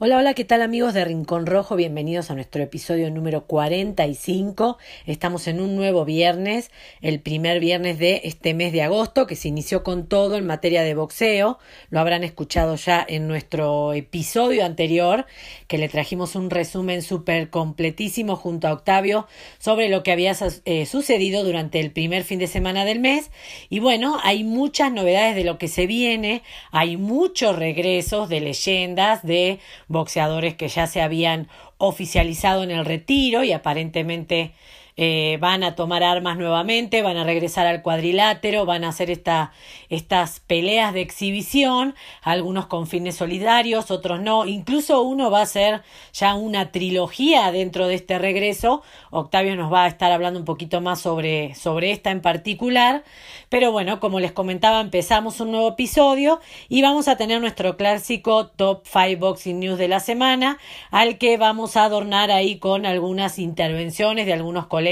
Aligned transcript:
Hola, 0.00 0.18
hola, 0.18 0.34
¿qué 0.34 0.44
tal 0.44 0.62
amigos 0.62 0.94
de 0.94 1.04
Rincón 1.04 1.44
Rojo? 1.44 1.74
Bienvenidos 1.74 2.30
a 2.30 2.36
nuestro 2.36 2.62
episodio 2.62 3.10
número 3.10 3.46
45. 3.46 4.78
Estamos 5.06 5.48
en 5.48 5.60
un 5.60 5.74
nuevo 5.74 6.04
viernes, 6.04 6.70
el 7.00 7.18
primer 7.18 7.58
viernes 7.58 7.98
de 7.98 8.20
este 8.22 8.54
mes 8.54 8.72
de 8.72 8.82
agosto, 8.82 9.26
que 9.26 9.34
se 9.34 9.48
inició 9.48 9.82
con 9.82 10.06
todo 10.06 10.36
en 10.36 10.46
materia 10.46 10.84
de 10.84 10.94
boxeo. 10.94 11.58
Lo 11.90 11.98
habrán 11.98 12.22
escuchado 12.22 12.76
ya 12.76 13.04
en 13.08 13.26
nuestro 13.26 13.92
episodio 13.92 14.64
anterior, 14.64 15.26
que 15.66 15.78
le 15.78 15.88
trajimos 15.88 16.36
un 16.36 16.48
resumen 16.48 17.02
súper 17.02 17.50
completísimo 17.50 18.36
junto 18.36 18.68
a 18.68 18.74
Octavio 18.74 19.26
sobre 19.58 19.88
lo 19.88 20.04
que 20.04 20.12
había 20.12 20.36
eh, 20.64 20.86
sucedido 20.86 21.42
durante 21.42 21.80
el 21.80 21.90
primer 21.90 22.22
fin 22.22 22.38
de 22.38 22.46
semana 22.46 22.84
del 22.84 23.00
mes. 23.00 23.32
Y 23.68 23.80
bueno, 23.80 24.20
hay 24.22 24.44
muchas 24.44 24.92
novedades 24.92 25.34
de 25.34 25.42
lo 25.42 25.58
que 25.58 25.66
se 25.66 25.88
viene, 25.88 26.44
hay 26.70 26.96
muchos 26.96 27.56
regresos 27.56 28.28
de 28.28 28.40
leyendas, 28.42 29.24
de 29.24 29.58
boxeadores 29.88 30.54
que 30.54 30.68
ya 30.68 30.86
se 30.86 31.00
habían 31.00 31.48
oficializado 31.78 32.62
en 32.62 32.70
el 32.70 32.84
retiro 32.84 33.42
y 33.44 33.52
aparentemente 33.52 34.52
eh, 35.00 35.38
van 35.40 35.62
a 35.62 35.76
tomar 35.76 36.02
armas 36.02 36.38
nuevamente, 36.38 37.02
van 37.02 37.16
a 37.16 37.22
regresar 37.22 37.68
al 37.68 37.82
cuadrilátero, 37.82 38.66
van 38.66 38.82
a 38.82 38.88
hacer 38.88 39.12
esta, 39.12 39.52
estas 39.90 40.40
peleas 40.40 40.92
de 40.92 41.02
exhibición, 41.02 41.94
algunos 42.20 42.66
con 42.66 42.88
fines 42.88 43.14
solidarios, 43.14 43.92
otros 43.92 44.20
no, 44.20 44.44
incluso 44.44 45.02
uno 45.02 45.30
va 45.30 45.42
a 45.42 45.46
ser 45.46 45.82
ya 46.12 46.34
una 46.34 46.72
trilogía 46.72 47.52
dentro 47.52 47.86
de 47.86 47.94
este 47.94 48.18
regreso. 48.18 48.82
Octavio 49.12 49.54
nos 49.54 49.72
va 49.72 49.84
a 49.84 49.86
estar 49.86 50.10
hablando 50.10 50.40
un 50.40 50.44
poquito 50.44 50.80
más 50.80 51.00
sobre, 51.00 51.54
sobre 51.54 51.92
esta 51.92 52.10
en 52.10 52.20
particular, 52.20 53.04
pero 53.50 53.70
bueno, 53.70 54.00
como 54.00 54.18
les 54.18 54.32
comentaba, 54.32 54.80
empezamos 54.80 55.38
un 55.38 55.52
nuevo 55.52 55.68
episodio 55.68 56.40
y 56.68 56.82
vamos 56.82 57.06
a 57.06 57.16
tener 57.16 57.40
nuestro 57.40 57.76
clásico 57.76 58.48
Top 58.48 58.82
5 58.84 59.20
Boxing 59.20 59.60
News 59.60 59.78
de 59.78 59.86
la 59.86 60.00
semana, 60.00 60.58
al 60.90 61.18
que 61.18 61.36
vamos 61.36 61.76
a 61.76 61.84
adornar 61.84 62.32
ahí 62.32 62.58
con 62.58 62.84
algunas 62.84 63.38
intervenciones 63.38 64.26
de 64.26 64.32
algunos 64.32 64.66
colegas 64.66 64.87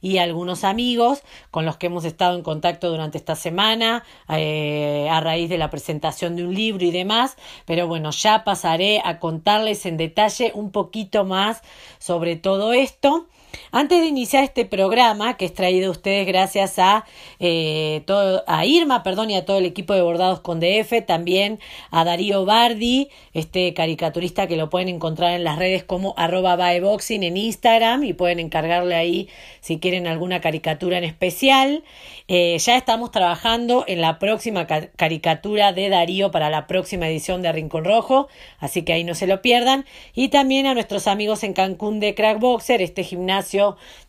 y 0.00 0.18
algunos 0.18 0.64
amigos 0.64 1.22
con 1.50 1.64
los 1.64 1.76
que 1.76 1.86
hemos 1.86 2.04
estado 2.04 2.36
en 2.36 2.42
contacto 2.42 2.90
durante 2.90 3.18
esta 3.18 3.36
semana 3.36 4.04
eh, 4.28 5.08
a 5.10 5.20
raíz 5.20 5.48
de 5.48 5.58
la 5.58 5.70
presentación 5.70 6.36
de 6.36 6.44
un 6.44 6.54
libro 6.54 6.84
y 6.84 6.90
demás. 6.90 7.36
Pero 7.66 7.86
bueno, 7.86 8.10
ya 8.10 8.44
pasaré 8.44 9.00
a 9.04 9.18
contarles 9.18 9.86
en 9.86 9.96
detalle 9.96 10.52
un 10.54 10.70
poquito 10.70 11.24
más 11.24 11.62
sobre 11.98 12.36
todo 12.36 12.72
esto. 12.72 13.26
Antes 13.70 14.00
de 14.00 14.06
iniciar 14.06 14.44
este 14.44 14.64
programa, 14.64 15.36
que 15.36 15.44
es 15.44 15.54
traído 15.54 15.88
a 15.88 15.90
ustedes 15.90 16.26
gracias 16.26 16.78
a, 16.78 17.04
eh, 17.38 18.02
todo, 18.06 18.44
a 18.46 18.64
Irma 18.64 19.02
perdón, 19.02 19.30
y 19.30 19.36
a 19.36 19.44
todo 19.44 19.58
el 19.58 19.66
equipo 19.66 19.94
de 19.94 20.02
Bordados 20.02 20.40
con 20.40 20.60
DF, 20.60 21.04
también 21.06 21.58
a 21.90 22.04
Darío 22.04 22.44
Bardi, 22.44 23.10
este 23.34 23.74
caricaturista 23.74 24.46
que 24.46 24.56
lo 24.56 24.70
pueden 24.70 24.88
encontrar 24.88 25.32
en 25.32 25.44
las 25.44 25.58
redes 25.58 25.84
como 25.84 26.14
arroba 26.16 26.56
baeboxing 26.56 27.22
en 27.22 27.36
Instagram 27.36 28.04
y 28.04 28.12
pueden 28.12 28.38
encargarle 28.38 28.94
ahí 28.94 29.28
si 29.60 29.78
quieren 29.78 30.06
alguna 30.06 30.40
caricatura 30.40 30.98
en 30.98 31.04
especial. 31.04 31.84
Eh, 32.26 32.56
ya 32.58 32.76
estamos 32.76 33.10
trabajando 33.10 33.84
en 33.86 34.00
la 34.00 34.18
próxima 34.18 34.66
caricatura 34.66 35.72
de 35.72 35.88
Darío 35.88 36.30
para 36.30 36.50
la 36.50 36.66
próxima 36.66 37.08
edición 37.08 37.42
de 37.42 37.52
Rincón 37.52 37.84
Rojo, 37.84 38.28
así 38.58 38.82
que 38.82 38.92
ahí 38.92 39.04
no 39.04 39.14
se 39.14 39.26
lo 39.26 39.40
pierdan. 39.42 39.84
Y 40.14 40.28
también 40.28 40.66
a 40.66 40.74
nuestros 40.74 41.06
amigos 41.06 41.42
en 41.44 41.54
Cancún 41.54 42.00
de 42.00 42.14
Crack 42.14 42.38
Boxer, 42.38 42.82
este 42.82 43.04
gimnasio 43.04 43.37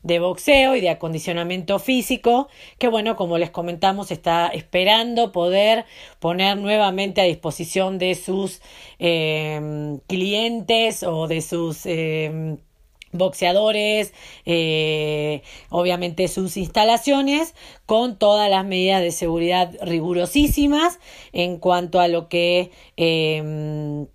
de 0.04 0.20
boxeo 0.20 0.76
y 0.76 0.82
de 0.82 0.90
acondicionamiento 0.90 1.80
físico, 1.80 2.48
que 2.78 2.88
bueno, 2.88 3.16
como 3.16 3.38
les 3.38 3.50
comentamos, 3.50 4.12
está 4.12 4.48
esperando 4.48 5.32
poder 5.32 5.86
poner 6.20 6.58
nuevamente 6.58 7.22
a 7.22 7.26
disposición 7.26 7.98
de 7.98 8.16
sus 8.16 8.62
eh, 9.00 10.00
clientes 10.08 11.04
o 11.04 11.28
de 11.28 11.42
sus 11.42 11.86
eh, 11.86 12.58
boxeadores, 13.12 14.14
eh, 14.46 15.42
obviamente 15.70 16.28
sus 16.28 16.58
instalaciones, 16.58 17.56
con 17.86 18.18
todas 18.18 18.50
las 18.50 18.66
medidas 18.66 19.02
de 19.02 19.12
seguridad 19.12 19.76
rigurosísimas 19.82 21.00
en 21.34 21.58
cuanto 21.58 22.00
a 22.00 22.08
lo 22.08 22.30
que 22.30 22.72
eh, 22.98 24.06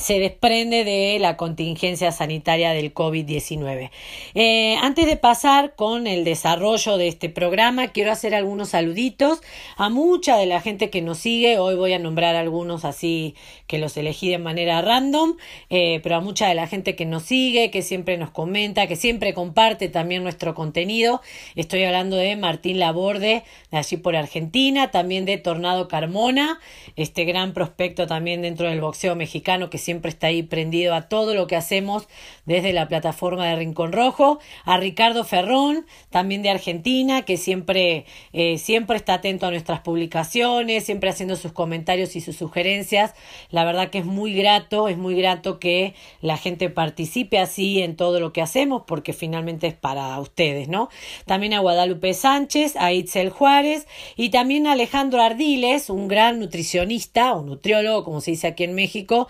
se 0.00 0.18
desprende 0.18 0.82
de 0.84 1.18
la 1.20 1.36
contingencia 1.36 2.10
sanitaria 2.10 2.70
del 2.72 2.92
COVID-19. 2.94 3.90
Eh, 4.34 4.76
antes 4.80 5.06
de 5.06 5.16
pasar 5.16 5.74
con 5.76 6.06
el 6.06 6.24
desarrollo 6.24 6.96
de 6.96 7.08
este 7.08 7.28
programa, 7.28 7.88
quiero 7.88 8.10
hacer 8.10 8.34
algunos 8.34 8.70
saluditos 8.70 9.40
a 9.76 9.90
mucha 9.90 10.36
de 10.38 10.46
la 10.46 10.60
gente 10.60 10.90
que 10.90 11.02
nos 11.02 11.18
sigue. 11.18 11.58
Hoy 11.58 11.74
voy 11.74 11.92
a 11.92 11.98
nombrar 11.98 12.34
algunos 12.34 12.84
así 12.84 13.34
que 13.66 13.78
los 13.78 13.96
elegí 13.96 14.30
de 14.30 14.38
manera 14.38 14.80
random, 14.80 15.36
eh, 15.68 16.00
pero 16.02 16.16
a 16.16 16.20
mucha 16.20 16.48
de 16.48 16.54
la 16.54 16.66
gente 16.66 16.96
que 16.96 17.04
nos 17.04 17.24
sigue, 17.24 17.70
que 17.70 17.82
siempre 17.82 18.16
nos 18.16 18.30
comenta, 18.30 18.86
que 18.86 18.96
siempre 18.96 19.34
comparte 19.34 19.88
también 19.88 20.22
nuestro 20.22 20.54
contenido. 20.54 21.20
Estoy 21.56 21.84
hablando 21.84 22.16
de 22.16 22.36
Martín 22.36 22.78
Laborde, 22.78 23.44
de 23.70 23.78
allí 23.78 23.98
por 23.98 24.16
Argentina, 24.16 24.90
también 24.90 25.26
de 25.26 25.36
Tornado 25.36 25.88
Carmona, 25.88 26.58
este 26.96 27.24
gran 27.24 27.52
prospecto 27.52 28.06
también 28.06 28.40
dentro 28.42 28.68
del 28.68 28.80
boxeo 28.80 29.14
mexicano 29.14 29.68
que 29.68 29.78
siempre 29.78 29.89
está 29.90 30.28
ahí 30.28 30.42
prendido 30.42 30.94
a 30.94 31.08
todo 31.08 31.34
lo 31.34 31.46
que 31.46 31.56
hacemos 31.56 32.08
desde 32.46 32.72
la 32.72 32.88
plataforma 32.88 33.46
de 33.46 33.56
Rincón 33.56 33.92
Rojo, 33.92 34.40
a 34.64 34.76
Ricardo 34.76 35.24
Ferrón, 35.24 35.86
también 36.10 36.42
de 36.42 36.50
Argentina, 36.50 37.22
que 37.22 37.36
siempre, 37.36 38.06
eh, 38.32 38.58
siempre 38.58 38.96
está 38.96 39.14
atento 39.14 39.46
a 39.46 39.50
nuestras 39.50 39.80
publicaciones, 39.80 40.84
siempre 40.84 41.10
haciendo 41.10 41.36
sus 41.36 41.52
comentarios 41.52 42.16
y 42.16 42.20
sus 42.20 42.36
sugerencias. 42.36 43.14
La 43.50 43.64
verdad 43.64 43.90
que 43.90 43.98
es 43.98 44.04
muy 44.04 44.34
grato, 44.34 44.88
es 44.88 44.96
muy 44.96 45.14
grato 45.14 45.58
que 45.58 45.94
la 46.20 46.36
gente 46.36 46.70
participe 46.70 47.38
así 47.38 47.82
en 47.82 47.96
todo 47.96 48.20
lo 48.20 48.32
que 48.32 48.42
hacemos, 48.42 48.82
porque 48.86 49.12
finalmente 49.12 49.66
es 49.66 49.74
para 49.74 50.18
ustedes, 50.18 50.68
¿no? 50.68 50.88
También 51.26 51.54
a 51.54 51.60
Guadalupe 51.60 52.14
Sánchez, 52.14 52.76
a 52.76 52.92
Itzel 52.92 53.30
Juárez 53.30 53.86
y 54.16 54.30
también 54.30 54.66
a 54.66 54.72
Alejandro 54.72 55.22
Ardiles, 55.22 55.90
un 55.90 56.08
gran 56.08 56.40
nutricionista 56.40 57.34
o 57.34 57.42
nutriólogo, 57.42 58.04
como 58.04 58.20
se 58.20 58.32
dice 58.32 58.48
aquí 58.48 58.64
en 58.64 58.74
México, 58.74 59.28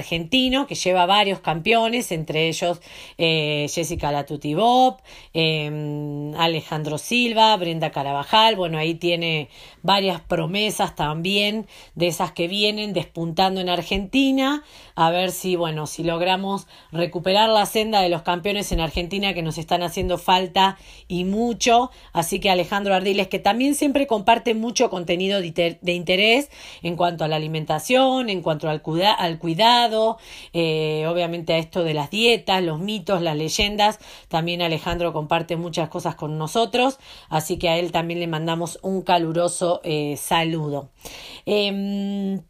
argentino 0.00 0.66
que 0.66 0.74
lleva 0.74 1.06
varios 1.06 1.40
campeones, 1.40 2.10
entre 2.12 2.48
ellos 2.48 2.80
eh, 3.18 3.66
Jessica 3.72 4.10
Latutibop, 4.10 5.00
eh, 5.34 6.32
Alejandro 6.36 6.98
Silva, 6.98 7.56
Brenda 7.56 7.90
Carabajal, 7.90 8.56
bueno, 8.56 8.78
ahí 8.78 8.94
tiene 8.94 9.48
varias 9.82 10.20
promesas 10.20 10.94
también 10.94 11.66
de 11.94 12.08
esas 12.08 12.32
que 12.32 12.48
vienen 12.48 12.92
despuntando 12.92 13.60
en 13.60 13.68
Argentina, 13.68 14.62
a 14.94 15.10
ver 15.10 15.30
si, 15.30 15.56
bueno, 15.56 15.86
si 15.86 16.02
logramos 16.02 16.66
recuperar 16.92 17.48
la 17.48 17.66
senda 17.66 18.02
de 18.02 18.08
los 18.08 18.22
campeones 18.22 18.72
en 18.72 18.80
Argentina 18.80 19.34
que 19.34 19.42
nos 19.42 19.58
están 19.58 19.82
haciendo 19.82 20.18
falta 20.18 20.78
y 21.08 21.24
mucho, 21.24 21.90
así 22.12 22.40
que 22.40 22.50
Alejandro 22.50 22.94
Ardiles 22.94 23.28
que 23.28 23.38
también 23.38 23.74
siempre 23.74 24.06
comparte 24.06 24.54
mucho 24.54 24.90
contenido 24.90 25.40
de 25.40 25.92
interés 25.92 26.50
en 26.82 26.96
cuanto 26.96 27.24
a 27.24 27.28
la 27.28 27.36
alimentación, 27.36 28.28
en 28.28 28.42
cuanto 28.42 28.68
al, 28.68 28.82
al 29.18 29.38
cuidado, 29.38 29.79
eh, 30.52 31.06
obviamente 31.08 31.54
a 31.54 31.58
esto 31.58 31.84
de 31.84 31.94
las 31.94 32.10
dietas, 32.10 32.62
los 32.62 32.78
mitos, 32.78 33.22
las 33.22 33.36
leyendas, 33.36 33.98
también 34.28 34.62
Alejandro 34.62 35.12
comparte 35.12 35.56
muchas 35.56 35.88
cosas 35.88 36.14
con 36.14 36.38
nosotros, 36.38 36.98
así 37.28 37.58
que 37.58 37.68
a 37.68 37.78
él 37.78 37.92
también 37.92 38.20
le 38.20 38.26
mandamos 38.26 38.78
un 38.82 39.02
caluroso 39.02 39.80
eh, 39.84 40.16
saludo. 40.16 40.90
Em, 41.46 42.42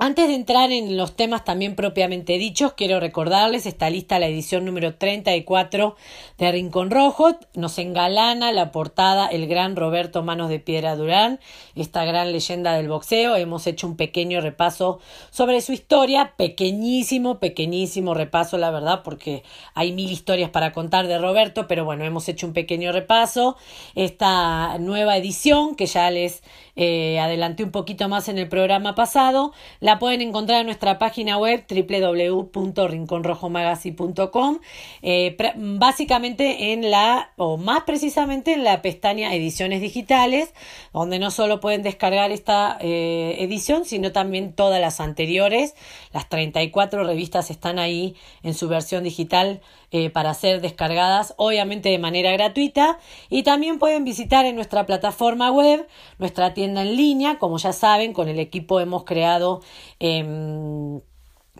antes 0.00 0.28
de 0.28 0.34
entrar 0.34 0.70
en 0.70 0.96
los 0.96 1.16
temas 1.16 1.44
también 1.44 1.74
propiamente 1.74 2.38
dichos, 2.38 2.74
quiero 2.74 3.00
recordarles, 3.00 3.66
está 3.66 3.90
lista 3.90 4.20
la 4.20 4.28
edición 4.28 4.64
número 4.64 4.94
34 4.94 5.96
de 6.38 6.52
Rincón 6.52 6.92
Rojo. 6.92 7.36
Nos 7.54 7.78
engalana 7.78 8.52
la 8.52 8.70
portada 8.70 9.26
el 9.26 9.48
gran 9.48 9.74
Roberto 9.74 10.22
Manos 10.22 10.50
de 10.50 10.60
Piedra 10.60 10.94
Durán, 10.94 11.40
esta 11.74 12.04
gran 12.04 12.30
leyenda 12.30 12.74
del 12.74 12.88
boxeo. 12.88 13.34
Hemos 13.34 13.66
hecho 13.66 13.88
un 13.88 13.96
pequeño 13.96 14.40
repaso 14.40 15.00
sobre 15.30 15.60
su 15.60 15.72
historia, 15.72 16.34
pequeñísimo, 16.36 17.40
pequeñísimo 17.40 18.14
repaso, 18.14 18.56
la 18.56 18.70
verdad, 18.70 19.02
porque 19.02 19.42
hay 19.74 19.90
mil 19.90 20.12
historias 20.12 20.50
para 20.50 20.72
contar 20.72 21.08
de 21.08 21.18
Roberto, 21.18 21.66
pero 21.66 21.84
bueno, 21.84 22.04
hemos 22.04 22.28
hecho 22.28 22.46
un 22.46 22.52
pequeño 22.52 22.92
repaso. 22.92 23.56
Esta 23.96 24.78
nueva 24.78 25.16
edición, 25.16 25.74
que 25.74 25.86
ya 25.86 26.08
les 26.12 26.44
eh, 26.76 27.18
adelanté 27.18 27.64
un 27.64 27.72
poquito 27.72 28.08
más 28.08 28.28
en 28.28 28.38
el 28.38 28.48
programa 28.48 28.94
pasado, 28.94 29.52
la 29.88 29.98
pueden 29.98 30.20
encontrar 30.20 30.60
en 30.60 30.66
nuestra 30.66 30.98
página 30.98 31.38
web 31.38 31.64
www.rinconrojomagazine.com, 31.66 34.58
eh, 35.00 35.34
básicamente 35.56 36.74
en 36.74 36.90
la, 36.90 37.32
o 37.38 37.56
más 37.56 37.84
precisamente 37.84 38.52
en 38.52 38.64
la 38.64 38.82
pestaña 38.82 39.34
Ediciones 39.34 39.80
Digitales, 39.80 40.52
donde 40.92 41.18
no 41.18 41.30
solo 41.30 41.60
pueden 41.60 41.82
descargar 41.82 42.32
esta 42.32 42.76
eh, 42.82 43.36
edición, 43.38 43.86
sino 43.86 44.12
también 44.12 44.52
todas 44.52 44.78
las 44.78 45.00
anteriores. 45.00 45.74
Las 46.12 46.28
34 46.28 47.04
revistas 47.04 47.50
están 47.50 47.78
ahí 47.78 48.14
en 48.42 48.52
su 48.52 48.68
versión 48.68 49.04
digital 49.04 49.62
eh, 49.90 50.10
para 50.10 50.34
ser 50.34 50.60
descargadas, 50.60 51.34
obviamente 51.36 51.88
de 51.88 51.98
manera 51.98 52.32
gratuita. 52.32 52.98
Y 53.30 53.42
también 53.42 53.78
pueden 53.78 54.04
visitar 54.04 54.44
en 54.46 54.56
nuestra 54.56 54.86
plataforma 54.86 55.50
web, 55.50 55.86
nuestra 56.18 56.54
tienda 56.54 56.82
en 56.82 56.96
línea, 56.96 57.38
como 57.38 57.58
ya 57.58 57.72
saben, 57.72 58.12
con 58.12 58.28
el 58.28 58.38
equipo 58.38 58.80
hemos 58.80 59.04
creado 59.04 59.60
Em, 60.00 61.00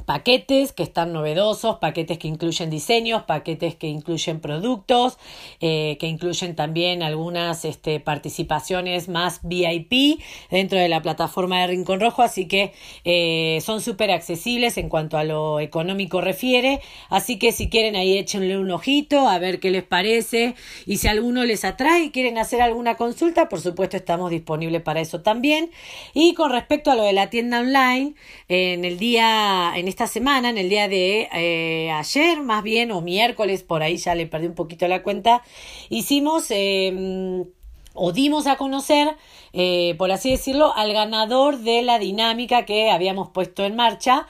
paquetes 0.04 0.72
que 0.72 0.82
están 0.82 1.12
novedosos, 1.12 1.76
paquetes 1.76 2.18
que 2.18 2.28
incluyen 2.28 2.70
diseños, 2.70 3.22
paquetes 3.24 3.74
que 3.74 3.88
incluyen 3.88 4.40
productos, 4.40 5.18
eh, 5.60 5.96
que 6.00 6.06
incluyen 6.06 6.54
también 6.54 7.02
algunas 7.02 7.64
este, 7.64 8.00
participaciones 8.00 9.08
más 9.08 9.40
VIP 9.42 10.20
dentro 10.50 10.78
de 10.78 10.88
la 10.88 11.02
plataforma 11.02 11.60
de 11.60 11.68
Rincón 11.68 12.00
Rojo, 12.00 12.22
así 12.22 12.46
que 12.46 12.72
eh, 13.04 13.60
son 13.62 13.80
súper 13.80 14.10
accesibles 14.10 14.78
en 14.78 14.88
cuanto 14.88 15.18
a 15.18 15.24
lo 15.24 15.60
económico 15.60 16.20
refiere, 16.20 16.80
así 17.08 17.38
que 17.38 17.52
si 17.52 17.68
quieren 17.68 17.96
ahí 17.96 18.18
échenle 18.18 18.58
un 18.58 18.70
ojito 18.70 19.28
a 19.28 19.38
ver 19.38 19.60
qué 19.60 19.70
les 19.70 19.82
parece. 19.82 20.54
Y 20.86 20.98
si 20.98 21.08
alguno 21.08 21.44
les 21.44 21.64
atrae 21.64 22.04
y 22.04 22.10
quieren 22.10 22.38
hacer 22.38 22.60
alguna 22.60 22.96
consulta, 22.96 23.48
por 23.48 23.60
supuesto 23.60 23.96
estamos 23.96 24.30
disponibles 24.30 24.82
para 24.82 25.00
eso 25.00 25.20
también. 25.22 25.70
Y 26.14 26.34
con 26.34 26.50
respecto 26.50 26.90
a 26.90 26.94
lo 26.94 27.02
de 27.02 27.12
la 27.12 27.30
tienda 27.30 27.60
online, 27.60 28.14
en 28.48 28.84
el 28.84 28.98
día, 28.98 29.72
en 29.76 29.87
esta 29.88 30.06
semana, 30.06 30.50
en 30.50 30.58
el 30.58 30.68
día 30.68 30.88
de 30.88 31.28
eh, 31.32 31.90
ayer, 31.90 32.42
más 32.42 32.62
bien, 32.62 32.92
o 32.92 33.00
miércoles, 33.00 33.62
por 33.62 33.82
ahí 33.82 33.96
ya 33.96 34.14
le 34.14 34.26
perdí 34.26 34.46
un 34.46 34.54
poquito 34.54 34.86
la 34.86 35.02
cuenta, 35.02 35.42
hicimos 35.88 36.46
eh, 36.50 37.44
o 37.94 38.12
dimos 38.12 38.46
a 38.46 38.56
conocer, 38.56 39.16
eh, 39.52 39.94
por 39.98 40.12
así 40.12 40.30
decirlo, 40.30 40.74
al 40.76 40.92
ganador 40.92 41.58
de 41.58 41.82
la 41.82 41.98
dinámica 41.98 42.64
que 42.64 42.90
habíamos 42.90 43.30
puesto 43.30 43.64
en 43.64 43.74
marcha. 43.74 44.26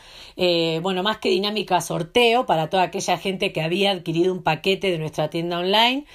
bueno, 0.83 1.03
más 1.03 1.19
que 1.19 1.29
dinámica, 1.29 1.81
sorteo 1.81 2.47
para 2.47 2.71
toda 2.71 2.85
aquella 2.85 3.19
gente 3.19 3.53
que 3.53 3.61
había 3.61 3.91
adquirido 3.91 4.33
un 4.33 4.43
paquete 4.43 4.91
de 4.91 4.99
nuestra 4.99 5.29
tienda 5.29 5.59
online. 5.59 6.07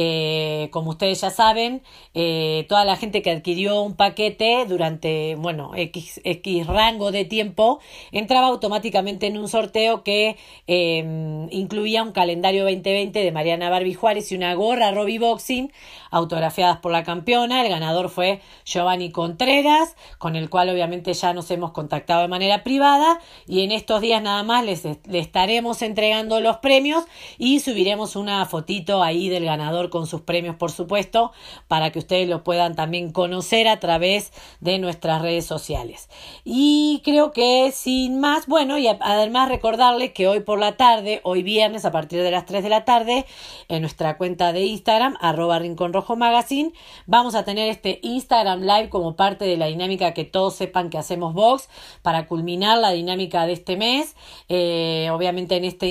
Eh, 0.00 0.68
como 0.70 0.90
ustedes 0.90 1.20
ya 1.22 1.30
saben, 1.30 1.82
eh, 2.14 2.66
toda 2.68 2.84
la 2.84 2.94
gente 2.94 3.20
que 3.20 3.32
adquirió 3.32 3.82
un 3.82 3.96
paquete 3.96 4.64
durante, 4.64 5.34
bueno, 5.34 5.72
X, 5.74 6.20
X 6.22 6.68
rango 6.68 7.10
de 7.10 7.24
tiempo, 7.24 7.80
entraba 8.12 8.46
automáticamente 8.46 9.26
en 9.26 9.36
un 9.36 9.48
sorteo 9.48 10.04
que 10.04 10.36
em, 10.68 11.48
incluía 11.50 12.04
un 12.04 12.12
calendario 12.12 12.62
2020 12.62 13.18
de 13.18 13.32
Mariana 13.32 13.70
Barbie 13.70 13.94
Juárez 13.94 14.30
y 14.30 14.36
una 14.36 14.54
gorra 14.54 14.92
Robbie 14.92 15.18
Boxing 15.18 15.72
autografiadas 16.12 16.78
por 16.78 16.92
la 16.92 17.02
campeona. 17.02 17.62
El 17.62 17.68
ganador 17.68 18.08
fue 18.08 18.40
Giovanni 18.64 19.10
Contreras, 19.10 19.96
con 20.18 20.36
el 20.36 20.48
cual 20.48 20.68
obviamente 20.68 21.12
ya 21.12 21.32
nos 21.32 21.50
hemos 21.50 21.72
contactado 21.72 22.22
de 22.22 22.28
manera 22.28 22.62
privada 22.62 23.18
y 23.48 23.64
en 23.64 23.72
estos 23.72 24.00
días 24.00 24.22
nada 24.22 24.44
más 24.44 24.64
les, 24.64 24.84
les 24.84 25.26
estaremos 25.26 25.82
entregando 25.82 26.40
los 26.40 26.58
premios 26.58 27.04
y 27.36 27.58
subiremos 27.58 28.14
una 28.14 28.46
fotito 28.46 29.02
ahí 29.02 29.28
del 29.28 29.44
ganador 29.44 29.87
con 29.90 30.06
sus 30.06 30.22
premios, 30.22 30.56
por 30.56 30.70
supuesto, 30.70 31.32
para 31.66 31.90
que 31.90 31.98
ustedes 31.98 32.28
lo 32.28 32.44
puedan 32.44 32.74
también 32.74 33.12
conocer 33.12 33.68
a 33.68 33.80
través 33.80 34.32
de 34.60 34.78
nuestras 34.78 35.22
redes 35.22 35.46
sociales. 35.46 36.08
Y 36.44 37.00
creo 37.04 37.32
que 37.32 37.72
sin 37.72 38.20
más, 38.20 38.46
bueno, 38.46 38.78
y 38.78 38.88
además 38.88 39.48
recordarles 39.48 40.12
que 40.12 40.28
hoy 40.28 40.40
por 40.40 40.58
la 40.58 40.76
tarde, 40.76 41.20
hoy 41.24 41.42
viernes, 41.42 41.84
a 41.84 41.92
partir 41.92 42.22
de 42.22 42.30
las 42.30 42.46
3 42.46 42.62
de 42.62 42.68
la 42.68 42.84
tarde, 42.84 43.26
en 43.68 43.82
nuestra 43.82 44.16
cuenta 44.16 44.52
de 44.52 44.64
Instagram, 44.64 45.16
arroba 45.20 45.58
Rincón 45.58 45.92
Rojo 45.92 46.16
Magazine, 46.16 46.72
vamos 47.06 47.34
a 47.34 47.44
tener 47.44 47.68
este 47.68 48.00
Instagram 48.02 48.60
Live 48.62 48.88
como 48.88 49.16
parte 49.16 49.44
de 49.44 49.56
la 49.56 49.66
dinámica 49.66 50.14
que 50.14 50.24
todos 50.24 50.54
sepan 50.54 50.90
que 50.90 50.98
hacemos 50.98 51.34
Vox 51.34 51.68
para 52.02 52.26
culminar 52.26 52.78
la 52.78 52.90
dinámica 52.90 53.46
de 53.46 53.52
este 53.52 53.76
mes. 53.76 54.16
Eh, 54.48 55.08
obviamente 55.12 55.56
en 55.56 55.64
este 55.64 55.88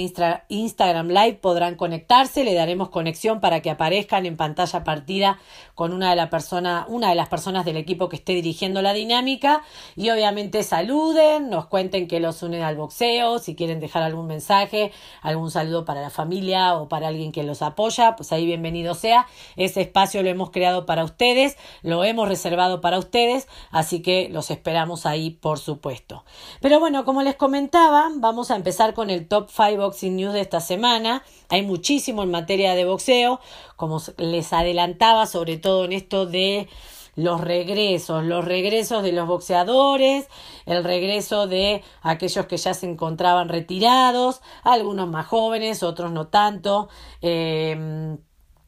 Instagram 0.49 1.07
Live 1.09 1.39
podrán 1.41 1.75
conectarse, 1.75 2.44
le 2.44 2.53
daremos 2.53 2.89
conexión 2.89 3.39
para 3.39 3.61
que 3.61 3.69
aparezcan 3.77 4.25
en 4.25 4.38
pantalla 4.38 4.83
partida 4.83 5.39
con 5.75 5.94
una 5.94 6.09
de, 6.09 6.15
la 6.15 6.31
persona, 6.31 6.85
una 6.89 7.09
de 7.09 7.15
las 7.15 7.29
personas 7.29 7.63
del 7.63 7.77
equipo 7.77 8.09
que 8.09 8.15
esté 8.15 8.33
dirigiendo 8.33 8.81
la 8.81 8.94
dinámica 8.94 9.62
y 9.95 10.09
obviamente 10.09 10.63
saluden, 10.63 11.50
nos 11.50 11.68
cuenten 11.68 12.07
que 12.07 12.19
los 12.19 12.41
unen 12.41 12.63
al 12.63 12.75
boxeo, 12.75 13.38
si 13.38 13.56
quieren 13.56 13.79
dejar 13.79 14.01
algún 14.01 14.25
mensaje, 14.25 14.91
algún 15.21 15.51
saludo 15.51 15.85
para 15.85 16.01
la 16.01 16.09
familia 16.09 16.75
o 16.75 16.89
para 16.89 17.09
alguien 17.09 17.31
que 17.31 17.44
los 17.44 17.62
apoya, 17.62 18.15
pues 18.15 18.31
ahí 18.31 18.45
bienvenido 18.47 18.95
sea. 18.95 19.27
Ese 19.56 19.81
espacio 19.81 20.23
lo 20.23 20.30
hemos 20.30 20.50
creado 20.50 20.88
para 20.88 21.03
ustedes, 21.03 21.57
lo 21.83 22.03
hemos 22.03 22.27
reservado 22.27 22.81
para 22.81 22.97
ustedes, 22.97 23.47
así 23.69 24.01
que 24.01 24.30
los 24.30 24.50
esperamos 24.50 25.06
ahí 25.06 25.30
por 25.30 25.59
supuesto. 25.59 26.25
Pero 26.59 26.80
bueno, 26.80 27.06
como 27.06 27.21
les 27.21 27.35
comentaba, 27.35 28.09
vamos 28.15 28.50
a 28.50 28.56
empezar 28.56 28.95
con 28.95 29.12
el 29.12 29.27
Top 29.27 29.50
5 29.56 29.77
Boxing 29.77 30.15
News 30.15 30.33
de 30.33 30.41
esta 30.41 30.59
semana. 30.59 31.23
Hay 31.50 31.62
muchísimo 31.62 32.23
en 32.23 32.31
materia 32.31 32.73
de 32.73 32.85
boxeo 32.85 33.39
como 33.77 34.01
les 34.18 34.51
adelantaba, 34.51 35.25
sobre 35.25 35.57
todo 35.57 35.85
en 35.85 35.94
esto 35.94 36.25
de 36.25 36.68
los 37.15 37.41
regresos, 37.41 38.24
los 38.24 38.45
regresos 38.45 39.01
de 39.01 39.12
los 39.12 39.27
boxeadores, 39.27 40.27
el 40.65 40.83
regreso 40.83 41.47
de 41.47 41.83
aquellos 42.01 42.45
que 42.45 42.57
ya 42.57 42.74
se 42.75 42.88
encontraban 42.88 43.50
retirados, 43.50 44.41
algunos 44.63 45.09
más 45.09 45.25
jóvenes, 45.25 45.81
otros 45.81 46.12
no 46.12 46.27
tanto. 46.27 46.89
Em, 47.21 48.19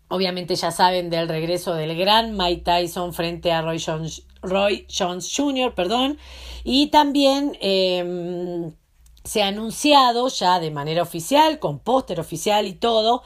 obviamente 0.09 0.56
ya 0.56 0.71
saben 0.71 1.12
del 1.12 1.29
regreso 1.29 1.75
del 1.75 1.95
gran 1.95 2.35
Mike 2.35 2.63
Tyson 2.63 3.13
frente 3.13 3.51
a 3.51 3.62
Roy 3.62 3.79
Jones, 3.79 4.25
Roy 4.41 4.88
Jones 4.89 5.31
Jr., 5.35 5.75
perdón, 5.75 6.17
y 6.63 6.88
también 6.88 7.55
em, 7.62 8.73
se 9.23 9.44
ha 9.44 9.47
anunciado 9.50 10.27
ya 10.29 10.59
de 10.59 10.71
manera 10.71 11.03
oficial, 11.03 11.59
con 11.59 11.77
póster 11.77 12.19
oficial 12.19 12.65
y 12.65 12.73
todo, 12.73 13.21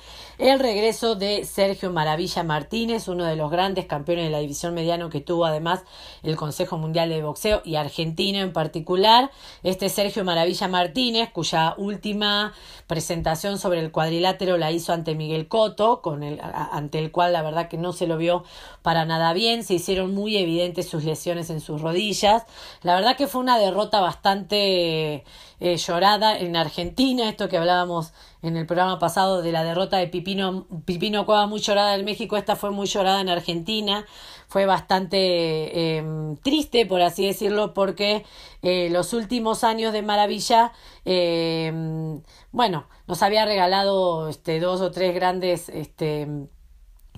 el 0.50 0.60
regreso 0.60 1.16
de 1.16 1.46
Sergio 1.46 1.90
Maravilla 1.90 2.44
Martínez, 2.44 3.08
uno 3.08 3.24
de 3.24 3.38
los 3.38 3.50
grandes 3.50 3.86
campeones 3.86 4.26
de 4.26 4.30
la 4.30 4.40
división 4.40 4.74
mediano 4.74 5.10
que 5.10 5.22
tuvo 5.22 5.46
además 5.46 5.84
el 6.22 6.36
Consejo 6.36 6.78
Mundial 6.78 7.08
de 7.08 7.24
Boxeo 7.24 7.62
y 7.64 7.76
Argentina 7.76 8.42
en 8.42 8.52
particular. 8.52 9.32
Este 9.64 9.88
Sergio 9.88 10.26
Maravilla 10.26 10.68
Martínez, 10.68 11.30
cuya 11.32 11.76
última 11.78 12.54
presentación 12.88 13.58
sobre 13.58 13.80
el 13.80 13.92
cuadrilátero 13.92 14.58
la 14.58 14.70
hizo 14.72 14.92
ante 14.92 15.16
Miguel 15.16 15.48
Coto, 15.48 16.02
con 16.02 16.24
el, 16.24 16.42
ante 16.42 17.00
el 17.00 17.12
cual 17.12 17.32
la 17.32 17.42
verdad 17.42 17.70
que 17.70 17.78
no 17.78 17.94
se 17.94 18.06
lo 18.06 18.18
vio 18.18 18.44
para 18.82 19.06
nada 19.06 19.32
bien, 19.32 19.64
se 19.64 19.76
hicieron 19.76 20.14
muy 20.14 20.36
evidentes 20.36 20.90
sus 20.90 21.06
lesiones 21.06 21.50
en 21.52 21.62
sus 21.62 21.82
rodillas. 21.82 22.44
La 22.82 22.96
verdad 22.96 23.16
que 23.16 23.28
fue 23.28 23.40
una 23.40 23.58
derrota 23.58 24.02
bastante 24.02 25.24
eh, 25.62 25.78
llorada 25.78 26.38
en 26.38 26.58
Argentina, 26.58 27.30
esto 27.30 27.48
que 27.48 27.56
hablábamos 27.56 28.12
en 28.44 28.58
el 28.58 28.66
programa 28.66 29.00
pasado 29.00 29.42
de 29.42 29.52
la 29.52 29.64
derrota 29.64 29.98
de 29.98 30.08
Pipino, 30.08 30.68
Pipino 30.86 31.26
Cueva 31.26 31.48
muy 31.48 31.62
llorada 31.62 31.96
en 31.96 32.06
México, 32.06 32.38
esta 32.38 32.58
fue 32.58 32.72
muy 32.72 32.88
llorada 32.88 33.22
en 33.22 33.30
Argentina, 33.30 34.06
fue 34.48 34.66
bastante 34.66 35.98
em, 35.98 36.36
triste, 36.38 36.86
por 36.86 37.02
así 37.02 37.26
decirlo, 37.26 37.74
porque 37.74 38.26
eh, 38.62 38.90
los 38.92 39.14
últimos 39.14 39.64
años 39.64 39.94
de 39.94 40.02
Maravilla, 40.02 40.74
em, 41.06 42.22
bueno, 42.52 42.88
nos 43.08 43.24
había 43.24 43.46
regalado 43.46 44.28
este, 44.28 44.60
dos 44.60 44.82
o 44.82 44.92
tres 44.92 45.16
grandes 45.16 45.70
este, 45.70 46.28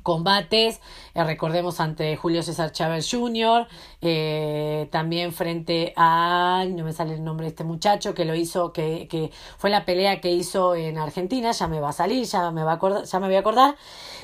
combates, 0.06 0.82
eh, 1.16 1.24
recordemos 1.24 1.80
ante 1.80 2.16
Julio 2.16 2.44
César 2.44 2.72
Chávez 2.72 3.10
Jr., 3.10 3.68
eh, 4.02 4.88
también 4.92 5.34
frente 5.34 5.94
a, 5.98 6.64
no 6.70 6.84
me 6.84 6.94
sale 6.94 7.16
el 7.16 7.24
nombre 7.24 7.46
de 7.46 7.50
este 7.50 7.64
muchacho, 7.64 8.14
que 8.14 8.24
lo 8.24 8.36
hizo, 8.36 8.72
que, 8.72 9.08
que 9.10 9.32
fue 9.58 9.72
la 9.72 9.84
pelea 9.84 10.22
que 10.22 10.32
hizo 10.32 10.76
en 10.76 11.00
Argentina, 11.00 11.52
ya 11.52 11.68
me 11.68 11.80
va 11.80 11.90
a 11.90 11.92
salir, 11.92 12.24
ya 12.26 12.52
me, 12.52 12.64
va 12.64 12.74
a 12.74 12.76
acordar, 12.76 13.06
ya 13.06 13.20
me 13.20 13.26
voy 13.26 13.36
a 13.36 13.40
acordar. 13.40 13.76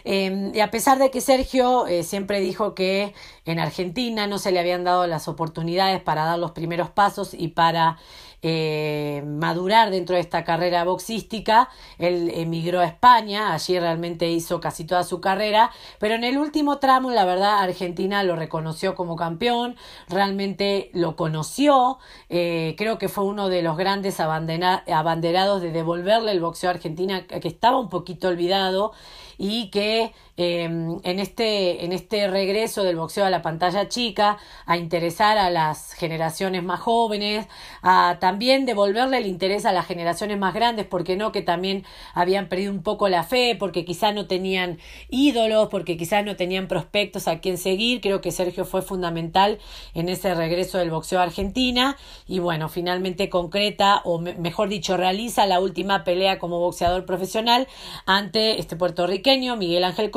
Em, 0.04 0.54
y 0.54 0.60
a 0.60 0.70
pesar 0.70 1.00
de 1.00 1.10
que 1.10 1.20
Sergio 1.20 1.88
eh, 1.88 2.04
siempre 2.04 2.40
dijo 2.42 2.76
que 2.76 3.16
en 3.46 3.60
Argentina 3.60 4.28
no 4.28 4.38
se 4.38 4.52
le 4.52 4.60
habían 4.60 4.84
dado 4.84 5.08
las 5.08 5.28
oportunidades 5.28 6.00
para 6.02 6.26
dar 6.26 6.38
los 6.38 6.52
primeros 6.52 6.92
pasos 6.92 7.34
y 7.34 7.50
para 7.50 7.98
eh, 8.42 9.24
madurar 9.26 9.92
dentro 9.92 10.16
de 10.16 10.22
esta 10.22 10.44
carrera 10.44 10.84
boxística. 10.84 11.70
Él 11.98 12.32
emigró 12.34 12.80
a 12.80 12.86
España, 12.86 13.54
allí 13.54 13.80
realmente 13.80 14.30
hizo 14.30 14.60
casi 14.60 14.86
toda 14.86 15.04
su 15.04 15.22
carrera, 15.22 15.72
pero 16.00 16.16
en 16.16 16.24
el 16.24 16.38
último 16.38 16.80
tramo, 16.80 17.12
la 17.12 17.26
verdad, 17.26 17.60
Argentina 17.60 18.24
lo 18.24 18.36
reconoció 18.36 18.96
como 18.96 19.16
campeón, 19.16 19.76
realmente 20.08 20.90
lo 20.94 21.16
conoció, 21.16 22.00
eh, 22.30 22.76
creo 22.78 22.98
que 22.98 23.10
fue 23.10 23.26
uno 23.26 23.50
de 23.50 23.62
los 23.62 23.78
grandes 23.78 24.20
abanderados 24.20 25.62
de 25.62 25.72
devolverle 25.72 26.32
el 26.32 26.40
boxeo 26.40 26.70
a 26.70 26.74
Argentina, 26.74 27.28
que 27.28 27.48
estaba 27.48 27.80
un 27.80 27.90
poquito 27.90 28.28
olvidado 28.28 28.94
y 29.38 29.70
que 29.72 30.14
em, 30.38 31.00
en, 31.04 31.20
este, 31.20 31.86
en 31.86 31.92
este 31.92 32.28
regreso 32.28 32.84
del 32.84 32.96
boxeo 32.96 33.26
a 33.26 33.30
la 33.30 33.42
pantalla 33.42 33.88
chica, 33.88 34.38
a 34.66 34.78
interesar 34.78 35.38
a 35.38 35.50
las 35.50 35.94
generaciones 35.94 36.64
más 36.64 36.80
jóvenes, 36.80 37.48
a 37.82 38.18
también 38.20 38.66
devolverle 38.66 39.18
el 39.18 39.26
interés 39.26 39.66
a 39.66 39.72
las 39.72 39.86
generaciones 39.86 40.38
más 40.38 40.54
grandes, 40.54 40.86
porque 40.86 41.16
no, 41.16 41.32
que 41.32 41.42
también 41.42 41.86
habían 42.14 42.48
perdido 42.50 42.72
un 42.72 42.84
poco 42.84 43.10
la 43.10 43.24
fe, 43.24 43.56
porque 43.60 43.86
quizás 43.86 44.14
no 44.14 44.28
tenían 44.28 44.80
ídolos, 45.10 45.70
porque 45.70 45.98
quizás 45.98 46.26
no 46.26 46.36
tenían 46.36 46.68
prospectos 46.68 47.28
a 47.28 47.40
quien 47.40 47.58
seguir. 47.58 48.02
Creo 48.02 48.22
que 48.22 48.32
Sergio 48.32 48.66
fue 48.66 48.82
fundamental 48.82 49.60
en 49.94 50.10
ese 50.10 50.34
regreso 50.34 50.78
del 50.78 50.92
boxeo 50.92 51.20
a 51.20 51.24
Argentina 51.24 51.98
y 52.28 52.40
bueno, 52.40 52.70
finalmente 52.70 53.30
concreta, 53.30 54.02
o 54.06 54.20
mejor 54.20 54.70
dicho, 54.70 54.98
realiza 54.98 55.46
la 55.46 55.60
última 55.60 56.04
pelea 56.04 56.40
como 56.40 56.60
boxeador 56.60 57.06
profesional 57.06 57.68
ante 58.06 58.60
este 58.60 58.76
puertorriqueño 58.76 59.56
Miguel 59.56 59.84
Ángel 59.84 60.12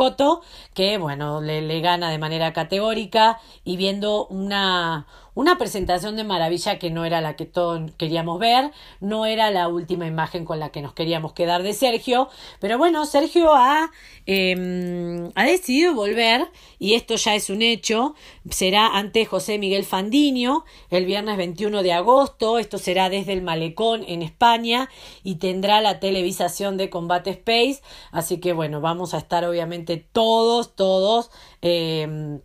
Que 0.74 0.98
bueno, 0.98 1.40
le 1.40 1.80
gana 1.80 2.10
de 2.10 2.18
manera 2.18 2.52
categórica 2.52 3.40
y 3.64 3.76
viendo 3.76 4.26
una, 4.26 5.06
una 5.34 5.58
presentación 5.58 6.16
de 6.16 6.24
maravilla 6.24 6.78
que 6.78 6.90
no 6.90 7.04
era 7.04 7.20
la 7.20 7.36
que 7.36 7.44
todos 7.44 7.90
queríamos 7.96 8.38
ver, 8.38 8.70
no 9.00 9.26
era 9.26 9.50
la 9.50 9.68
última 9.68 10.06
imagen 10.06 10.44
con 10.44 10.60
la 10.60 10.70
que 10.70 10.82
nos 10.82 10.94
queríamos 10.94 11.32
quedar 11.32 11.62
de 11.62 11.74
Sergio, 11.74 12.28
pero 12.60 12.78
bueno, 12.78 13.04
Sergio 13.06 13.54
ha, 13.54 13.90
em, 14.26 15.30
ha 15.34 15.44
decidido 15.44 15.94
volver 15.94 16.48
y 16.78 16.94
esto 16.94 17.16
ya 17.16 17.34
es 17.34 17.50
un 17.50 17.62
hecho, 17.62 18.14
será 18.50 18.86
ante 18.96 19.24
José 19.24 19.58
Miguel 19.58 19.84
Fandiño 19.84 20.64
el 20.90 21.04
viernes 21.06 21.36
21 21.36 21.82
de 21.82 21.92
agosto, 21.92 22.58
esto 22.58 22.78
será 22.78 23.08
desde 23.08 23.32
el 23.32 23.42
Malecón 23.42 24.04
en 24.06 24.22
España 24.22 24.88
y 25.22 25.36
tendrá 25.36 25.80
la 25.80 26.00
televisación 26.00 26.76
de 26.76 26.90
Combate 26.90 27.30
Space, 27.30 27.82
así 28.12 28.38
que 28.38 28.52
bueno, 28.52 28.80
vamos 28.80 29.14
a 29.14 29.18
estar 29.18 29.44
obviamente 29.44 29.96
todos, 29.96 30.76
todos, 30.76 31.30
em, 31.60 32.40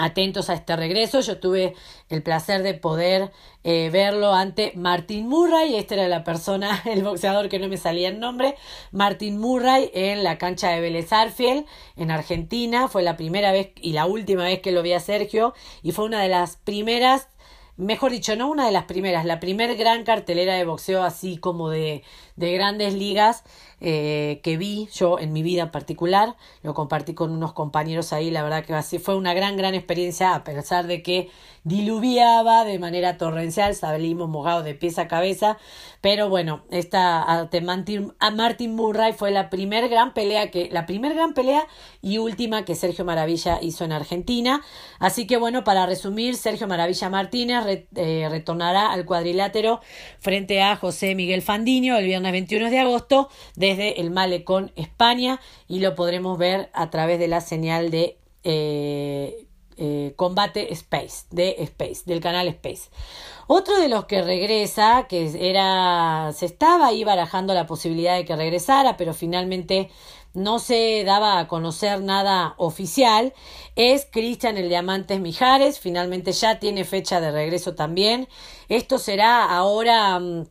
atentos 0.00 0.50
a 0.50 0.54
este 0.54 0.74
regreso. 0.76 1.20
Yo 1.20 1.38
tuve 1.38 1.74
el 2.08 2.22
placer 2.22 2.62
de 2.62 2.74
poder 2.74 3.30
eh, 3.62 3.90
verlo 3.92 4.32
ante 4.32 4.72
Martin 4.74 5.28
Murray, 5.28 5.76
esta 5.76 5.94
era 5.94 6.08
la 6.08 6.24
persona, 6.24 6.82
el 6.86 7.02
boxeador 7.02 7.48
que 7.48 7.58
no 7.58 7.68
me 7.68 7.76
salía 7.76 8.08
el 8.08 8.18
nombre, 8.18 8.56
Martin 8.90 9.38
Murray 9.38 9.90
en 9.92 10.24
la 10.24 10.38
cancha 10.38 10.70
de 10.70 10.80
Vélez 10.80 11.12
Arfiel 11.12 11.66
en 11.96 12.10
Argentina, 12.10 12.88
fue 12.88 13.02
la 13.02 13.16
primera 13.16 13.52
vez 13.52 13.72
y 13.76 13.92
la 13.92 14.06
última 14.06 14.44
vez 14.44 14.60
que 14.60 14.72
lo 14.72 14.82
vi 14.82 14.94
a 14.94 15.00
Sergio 15.00 15.54
y 15.82 15.92
fue 15.92 16.06
una 16.06 16.22
de 16.22 16.28
las 16.28 16.56
primeras 16.56 17.28
mejor 17.76 18.12
dicho, 18.12 18.36
no 18.36 18.50
una 18.50 18.66
de 18.66 18.72
las 18.72 18.84
primeras, 18.84 19.24
la 19.24 19.40
primer 19.40 19.74
gran 19.76 20.04
cartelera 20.04 20.54
de 20.54 20.64
boxeo 20.64 21.02
así 21.02 21.38
como 21.38 21.70
de, 21.70 22.02
de 22.40 22.52
grandes 22.52 22.94
ligas 22.94 23.44
eh, 23.82 24.40
que 24.42 24.56
vi 24.56 24.88
yo 24.92 25.18
en 25.18 25.32
mi 25.32 25.42
vida 25.42 25.70
particular. 25.70 26.36
Lo 26.62 26.74
compartí 26.74 27.14
con 27.14 27.30
unos 27.30 27.52
compañeros 27.52 28.12
ahí, 28.12 28.30
la 28.30 28.42
verdad 28.42 28.64
que 28.64 28.98
fue 28.98 29.14
una 29.14 29.34
gran, 29.34 29.56
gran 29.56 29.74
experiencia, 29.74 30.34
a 30.34 30.42
pesar 30.42 30.86
de 30.86 31.02
que 31.02 31.30
diluviaba 31.62 32.64
de 32.64 32.78
manera 32.78 33.18
torrencial, 33.18 33.74
salimos 33.74 34.28
mojados 34.28 34.64
de 34.64 34.74
pies 34.74 34.98
a 34.98 35.08
cabeza, 35.08 35.58
pero 36.00 36.30
bueno, 36.30 36.62
esta 36.70 37.22
a 37.22 38.30
Martin, 38.30 38.74
Murray 38.74 39.12
fue 39.12 39.30
la 39.30 39.50
primer 39.50 39.88
gran 39.90 40.14
pelea 40.14 40.50
que, 40.50 40.70
la 40.72 40.86
primer 40.86 41.14
gran 41.14 41.34
pelea 41.34 41.66
y 42.00 42.16
última 42.16 42.64
que 42.64 42.74
Sergio 42.74 43.04
Maravilla 43.04 43.58
hizo 43.60 43.84
en 43.84 43.92
Argentina. 43.92 44.62
Así 44.98 45.26
que 45.26 45.36
bueno, 45.36 45.62
para 45.62 45.84
resumir, 45.84 46.36
Sergio 46.36 46.66
Maravilla 46.66 47.10
Martínez 47.10 47.86
eh, 47.94 48.28
retornará 48.30 48.90
al 48.92 49.04
cuadrilátero 49.04 49.80
frente 50.18 50.62
a 50.62 50.76
José 50.76 51.14
Miguel 51.14 51.42
Fandiño 51.42 51.98
el 51.98 52.06
viernes 52.06 52.29
21 52.32 52.70
de 52.70 52.78
agosto 52.78 53.28
desde 53.56 54.00
el 54.00 54.10
Malecón 54.10 54.72
España 54.76 55.40
y 55.68 55.80
lo 55.80 55.94
podremos 55.94 56.38
ver 56.38 56.70
a 56.72 56.90
través 56.90 57.18
de 57.18 57.28
la 57.28 57.40
señal 57.40 57.90
de 57.90 58.18
eh, 58.44 59.46
eh, 59.82 60.12
Combate 60.16 60.72
Space, 60.74 61.26
de 61.30 61.56
Space, 61.60 62.02
del 62.04 62.20
canal 62.20 62.48
Space. 62.48 62.90
Otro 63.46 63.78
de 63.78 63.88
los 63.88 64.04
que 64.04 64.22
regresa, 64.22 65.06
que 65.08 65.50
era, 65.50 66.32
se 66.34 66.46
estaba 66.46 66.88
ahí 66.88 67.02
barajando 67.02 67.54
la 67.54 67.66
posibilidad 67.66 68.16
de 68.16 68.24
que 68.24 68.36
regresara, 68.36 68.96
pero 68.96 69.14
finalmente 69.14 69.90
no 70.34 70.58
se 70.58 71.02
daba 71.04 71.38
a 71.38 71.48
conocer 71.48 72.02
nada 72.02 72.54
oficial, 72.58 73.32
es 73.74 74.06
Cristian 74.10 74.58
el 74.58 74.68
Diamantes 74.68 75.18
Mijares, 75.18 75.80
finalmente 75.80 76.32
ya 76.32 76.58
tiene 76.58 76.84
fecha 76.84 77.20
de 77.20 77.32
regreso 77.32 77.74
también. 77.74 78.28
Esto 78.68 78.98
será 78.98 79.44
ahora 79.44 80.18
mm, 80.20 80.46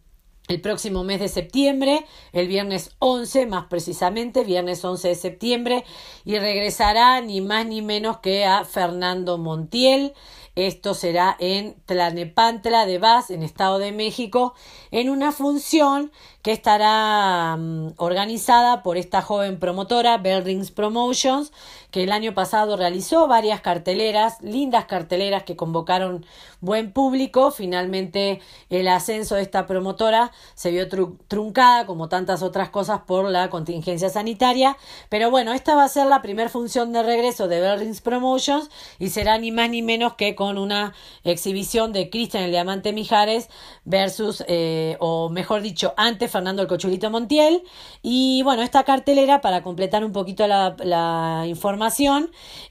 el 0.49 0.61
próximo 0.61 1.03
mes 1.03 1.19
de 1.19 1.27
septiembre, 1.27 2.05
el 2.33 2.47
viernes 2.47 2.95
11 2.97 3.45
más 3.45 3.65
precisamente, 3.65 4.43
viernes 4.43 4.83
11 4.83 5.09
de 5.09 5.15
septiembre, 5.15 5.85
y 6.25 6.39
regresará 6.39 7.21
ni 7.21 7.39
más 7.39 7.67
ni 7.67 7.83
menos 7.83 8.17
que 8.17 8.45
a 8.45 8.65
Fernando 8.65 9.37
Montiel. 9.37 10.13
Esto 10.55 10.95
será 10.95 11.37
en 11.39 11.75
Tlanepantla 11.85 12.87
de 12.87 12.97
Vaz, 12.97 13.29
en 13.29 13.43
Estado 13.43 13.77
de 13.77 13.91
México, 13.91 14.55
en 14.89 15.11
una 15.11 15.31
función 15.31 16.11
que 16.41 16.51
estará 16.51 17.55
mm, 17.55 17.93
organizada 17.97 18.81
por 18.81 18.97
esta 18.97 19.21
joven 19.21 19.59
promotora, 19.59 20.17
Bell 20.17 20.43
Rings 20.43 20.71
Promotions, 20.71 21.51
que 21.91 22.03
el 22.03 22.11
año 22.11 22.33
pasado 22.33 22.77
realizó 22.77 23.27
varias 23.27 23.61
carteleras, 23.61 24.41
lindas 24.41 24.85
carteleras 24.85 25.43
que 25.43 25.55
convocaron 25.55 26.25
buen 26.61 26.91
público. 26.91 27.51
Finalmente 27.51 28.41
el 28.69 28.87
ascenso 28.87 29.35
de 29.35 29.41
esta 29.41 29.65
promotora 29.65 30.31
se 30.53 30.71
vio 30.71 30.87
truncada, 31.27 31.85
como 31.85 32.09
tantas 32.09 32.43
otras 32.43 32.69
cosas, 32.69 33.01
por 33.07 33.29
la 33.29 33.49
contingencia 33.49 34.09
sanitaria. 34.09 34.77
Pero 35.09 35.31
bueno, 35.31 35.53
esta 35.53 35.75
va 35.75 35.83
a 35.83 35.89
ser 35.89 36.07
la 36.07 36.21
primera 36.21 36.49
función 36.49 36.93
de 36.93 37.03
regreso 37.03 37.47
de 37.47 37.59
Bell 37.59 37.79
Rings 37.79 38.01
Promotions 38.01 38.69
y 38.99 39.09
será 39.09 39.37
ni 39.37 39.51
más 39.51 39.69
ni 39.69 39.81
menos 39.81 40.13
que 40.13 40.35
con 40.35 40.57
una 40.57 40.93
exhibición 41.23 41.91
de 41.93 42.09
Cristian 42.09 42.43
el 42.43 42.51
Diamante 42.51 42.93
Mijares 42.93 43.49
versus, 43.85 44.43
eh, 44.47 44.97
o 44.99 45.29
mejor 45.29 45.61
dicho, 45.61 45.93
ante 45.97 46.27
Fernando 46.27 46.61
el 46.61 46.67
Cochulito 46.67 47.09
Montiel. 47.09 47.63
Y 48.01 48.43
bueno, 48.43 48.61
esta 48.61 48.83
cartelera, 48.83 49.41
para 49.41 49.63
completar 49.63 50.03
un 50.03 50.11
poquito 50.11 50.47
la, 50.47 51.45
información, 51.47 51.78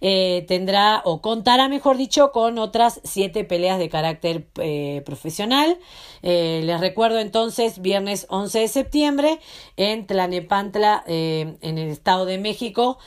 eh, 0.01 0.45
tendrá 0.49 1.03
o 1.05 1.21
contará, 1.21 1.69
mejor 1.69 1.97
dicho, 1.97 2.33
con 2.33 2.59
otras 2.59 3.01
siete 3.05 3.45
peleas 3.45 3.79
de 3.79 3.89
carácter 3.89 4.47
eh, 4.61 5.03
profesional. 5.05 5.79
Eh, 6.23 6.63
les 6.65 6.81
recuerdo 6.81 7.19
entonces, 7.19 7.81
viernes 7.81 8.27
11 8.29 8.61
de 8.61 8.69
septiembre, 8.69 9.41
en 9.77 10.07
Tlanepantla, 10.07 11.05
en 11.07 11.79
el 11.79 11.89
Estado 11.89 12.25
de 12.25 12.39
México, 12.39 12.99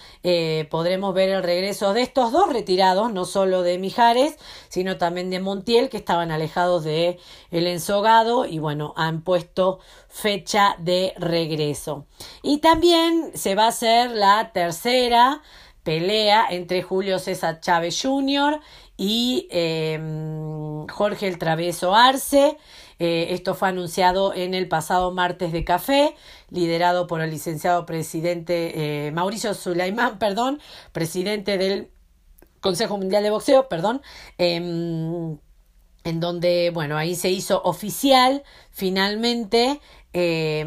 podremos 0.70 1.14
ver 1.14 1.30
el 1.30 1.44
regreso 1.44 1.94
de 1.94 2.02
estos 2.02 2.32
dos 2.32 2.52
retirados, 2.52 3.12
no 3.12 3.26
solo 3.26 3.64
de 3.64 3.78
Mijares, 3.78 4.38
sino 4.70 4.98
también 4.98 5.30
de 5.30 5.40
Montiel, 5.40 5.90
que 5.90 5.98
estaban 5.98 6.32
alejados 6.32 6.84
de 6.84 7.20
el 7.52 7.68
ensogado 7.68 8.46
y 8.46 8.60
bueno, 8.60 8.94
han 8.96 9.22
puesto 9.24 9.80
fecha 10.08 10.76
de 10.80 11.14
regreso. 11.18 12.06
Y 12.42 12.60
también 12.60 13.32
se 13.36 13.56
va 13.56 13.66
a 13.66 13.70
hacer 13.70 14.12
la 14.12 14.52
tercera 14.54 15.42
pelea 15.84 16.48
entre 16.50 16.82
Julio 16.82 17.20
César 17.20 17.60
Chávez 17.60 18.00
Jr. 18.02 18.60
y 18.98 19.48
em, 19.52 20.88
Jorge 20.88 21.28
el 21.28 21.38
Traveso 21.38 21.96
Arce. 21.96 22.58
Eh, 23.00 23.34
esto 23.34 23.56
fue 23.56 23.70
anunciado 23.70 24.34
en 24.34 24.54
el 24.54 24.68
pasado 24.68 25.12
martes 25.12 25.52
de 25.52 25.64
café, 25.64 26.16
liderado 26.50 27.08
por 27.08 27.22
el 27.22 27.32
licenciado 27.32 27.86
presidente 27.88 29.08
eh, 29.08 29.12
Mauricio 29.12 29.54
Sulaimán, 29.56 30.20
perdón, 30.20 30.60
presidente 30.92 31.58
del 31.58 31.90
Consejo 32.60 32.98
Mundial 32.98 33.24
de 33.24 33.32
Boxeo, 33.32 33.68
perdón. 33.70 34.02
Em, 36.04 36.12
en 36.12 36.20
donde, 36.20 36.72
bueno, 36.74 36.98
ahí 36.98 37.16
se 37.16 37.30
hizo 37.30 37.62
oficial 37.64 38.44
finalmente 38.70 39.80
eh, 40.14 40.66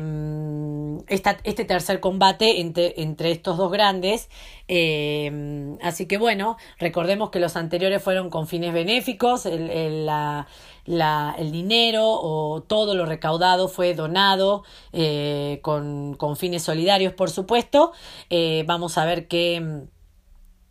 este 1.09 1.65
tercer 1.65 2.01
combate 2.01 2.61
entre, 2.61 2.95
entre, 3.03 3.31
estos 3.31 3.57
dos 3.57 3.71
grandes. 3.71 4.29
Eh, 4.69 5.77
así 5.83 6.07
que 6.07 6.19
bueno, 6.19 6.57
recordemos 6.79 7.31
que 7.31 7.41
los 7.41 7.57
anteriores 7.57 8.03
fueron 8.03 8.31
con 8.31 8.47
fines 8.47 8.73
benéficos, 8.73 9.45
el, 9.47 9.71
el, 9.71 10.07
la, 10.07 10.47
la, 10.87 11.35
el 11.39 11.53
dinero 11.53 12.07
o 12.07 12.63
todo 12.63 12.95
lo 12.95 13.05
recaudado 13.05 13.69
fue 13.69 13.95
donado 13.95 14.65
eh, 14.93 15.59
con, 15.63 16.15
con, 16.15 16.37
fines 16.37 16.63
solidarios, 16.63 17.13
por 17.13 17.31
supuesto. 17.31 17.93
Eh, 18.31 18.65
vamos 18.67 18.97
a 18.99 19.05
ver 19.05 19.29
qué 19.29 19.85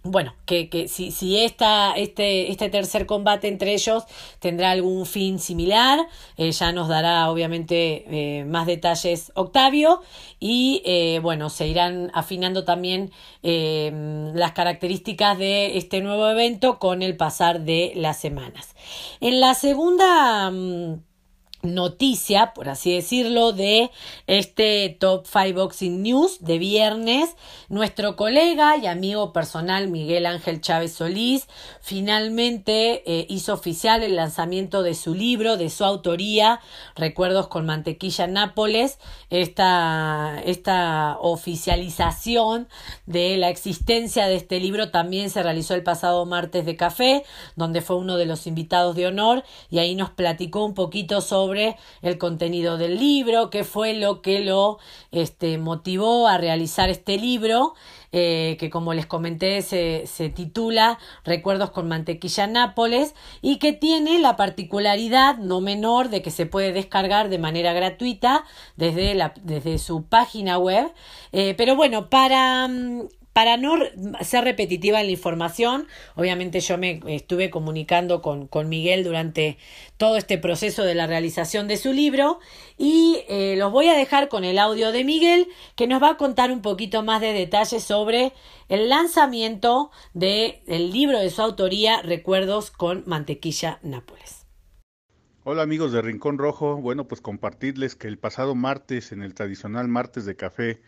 bueno, 0.04 0.36
que, 0.46 0.70
que 0.70 0.90
si, 0.90 1.12
si 1.12 1.40
esta, 1.40 1.94
este, 1.94 2.52
este 2.52 2.70
tercer 2.70 3.06
combate 3.06 3.48
entre 3.48 3.74
ellos 3.74 4.04
tendrá 4.40 4.72
algún 4.72 5.06
fin 5.06 5.40
similar, 5.40 6.08
eh, 6.36 6.52
ya 6.52 6.74
nos 6.74 6.90
dará 6.90 7.30
obviamente 7.30 8.04
eh, 8.10 8.44
más 8.44 8.68
detalles 8.68 9.32
Octavio 9.34 10.02
y 10.42 10.82
eh, 10.86 11.20
bueno, 11.24 11.50
se 11.50 11.68
irán 11.68 12.12
afinando 12.14 12.66
también 12.66 13.12
las 13.42 14.52
características 14.54 15.38
de 15.38 15.78
este 15.78 16.02
nuevo 16.02 16.30
evento 16.30 16.80
con 16.80 17.02
el 17.02 17.16
pasar 17.18 17.62
de 17.62 17.94
las 17.96 18.18
semanas. 18.18 18.76
En 19.22 19.40
la 19.40 19.54
segunda... 19.54 20.52
Mm, 20.52 21.13
noticia, 21.64 22.54
por 22.54 22.68
así 22.68 22.94
decirlo, 22.94 23.54
de 23.54 23.90
este 24.28 24.96
Top 25.00 25.26
5 25.26 25.54
Boxing 25.60 26.04
News 26.04 26.44
de 26.44 26.58
viernes. 26.58 27.36
Nuestro 27.70 28.18
colega 28.18 28.76
y 28.76 28.86
amigo 28.86 29.32
personal 29.32 29.88
Miguel 29.88 30.26
Ángel 30.26 30.60
Chávez 30.60 30.94
Solís 30.94 31.48
finalmente 31.82 33.04
eh, 33.06 33.26
hizo 33.30 33.54
oficial 33.54 34.04
el 34.04 34.18
lanzamiento 34.18 34.84
de 34.84 34.94
su 34.94 35.16
libro, 35.16 35.56
de 35.56 35.70
su 35.70 35.86
autoría, 35.86 36.60
Recuerdos 36.96 37.48
con 37.48 37.66
Mantequilla 37.66 38.28
Nápoles. 38.28 39.00
Esta, 39.30 40.42
esta 40.46 41.18
oficialización 41.22 42.68
de 43.06 43.38
la 43.38 43.50
existencia 43.50 44.28
de 44.28 44.36
este 44.36 44.60
libro 44.60 44.92
también 44.92 45.30
se 45.30 45.42
realizó 45.42 45.76
el 45.76 45.84
pasado 45.84 46.26
martes 46.26 46.66
de 46.66 46.76
café, 46.76 47.24
donde 47.56 47.82
fue 47.82 47.96
uno 47.96 48.18
de 48.18 48.26
los 48.26 48.48
invitados 48.48 48.98
de 48.98 49.08
honor 49.08 49.44
y 49.70 49.80
ahí 49.80 49.96
nos 49.96 50.10
platicó 50.10 50.66
un 50.66 50.74
poquito 50.74 51.22
sobre 51.22 51.53
el 51.56 52.18
contenido 52.18 52.78
del 52.78 53.00
libro, 53.00 53.50
qué 53.50 53.64
fue 53.64 53.94
lo 53.94 54.22
que 54.22 54.40
lo 54.40 54.80
este, 55.12 55.58
motivó 55.58 56.28
a 56.28 56.38
realizar 56.38 56.90
este 56.90 57.18
libro, 57.18 57.74
eh, 58.12 58.58
que 58.60 58.70
como 58.70 58.94
les 58.94 59.08
comenté 59.08 59.62
se, 59.64 60.06
se 60.06 60.30
titula 60.30 61.00
Recuerdos 61.24 61.72
con 61.72 61.88
mantequilla 61.88 62.46
Nápoles 62.46 63.16
y 63.42 63.58
que 63.58 63.74
tiene 63.74 64.20
la 64.20 64.36
particularidad 64.36 65.38
no 65.38 65.62
menor 65.62 66.10
de 66.10 66.22
que 66.22 66.30
se 66.30 66.46
puede 66.46 66.74
descargar 66.74 67.30
de 67.30 67.40
manera 67.40 67.74
gratuita 67.74 68.46
desde, 68.76 69.16
la, 69.16 69.34
desde 69.42 69.80
su 69.80 70.04
página 70.04 70.58
web. 70.58 70.92
Eh, 71.32 71.56
pero 71.58 71.76
bueno, 71.76 72.10
para 72.10 72.68
mm, 72.68 73.08
para 73.34 73.58
no 73.58 73.80
ser 74.22 74.44
repetitiva 74.44 75.02
en 75.02 75.08
la 75.08 75.12
información, 75.12 75.88
obviamente 76.16 76.60
yo 76.60 76.78
me 76.78 77.02
estuve 77.08 77.50
comunicando 77.50 78.22
con, 78.22 78.48
con 78.48 78.70
Miguel 78.70 79.04
durante 79.04 79.58
todo 79.98 80.18
este 80.18 80.38
proceso 80.38 80.84
de 80.84 80.94
la 80.94 81.08
realización 81.08 81.68
de 81.68 81.78
su 81.78 81.94
libro 81.94 82.40
y 82.78 83.24
eh, 83.28 83.56
los 83.58 83.72
voy 83.72 83.88
a 83.88 83.98
dejar 83.98 84.30
con 84.30 84.44
el 84.44 84.60
audio 84.60 84.92
de 84.92 85.04
Miguel 85.04 85.48
que 85.76 85.88
nos 85.88 86.02
va 86.02 86.12
a 86.12 86.18
contar 86.18 86.52
un 86.52 86.62
poquito 86.62 87.02
más 87.02 87.22
de 87.22 87.34
detalles 87.34 87.84
sobre 87.84 88.34
el 88.70 88.88
lanzamiento 88.90 89.90
del 90.14 90.62
libro 90.92 91.20
de 91.20 91.32
su 91.32 91.42
autoría 91.42 92.04
Recuerdos 92.04 92.70
con 92.70 93.04
Mantequilla 93.08 93.80
Nápoles. 93.82 94.46
Hola 95.44 95.64
amigos 95.64 95.92
de 95.92 96.02
Rincón 96.02 96.38
Rojo, 96.38 96.78
bueno 96.78 97.08
pues 97.08 97.20
compartirles 97.20 97.96
que 97.96 98.08
el 98.08 98.18
pasado 98.18 98.54
martes 98.56 99.12
en 99.12 99.24
el 99.24 99.34
tradicional 99.34 99.88
martes 99.88 100.26
de 100.26 100.36
café 100.36 100.82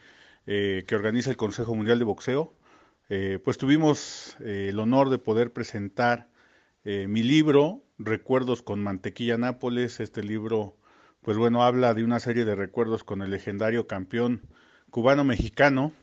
eh, 0.48 0.84
que 0.88 0.96
organiza 0.96 1.30
el 1.30 1.38
Consejo 1.38 1.76
Mundial 1.76 2.00
de 2.00 2.06
Boxeo, 2.06 2.54
eh, 3.10 3.40
pues 3.44 3.58
tuvimos 3.58 4.38
eh, 4.40 4.68
el 4.70 4.80
honor 4.80 5.10
de 5.10 5.18
poder 5.18 5.52
presentar 5.54 6.30
mi 6.84 7.24
libro, 7.24 7.82
Recuerdos 7.98 8.62
con 8.62 8.84
Mantequilla 8.84 9.40
Nápoles. 9.40 10.00
Este 10.00 10.22
libro, 10.22 10.78
pues 11.22 11.36
bueno, 11.36 11.64
habla 11.64 11.96
de 11.96 12.04
una 12.04 12.20
serie 12.20 12.46
de 12.46 12.54
recuerdos 12.54 13.04
con 13.04 13.24
el 13.24 13.32
legendario 13.32 13.88
campeón 13.88 14.44
cubano-mexicano, 14.92 15.94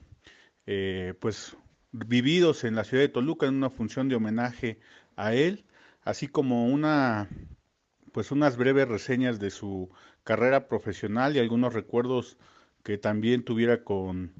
pues 1.20 1.56
vividos 1.92 2.64
en 2.64 2.74
la 2.74 2.82
ciudad 2.82 3.04
de 3.04 3.10
Toluca 3.10 3.46
en 3.46 3.54
una 3.54 3.70
función 3.70 4.08
de 4.08 4.16
homenaje 4.16 4.80
a 5.14 5.34
él, 5.34 5.66
así 6.02 6.26
como 6.26 6.66
una 6.66 7.28
pues 8.12 8.32
unas 8.32 8.56
breves 8.56 8.88
reseñas 8.88 9.38
de 9.38 9.50
su 9.50 9.88
carrera 10.24 10.66
profesional 10.66 11.36
y 11.36 11.38
algunos 11.38 11.74
recuerdos 11.74 12.38
que 12.82 12.98
también 12.98 13.44
tuviera 13.44 13.84
con 13.84 14.32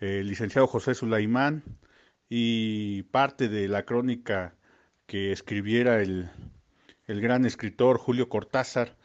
el 0.00 0.28
licenciado 0.28 0.66
José 0.66 0.94
Sulaimán 0.94 1.62
y 2.28 3.02
parte 3.04 3.48
de 3.48 3.68
la 3.68 3.84
crónica 3.84 4.54
que 5.06 5.32
escribiera 5.32 6.00
el, 6.02 6.30
el 7.06 7.20
gran 7.20 7.44
escritor 7.44 7.98
Julio 7.98 8.28
Cortázar. 8.28 8.96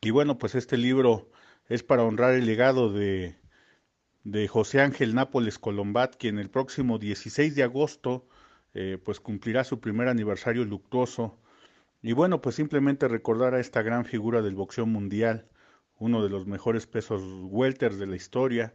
Y 0.00 0.10
bueno, 0.10 0.38
pues 0.38 0.54
este 0.54 0.76
libro 0.76 1.30
es 1.68 1.82
para 1.82 2.02
honrar 2.02 2.34
el 2.34 2.46
legado 2.46 2.92
de, 2.92 3.36
de 4.24 4.48
José 4.48 4.80
Ángel 4.80 5.14
Nápoles 5.14 5.58
Colombat, 5.58 6.16
quien 6.16 6.38
el 6.38 6.50
próximo 6.50 6.98
16 6.98 7.54
de 7.54 7.62
agosto 7.62 8.26
eh, 8.74 8.98
pues 9.04 9.20
cumplirá 9.20 9.64
su 9.64 9.80
primer 9.80 10.08
aniversario 10.08 10.64
luctuoso. 10.64 11.38
Y 12.02 12.12
bueno, 12.12 12.40
pues 12.40 12.56
simplemente 12.56 13.08
recordar 13.08 13.54
a 13.54 13.60
esta 13.60 13.82
gran 13.82 14.04
figura 14.04 14.42
del 14.42 14.54
boxeo 14.54 14.86
mundial, 14.86 15.48
uno 16.02 16.20
de 16.20 16.28
los 16.28 16.46
mejores 16.48 16.88
pesos 16.88 17.22
welters 17.44 17.96
de 17.96 18.08
la 18.08 18.16
historia. 18.16 18.74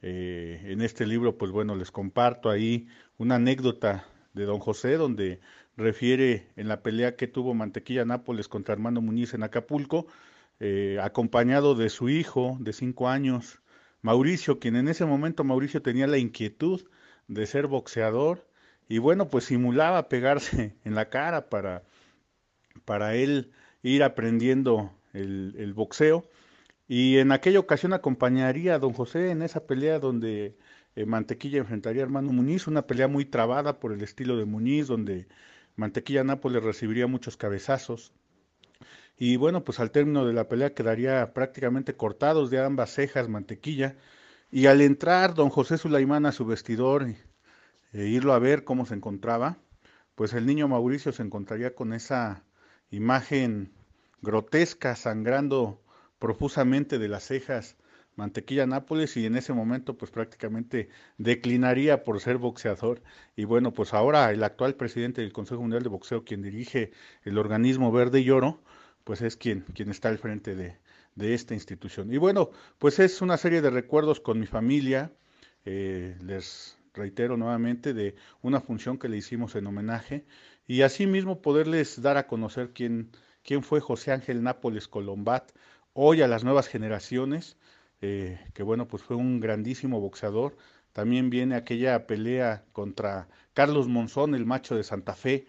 Eh, 0.00 0.58
en 0.64 0.80
este 0.80 1.06
libro, 1.06 1.36
pues 1.36 1.50
bueno, 1.50 1.76
les 1.76 1.90
comparto 1.90 2.48
ahí 2.48 2.88
una 3.18 3.34
anécdota 3.34 4.06
de 4.32 4.46
don 4.46 4.58
José, 4.58 4.96
donde 4.96 5.40
refiere 5.76 6.48
en 6.56 6.68
la 6.68 6.82
pelea 6.82 7.14
que 7.14 7.26
tuvo 7.26 7.52
Mantequilla 7.52 8.06
Nápoles 8.06 8.48
contra 8.48 8.72
Armando 8.72 9.02
Muñiz 9.02 9.34
en 9.34 9.42
Acapulco, 9.42 10.06
eh, 10.60 10.98
acompañado 11.02 11.74
de 11.74 11.90
su 11.90 12.08
hijo 12.08 12.56
de 12.58 12.72
cinco 12.72 13.10
años, 13.10 13.60
Mauricio, 14.00 14.58
quien 14.58 14.76
en 14.76 14.88
ese 14.88 15.04
momento 15.04 15.44
Mauricio 15.44 15.82
tenía 15.82 16.06
la 16.06 16.16
inquietud 16.16 16.80
de 17.28 17.44
ser 17.44 17.66
boxeador 17.66 18.48
y 18.88 18.96
bueno, 18.96 19.28
pues 19.28 19.44
simulaba 19.44 20.08
pegarse 20.08 20.74
en 20.86 20.94
la 20.94 21.10
cara 21.10 21.50
para, 21.50 21.82
para 22.86 23.14
él 23.14 23.52
ir 23.82 24.02
aprendiendo 24.02 24.90
el, 25.12 25.54
el 25.58 25.74
boxeo. 25.74 26.24
Y 26.88 27.18
en 27.18 27.32
aquella 27.32 27.60
ocasión 27.60 27.92
acompañaría 27.92 28.74
a 28.74 28.78
don 28.78 28.92
José 28.92 29.30
en 29.30 29.42
esa 29.42 29.66
pelea 29.66 29.98
donde 29.98 30.56
eh, 30.94 31.06
Mantequilla 31.06 31.58
enfrentaría 31.58 32.02
a 32.02 32.04
hermano 32.04 32.32
Muñiz, 32.32 32.66
una 32.66 32.86
pelea 32.86 33.08
muy 33.08 33.24
trabada 33.24 33.78
por 33.80 33.92
el 33.92 34.02
estilo 34.02 34.36
de 34.36 34.44
Muñiz, 34.44 34.88
donde 34.88 35.28
Mantequilla 35.76 36.24
Nápoles 36.24 36.62
recibiría 36.62 37.06
muchos 37.06 37.36
cabezazos. 37.36 38.12
Y 39.16 39.36
bueno, 39.36 39.64
pues 39.64 39.80
al 39.80 39.90
término 39.90 40.26
de 40.26 40.32
la 40.32 40.48
pelea 40.48 40.74
quedaría 40.74 41.32
prácticamente 41.32 41.94
cortados 41.96 42.50
de 42.50 42.62
ambas 42.62 42.90
cejas 42.90 43.28
Mantequilla. 43.28 43.96
Y 44.50 44.66
al 44.66 44.80
entrar 44.80 45.34
don 45.34 45.50
José 45.50 45.78
Sulaimán 45.78 46.26
a 46.26 46.32
su 46.32 46.44
vestidor 46.44 47.06
e 47.92 48.06
irlo 48.06 48.32
a 48.34 48.38
ver 48.38 48.64
cómo 48.64 48.86
se 48.86 48.94
encontraba, 48.94 49.58
pues 50.14 50.34
el 50.34 50.46
niño 50.46 50.68
Mauricio 50.68 51.12
se 51.12 51.22
encontraría 51.22 51.74
con 51.74 51.92
esa 51.92 52.44
imagen 52.90 53.72
grotesca, 54.20 54.94
sangrando 54.96 55.81
profusamente 56.22 57.00
de 57.00 57.08
las 57.08 57.24
cejas 57.24 57.76
Mantequilla 58.14 58.64
Nápoles 58.64 59.16
y 59.16 59.26
en 59.26 59.34
ese 59.34 59.52
momento 59.52 59.98
pues 59.98 60.12
prácticamente 60.12 60.88
declinaría 61.18 62.04
por 62.04 62.20
ser 62.20 62.38
boxeador. 62.38 63.02
Y 63.34 63.44
bueno 63.44 63.72
pues 63.72 63.92
ahora 63.92 64.30
el 64.30 64.44
actual 64.44 64.76
presidente 64.76 65.20
del 65.20 65.32
Consejo 65.32 65.62
Mundial 65.62 65.82
de 65.82 65.88
Boxeo 65.88 66.22
quien 66.24 66.40
dirige 66.40 66.92
el 67.24 67.38
organismo 67.38 67.90
Verde 67.90 68.20
y 68.20 68.30
Oro 68.30 68.62
pues 69.02 69.20
es 69.20 69.36
quien, 69.36 69.62
quien 69.74 69.90
está 69.90 70.10
al 70.10 70.18
frente 70.18 70.54
de, 70.54 70.76
de 71.16 71.34
esta 71.34 71.54
institución. 71.54 72.12
Y 72.12 72.18
bueno 72.18 72.50
pues 72.78 73.00
es 73.00 73.20
una 73.20 73.36
serie 73.36 73.60
de 73.60 73.70
recuerdos 73.70 74.20
con 74.20 74.38
mi 74.38 74.46
familia. 74.46 75.10
Eh, 75.64 76.16
les 76.22 76.78
reitero 76.94 77.36
nuevamente 77.36 77.94
de 77.94 78.14
una 78.42 78.60
función 78.60 78.96
que 78.96 79.08
le 79.08 79.16
hicimos 79.16 79.56
en 79.56 79.66
homenaje 79.66 80.24
y 80.68 80.82
asimismo 80.82 81.42
poderles 81.42 82.00
dar 82.00 82.16
a 82.16 82.28
conocer 82.28 82.70
quién, 82.72 83.10
quién 83.42 83.64
fue 83.64 83.80
José 83.80 84.12
Ángel 84.12 84.44
Nápoles 84.44 84.86
Colombat 84.86 85.50
hoy 85.94 86.22
a 86.22 86.28
las 86.28 86.44
nuevas 86.44 86.68
generaciones, 86.68 87.56
eh, 88.00 88.40
que 88.54 88.62
bueno, 88.62 88.88
pues 88.88 89.02
fue 89.02 89.16
un 89.16 89.40
grandísimo 89.40 90.00
boxeador. 90.00 90.56
También 90.92 91.30
viene 91.30 91.54
aquella 91.54 92.06
pelea 92.06 92.64
contra 92.72 93.28
Carlos 93.54 93.88
Monzón, 93.88 94.34
el 94.34 94.46
macho 94.46 94.76
de 94.76 94.84
Santa 94.84 95.14
Fe, 95.14 95.46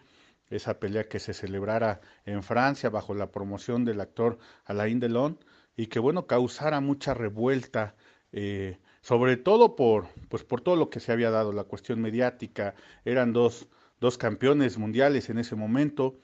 esa 0.50 0.80
pelea 0.80 1.08
que 1.08 1.20
se 1.20 1.34
celebrara 1.34 2.02
en 2.26 2.44
Francia 2.44 2.90
bajo 2.90 3.14
la 3.14 3.32
promoción 3.32 3.86
del 3.86 4.02
actor 4.02 4.38
Alain 4.66 5.00
Delon 5.00 5.40
y 5.76 5.88
que 5.88 6.00
bueno, 6.00 6.28
causara 6.28 6.80
mucha 6.80 7.14
revuelta, 7.14 7.96
eh, 8.32 8.78
sobre 9.02 9.38
todo 9.38 9.76
por, 9.76 10.08
pues 10.30 10.44
por 10.44 10.62
todo 10.62 10.76
lo 10.76 10.90
que 10.90 11.00
se 11.00 11.12
había 11.12 11.32
dado, 11.32 11.52
la 11.54 11.64
cuestión 11.64 12.02
mediática, 12.02 12.76
eran 13.06 13.34
dos, 13.34 13.68
dos 14.00 14.18
campeones 14.18 14.78
mundiales 14.78 15.30
en 15.30 15.40
ese 15.40 15.56
momento 15.56 16.20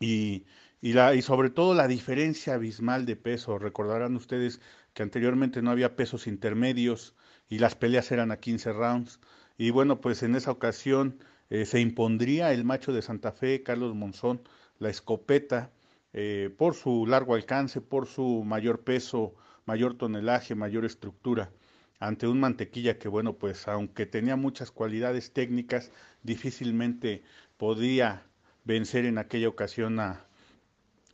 y, 0.00 0.46
y, 0.82 0.92
la, 0.94 1.14
y 1.14 1.22
sobre 1.22 1.48
todo 1.48 1.74
la 1.74 1.88
diferencia 1.88 2.54
abismal 2.54 3.06
de 3.06 3.16
peso. 3.16 3.58
Recordarán 3.58 4.16
ustedes 4.16 4.60
que 4.94 5.02
anteriormente 5.04 5.62
no 5.62 5.70
había 5.70 5.96
pesos 5.96 6.26
intermedios 6.26 7.14
y 7.48 7.58
las 7.58 7.76
peleas 7.76 8.10
eran 8.12 8.32
a 8.32 8.38
15 8.38 8.72
rounds. 8.72 9.20
Y 9.56 9.70
bueno, 9.70 10.00
pues 10.00 10.22
en 10.24 10.34
esa 10.34 10.50
ocasión 10.50 11.18
eh, 11.50 11.66
se 11.66 11.80
impondría 11.80 12.52
el 12.52 12.64
macho 12.64 12.92
de 12.92 13.00
Santa 13.00 13.32
Fe, 13.32 13.62
Carlos 13.62 13.94
Monzón, 13.94 14.42
la 14.80 14.90
escopeta, 14.90 15.70
eh, 16.12 16.52
por 16.58 16.74
su 16.74 17.06
largo 17.06 17.36
alcance, 17.36 17.80
por 17.80 18.06
su 18.06 18.42
mayor 18.44 18.80
peso, 18.80 19.34
mayor 19.66 19.94
tonelaje, 19.96 20.54
mayor 20.56 20.84
estructura, 20.84 21.52
ante 22.00 22.26
un 22.26 22.40
mantequilla 22.40 22.98
que, 22.98 23.08
bueno, 23.08 23.34
pues 23.34 23.68
aunque 23.68 24.06
tenía 24.06 24.34
muchas 24.36 24.72
cualidades 24.72 25.32
técnicas, 25.32 25.92
difícilmente 26.24 27.22
podía 27.56 28.24
vencer 28.64 29.04
en 29.06 29.18
aquella 29.18 29.48
ocasión 29.48 30.00
a, 30.00 30.26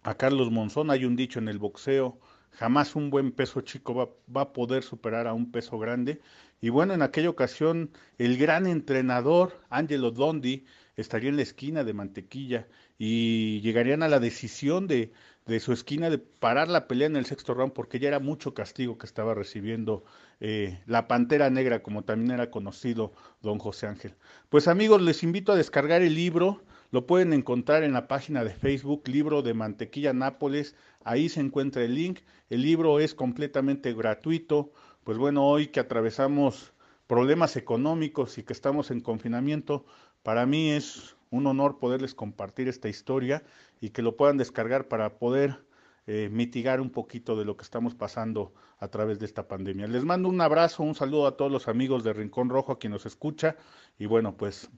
a 0.03 0.15
Carlos 0.15 0.51
Monzón. 0.51 0.91
Hay 0.91 1.05
un 1.05 1.17
dicho 1.17 1.39
en 1.39 1.49
el 1.49 1.59
boxeo, 1.59 2.19
jamás 2.51 2.97
un 2.97 3.11
buen 3.11 3.33
peso 3.33 3.61
chico 3.61 3.95
va, 3.95 4.09
va, 4.35 4.43
a 4.43 4.53
poder 4.53 4.83
superar 4.83 5.27
a 5.27 5.35
un 5.35 5.51
peso 5.51 5.79
grande. 5.79 6.21
Y 6.61 6.71
bueno, 6.71 6.95
en 6.95 7.03
aquella 7.03 7.31
ocasión 7.31 7.91
el 8.19 8.37
gran 8.37 8.67
entrenador 8.67 9.61
Angelo 9.71 10.11
Dondi 10.11 10.67
estaría 10.97 11.31
en 11.31 11.37
la 11.37 11.43
esquina 11.43 11.85
de 11.85 11.93
Mantequilla 11.93 12.67
y 12.99 13.61
llegarían 13.61 14.03
a 14.03 14.09
la 14.09 14.19
decisión 14.19 14.89
de, 14.89 15.13
de 15.49 15.61
su 15.61 15.73
esquina 15.73 16.11
de 16.11 16.19
parar 16.19 16.69
la 16.69 16.87
pelea 16.87 17.07
en 17.07 17.17
el 17.17 17.25
sexto 17.25 17.55
round 17.55 17.73
porque 17.73 17.99
ya 17.99 18.09
era 18.09 18.21
mucho 18.21 18.53
castigo 18.55 18.99
que 18.99 19.07
estaba 19.07 19.35
recibiendo 19.35 20.05
eh, 20.41 20.79
la 20.87 21.09
Pantera 21.09 21.49
Negra, 21.49 21.83
como 21.83 22.05
también 22.05 22.33
era 22.33 22.51
conocido 22.51 23.13
don 23.41 23.59
José 23.59 23.87
Ángel. 23.87 24.15
Pues 24.51 24.69
amigos, 24.69 25.01
les 25.01 25.23
invito 25.23 25.53
a 25.53 25.57
descargar 25.57 26.03
el 26.03 26.15
libro 26.15 26.63
lo 26.91 27.07
pueden 27.07 27.33
encontrar 27.33 27.83
en 27.83 27.93
la 27.93 28.09
página 28.09 28.45
de 28.45 28.55
Facebook, 28.55 29.09
libro 29.09 29.43
de 29.43 29.55
Mantequilla 29.55 30.13
Nápoles. 30.13 30.75
Ahí 31.05 31.29
se 31.29 31.41
encuentra 31.41 31.85
el 31.85 31.95
link. 31.95 32.21
El 32.49 32.63
libro 32.63 32.99
es 33.01 33.15
completamente 33.15 33.93
gratuito. 33.93 34.73
Pues 35.05 35.19
bueno, 35.19 35.47
hoy 35.47 35.69
que 35.69 35.81
atravesamos 35.81 36.73
problemas 37.07 37.57
económicos 37.57 38.39
y 38.39 38.43
que 38.43 38.53
estamos 38.53 38.91
en 38.91 39.01
confinamiento, 39.01 39.87
para 40.23 40.47
mí 40.47 40.71
es 40.71 41.17
un 41.31 41.47
honor 41.47 41.79
poderles 41.79 42.15
compartir 42.15 42.69
esta 42.69 42.89
historia 42.89 43.43
y 43.81 43.91
que 43.91 44.03
lo 44.03 44.17
puedan 44.17 44.37
descargar 44.37 44.89
para 44.89 45.19
poder 45.19 45.65
eh, 46.07 46.29
mitigar 46.31 46.81
un 46.81 46.91
poquito 46.91 47.37
de 47.37 47.45
lo 47.45 47.57
que 47.57 47.65
estamos 47.65 47.95
pasando 47.95 48.55
a 48.79 48.89
través 48.89 49.19
de 49.19 49.27
esta 49.27 49.47
pandemia. 49.47 49.87
Les 49.87 50.05
mando 50.05 50.29
un 50.29 50.41
abrazo, 50.41 50.83
un 50.83 50.95
saludo 50.95 51.27
a 51.27 51.37
todos 51.37 51.53
los 51.53 51.69
amigos 51.69 52.05
de 52.05 52.13
Rincón 52.13 52.49
Rojo, 52.49 52.73
a 52.73 52.79
quien 52.79 52.93
nos 52.93 53.05
escucha, 53.05 53.57
y 53.99 54.07
bueno, 54.07 54.37
pues 54.37 54.71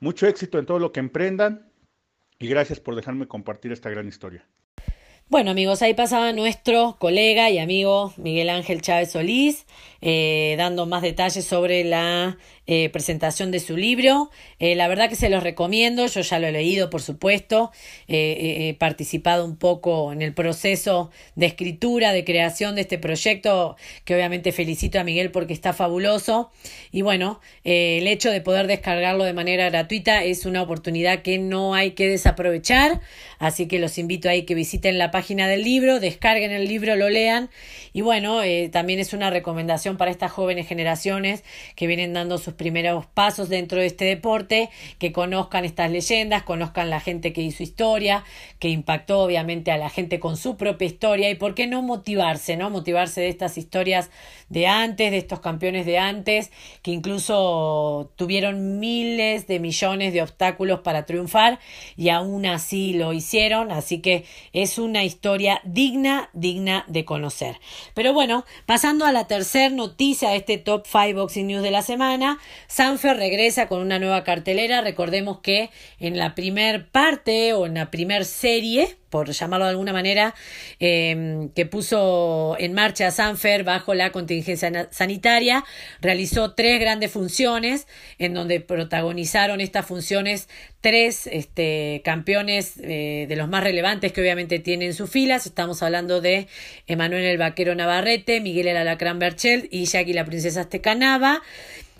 mucho 0.00 0.26
éxito 0.26 0.58
en 0.58 0.66
todo 0.66 0.78
lo 0.78 0.92
que 0.92 1.00
emprendan 1.00 1.72
y 2.38 2.48
gracias 2.48 2.80
por 2.80 2.94
dejarme 2.96 3.28
compartir 3.28 3.72
esta 3.72 3.90
gran 3.90 4.08
historia. 4.08 4.46
Bueno 5.28 5.50
amigos, 5.50 5.82
ahí 5.82 5.92
pasaba 5.92 6.32
nuestro 6.32 6.94
colega 7.00 7.50
y 7.50 7.58
amigo 7.58 8.14
Miguel 8.16 8.48
Ángel 8.48 8.80
Chávez 8.80 9.10
Solís, 9.10 9.66
eh, 10.00 10.54
dando 10.56 10.86
más 10.86 11.02
detalles 11.02 11.44
sobre 11.44 11.82
la 11.82 12.38
eh, 12.68 12.90
presentación 12.90 13.50
de 13.50 13.58
su 13.58 13.76
libro. 13.76 14.30
Eh, 14.60 14.76
la 14.76 14.86
verdad 14.86 15.08
que 15.08 15.16
se 15.16 15.28
los 15.28 15.42
recomiendo, 15.42 16.06
yo 16.06 16.20
ya 16.20 16.38
lo 16.38 16.46
he 16.46 16.52
leído, 16.52 16.90
por 16.90 17.02
supuesto, 17.02 17.72
he 18.06 18.76
participado 18.78 19.44
un 19.44 19.56
poco 19.56 20.12
en 20.12 20.22
el 20.22 20.32
proceso 20.32 21.10
de 21.34 21.46
escritura, 21.46 22.12
de 22.12 22.24
creación 22.24 22.76
de 22.76 22.82
este 22.82 22.96
proyecto, 22.96 23.76
que 24.04 24.14
obviamente 24.14 24.52
felicito 24.52 25.00
a 25.00 25.04
Miguel 25.04 25.32
porque 25.32 25.54
está 25.54 25.72
fabuloso. 25.72 26.52
Y 26.92 27.02
bueno, 27.02 27.40
el 27.64 28.06
hecho 28.06 28.30
de 28.30 28.40
poder 28.40 28.68
descargarlo 28.68 29.24
de 29.24 29.32
manera 29.32 29.68
gratuita 29.70 30.22
es 30.22 30.46
una 30.46 30.62
oportunidad 30.62 31.22
que 31.22 31.38
no 31.38 31.74
hay 31.74 31.92
que 31.92 32.08
desaprovechar, 32.08 33.00
así 33.40 33.66
que 33.66 33.80
los 33.80 33.98
invito 33.98 34.28
ahí 34.28 34.42
que 34.42 34.54
visiten 34.54 34.98
la 34.98 35.10
página 35.16 35.48
del 35.48 35.64
libro, 35.64 35.98
descarguen 35.98 36.52
el 36.52 36.68
libro, 36.68 36.94
lo 36.94 37.08
lean. 37.08 37.48
Y 37.94 38.02
bueno, 38.02 38.42
eh, 38.42 38.68
también 38.70 39.00
es 39.00 39.14
una 39.14 39.30
recomendación 39.30 39.96
para 39.96 40.10
estas 40.10 40.30
jóvenes 40.30 40.68
generaciones 40.68 41.42
que 41.74 41.86
vienen 41.86 42.12
dando 42.12 42.36
sus 42.36 42.52
primeros 42.52 43.06
pasos 43.06 43.48
dentro 43.48 43.80
de 43.80 43.86
este 43.86 44.04
deporte, 44.04 44.68
que 44.98 45.12
conozcan 45.12 45.64
estas 45.64 45.90
leyendas, 45.90 46.42
conozcan 46.42 46.90
la 46.90 47.00
gente 47.00 47.32
que 47.32 47.40
hizo 47.40 47.62
historia, 47.62 48.24
que 48.58 48.68
impactó 48.68 49.22
obviamente 49.22 49.72
a 49.72 49.78
la 49.78 49.88
gente 49.88 50.20
con 50.20 50.36
su 50.36 50.58
propia 50.58 50.84
historia. 50.84 51.30
Y 51.30 51.34
por 51.36 51.54
qué 51.54 51.66
no 51.66 51.80
motivarse, 51.80 52.58
¿no? 52.58 52.68
Motivarse 52.68 53.22
de 53.22 53.28
estas 53.28 53.56
historias 53.56 54.10
de 54.50 54.66
antes, 54.66 55.10
de 55.10 55.16
estos 55.16 55.40
campeones 55.40 55.86
de 55.86 55.96
antes, 55.96 56.52
que 56.82 56.90
incluso 56.90 58.12
tuvieron 58.16 58.78
miles 58.78 59.46
de 59.46 59.60
millones 59.60 60.12
de 60.12 60.20
obstáculos 60.20 60.80
para 60.80 61.06
triunfar 61.06 61.58
y 61.96 62.10
aún 62.10 62.44
así 62.44 62.92
lo 62.92 63.14
hicieron, 63.14 63.70
así 63.70 64.00
que 64.00 64.26
es 64.52 64.78
una 64.78 65.05
historia 65.06 65.60
digna, 65.64 66.28
digna 66.32 66.84
de 66.88 67.04
conocer. 67.04 67.58
Pero 67.94 68.12
bueno, 68.12 68.44
pasando 68.66 69.06
a 69.06 69.12
la 69.12 69.26
tercera 69.26 69.74
noticia 69.74 70.30
de 70.30 70.36
este 70.36 70.58
Top 70.58 70.86
5 70.86 71.18
Boxing 71.18 71.46
News 71.46 71.62
de 71.62 71.70
la 71.70 71.82
semana, 71.82 72.38
Sanfer 72.66 73.16
regresa 73.16 73.68
con 73.68 73.80
una 73.80 73.98
nueva 73.98 74.24
cartelera. 74.24 74.82
Recordemos 74.82 75.38
que 75.38 75.70
en 75.98 76.18
la 76.18 76.34
primer 76.34 76.88
parte 76.88 77.54
o 77.54 77.66
en 77.66 77.74
la 77.74 77.90
primer 77.90 78.24
serie 78.24 78.96
por 79.10 79.30
llamarlo 79.30 79.66
de 79.66 79.70
alguna 79.70 79.92
manera, 79.92 80.34
em, 80.78 81.48
que 81.50 81.66
puso 81.66 82.56
en 82.58 82.72
marcha 82.72 83.10
Sanfer 83.10 83.64
bajo 83.64 83.94
la 83.94 84.12
contingencia 84.12 84.88
sanitaria, 84.90 85.64
realizó 86.00 86.54
tres 86.54 86.80
grandes 86.80 87.10
funciones 87.10 87.86
en 88.18 88.34
donde 88.34 88.60
protagonizaron 88.60 89.60
estas 89.60 89.86
funciones 89.86 90.48
tres 90.86 91.26
este, 91.26 92.00
campeones 92.04 92.74
eh, 92.80 93.26
de 93.28 93.34
los 93.34 93.48
más 93.48 93.64
relevantes 93.64 94.12
que 94.12 94.20
obviamente 94.20 94.60
tienen 94.60 94.94
sus 94.94 95.10
filas. 95.10 95.44
Estamos 95.44 95.82
hablando 95.82 96.20
de 96.20 96.46
Emanuel 96.86 97.24
el 97.24 97.38
Vaquero 97.38 97.74
Navarrete, 97.74 98.40
Miguel 98.40 98.68
el 98.68 98.76
Alacrán 98.76 99.18
Berchel 99.18 99.68
y 99.72 99.86
Jackie 99.86 100.12
la 100.12 100.24
Princesa 100.24 100.60
Estecanaba. 100.60 101.42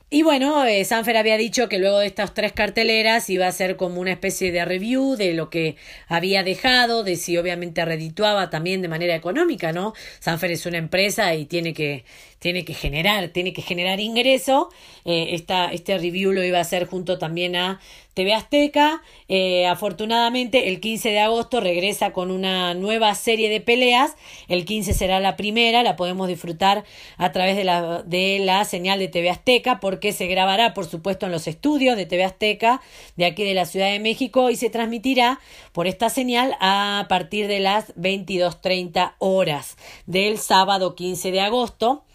Y 0.08 0.22
bueno, 0.22 0.64
eh, 0.64 0.84
Sanfer 0.84 1.16
había 1.16 1.36
dicho 1.36 1.68
que 1.68 1.80
luego 1.80 1.98
de 1.98 2.06
estas 2.06 2.32
tres 2.32 2.52
carteleras 2.52 3.28
iba 3.28 3.48
a 3.48 3.52
ser 3.52 3.76
como 3.76 4.00
una 4.00 4.12
especie 4.12 4.52
de 4.52 4.64
review 4.64 5.16
de 5.16 5.34
lo 5.34 5.50
que 5.50 5.74
había 6.06 6.44
dejado, 6.44 7.02
de 7.02 7.16
si 7.16 7.36
obviamente 7.36 7.84
redituaba 7.84 8.48
también 8.48 8.82
de 8.82 8.88
manera 8.88 9.16
económica, 9.16 9.72
¿no? 9.72 9.94
Sanfer 10.20 10.52
es 10.52 10.64
una 10.64 10.78
empresa 10.78 11.34
y 11.34 11.44
tiene 11.44 11.74
que, 11.74 12.04
tiene 12.38 12.64
que 12.64 12.74
generar, 12.74 13.28
tiene 13.28 13.52
que 13.52 13.62
generar 13.62 14.00
ingreso. 14.00 14.68
Eh, 15.04 15.28
esta, 15.32 15.72
este 15.72 15.98
review 15.98 16.32
lo 16.32 16.44
iba 16.44 16.58
a 16.58 16.62
hacer 16.62 16.86
junto 16.86 17.18
también 17.18 17.56
a 17.56 17.80
TV 18.16 18.32
Azteca. 18.32 19.02
Eh, 19.28 19.66
afortunadamente, 19.66 20.68
el 20.68 20.80
15 20.80 21.10
de 21.10 21.20
agosto 21.20 21.60
regresa 21.60 22.14
con 22.14 22.30
una 22.30 22.72
nueva 22.72 23.14
serie 23.14 23.50
de 23.50 23.60
peleas. 23.60 24.16
El 24.48 24.64
15 24.64 24.94
será 24.94 25.20
la 25.20 25.36
primera, 25.36 25.82
la 25.82 25.96
podemos 25.96 26.26
disfrutar 26.26 26.84
a 27.18 27.32
través 27.32 27.56
de 27.56 27.64
la, 27.64 28.02
de 28.02 28.38
la 28.40 28.64
señal 28.64 29.00
de 29.00 29.08
TV 29.08 29.28
Azteca, 29.28 29.80
porque 29.80 30.14
se 30.14 30.26
grabará, 30.28 30.72
por 30.72 30.86
supuesto, 30.86 31.26
en 31.26 31.32
los 31.32 31.46
estudios 31.46 31.96
de 31.98 32.06
TV 32.06 32.24
Azteca 32.24 32.80
de 33.16 33.26
aquí 33.26 33.44
de 33.44 33.52
la 33.52 33.66
Ciudad 33.66 33.90
de 33.90 34.00
México 34.00 34.48
y 34.48 34.56
se 34.56 34.70
transmitirá 34.70 35.38
por 35.72 35.86
esta 35.86 36.08
señal 36.08 36.56
a 36.60 37.04
partir 37.10 37.48
de 37.48 37.60
las 37.60 37.94
22.30 37.96 39.16
horas 39.18 39.76
del 40.06 40.38
sábado 40.38 40.94
15 40.94 41.32
de 41.32 41.40
agosto. 41.42 42.05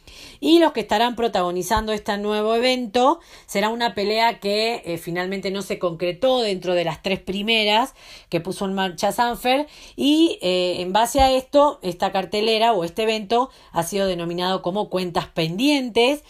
Y 0.43 0.58
los 0.58 0.71
que 0.71 0.80
estarán 0.80 1.15
protagonizando 1.15 1.93
este 1.93 2.17
nuevo 2.17 2.56
evento 2.56 3.19
será 3.45 3.69
una 3.69 3.93
pelea 3.93 4.39
que 4.39 4.82
eh, 4.86 4.97
finalmente 4.97 5.51
no 5.51 5.62
se 5.62 5.77
concretó 5.77 6.41
dentro 6.41 6.73
de 6.73 6.84
las 6.84 7.04
tres 7.04 7.19
primeras 7.19 7.93
que 8.27 8.41
puso 8.41 8.65
en 8.65 8.73
marcha 8.73 9.12
Sanfer. 9.12 9.67
Y 9.95 10.39
eh, 10.41 10.82
en 10.82 10.93
base 10.93 11.21
a 11.21 11.32
esto, 11.32 11.80
esta 11.84 12.12
cartelera 12.12 12.73
o 12.73 12.84
este 12.84 13.04
evento 13.04 13.51
ha 13.71 13.84
sido 13.84 14.08
denominado 14.08 14.63
como 14.63 14.89
cuentas 14.89 15.27
pendientes 15.27 16.23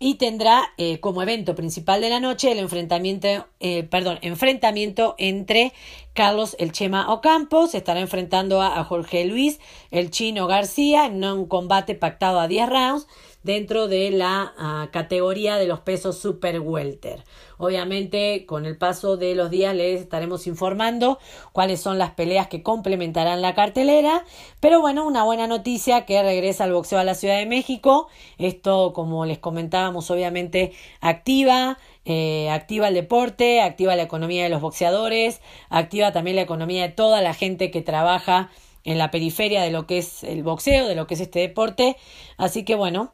y 0.00 0.14
tendrá 0.14 0.64
eh, 0.76 0.98
como 0.98 1.22
evento 1.22 1.54
principal 1.54 2.00
de 2.00 2.10
la 2.10 2.18
noche 2.18 2.50
el 2.50 2.58
enfrentamiento, 2.58 3.46
perdón, 3.88 4.18
enfrentamiento 4.22 5.14
entre 5.18 5.72
Carlos 6.14 6.56
El 6.58 6.72
Chema 6.72 7.12
Ocampo, 7.12 7.68
se 7.68 7.78
estará 7.78 8.00
enfrentando 8.00 8.60
a, 8.60 8.80
a 8.80 8.82
Jorge 8.82 9.24
Luis 9.24 9.60
El 9.92 10.10
Chino 10.10 10.48
García 10.48 11.06
en 11.06 11.22
un 11.22 11.46
combate 11.46 11.94
pactado 11.94 12.40
a 12.40 12.48
10 12.48 12.68
rounds 12.68 13.06
dentro 13.42 13.88
de 13.88 14.10
la 14.10 14.52
ah, 14.56 14.88
categoría 14.92 15.56
de 15.56 15.66
los 15.66 15.80
pesos 15.80 16.18
super 16.18 16.60
welter. 16.60 17.24
Obviamente, 17.58 18.44
con 18.46 18.66
el 18.66 18.76
paso 18.76 19.16
de 19.16 19.34
los 19.34 19.50
días 19.50 19.74
les 19.74 20.00
estaremos 20.00 20.46
informando 20.46 21.18
cuáles 21.52 21.80
son 21.80 21.98
las 21.98 22.10
peleas 22.10 22.48
que 22.48 22.62
complementarán 22.62 23.40
la 23.40 23.54
cartelera. 23.54 24.24
Pero 24.60 24.80
bueno, 24.80 25.06
una 25.06 25.22
buena 25.24 25.46
noticia 25.46 26.04
que 26.04 26.22
regresa 26.22 26.64
el 26.64 26.72
boxeo 26.72 26.98
a 26.98 27.04
la 27.04 27.14
Ciudad 27.14 27.38
de 27.38 27.46
México. 27.46 28.08
Esto, 28.38 28.92
como 28.92 29.26
les 29.26 29.38
comentábamos, 29.38 30.10
obviamente 30.10 30.72
activa. 31.00 31.78
Eh, 32.04 32.50
activa 32.50 32.88
el 32.88 32.94
deporte, 32.94 33.60
activa 33.60 33.94
la 33.94 34.02
economía 34.02 34.42
de 34.42 34.48
los 34.48 34.60
boxeadores, 34.60 35.40
activa 35.68 36.10
también 36.10 36.34
la 36.34 36.42
economía 36.42 36.82
de 36.82 36.88
toda 36.88 37.22
la 37.22 37.32
gente 37.32 37.70
que 37.70 37.80
trabaja 37.80 38.50
en 38.82 38.98
la 38.98 39.12
periferia 39.12 39.62
de 39.62 39.70
lo 39.70 39.86
que 39.86 39.98
es 39.98 40.24
el 40.24 40.42
boxeo, 40.42 40.88
de 40.88 40.96
lo 40.96 41.06
que 41.06 41.14
es 41.14 41.20
este 41.20 41.38
deporte. 41.38 41.96
Así 42.36 42.64
que 42.64 42.74
bueno, 42.74 43.12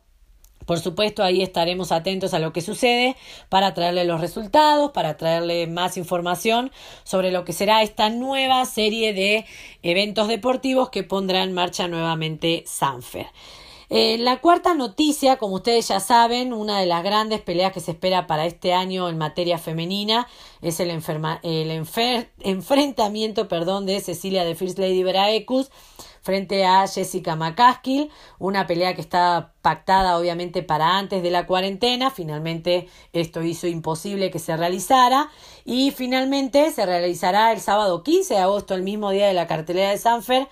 por 0.68 0.78
supuesto, 0.80 1.24
ahí 1.24 1.40
estaremos 1.40 1.92
atentos 1.92 2.34
a 2.34 2.38
lo 2.38 2.52
que 2.52 2.60
sucede 2.60 3.16
para 3.48 3.72
traerle 3.72 4.04
los 4.04 4.20
resultados, 4.20 4.90
para 4.92 5.16
traerle 5.16 5.66
más 5.66 5.96
información 5.96 6.70
sobre 7.04 7.32
lo 7.32 7.46
que 7.46 7.54
será 7.54 7.82
esta 7.82 8.10
nueva 8.10 8.66
serie 8.66 9.14
de 9.14 9.46
eventos 9.82 10.28
deportivos 10.28 10.90
que 10.90 11.04
pondrá 11.04 11.42
en 11.42 11.54
marcha 11.54 11.88
nuevamente 11.88 12.64
Sanfer. 12.66 13.28
Eh, 13.88 14.18
la 14.18 14.42
cuarta 14.42 14.74
noticia, 14.74 15.38
como 15.38 15.54
ustedes 15.54 15.88
ya 15.88 16.00
saben, 16.00 16.52
una 16.52 16.78
de 16.78 16.84
las 16.84 17.02
grandes 17.02 17.40
peleas 17.40 17.72
que 17.72 17.80
se 17.80 17.92
espera 17.92 18.26
para 18.26 18.44
este 18.44 18.74
año 18.74 19.08
en 19.08 19.16
materia 19.16 19.56
femenina 19.56 20.28
es 20.60 20.80
el, 20.80 20.90
enfrentamiento 20.90 23.48
perdón, 23.48 23.86
de 23.86 24.00
Cecilia 24.00 24.44
de 24.44 24.54
First 24.54 24.78
Lady 24.78 25.02
Veraecus 25.02 25.70
frente 26.28 26.66
a 26.66 26.86
Jessica 26.86 27.36
McCaskill, 27.36 28.10
una 28.38 28.66
pelea 28.66 28.94
que 28.94 29.00
está 29.00 29.54
pactada 29.62 30.18
obviamente 30.18 30.62
para 30.62 30.98
antes 30.98 31.22
de 31.22 31.30
la 31.30 31.46
cuarentena, 31.46 32.10
finalmente 32.10 32.86
esto 33.14 33.42
hizo 33.42 33.66
imposible 33.66 34.30
que 34.30 34.38
se 34.38 34.54
realizara. 34.54 35.30
Y 35.64 35.90
finalmente 35.90 36.70
se 36.70 36.84
realizará 36.84 37.50
el 37.50 37.60
sábado 37.60 38.02
15 38.02 38.34
de 38.34 38.40
agosto, 38.40 38.74
el 38.74 38.82
mismo 38.82 39.10
día 39.10 39.26
de 39.26 39.32
la 39.32 39.46
cartelera 39.46 39.88
de 39.88 39.96
Sanfer. 39.96 40.48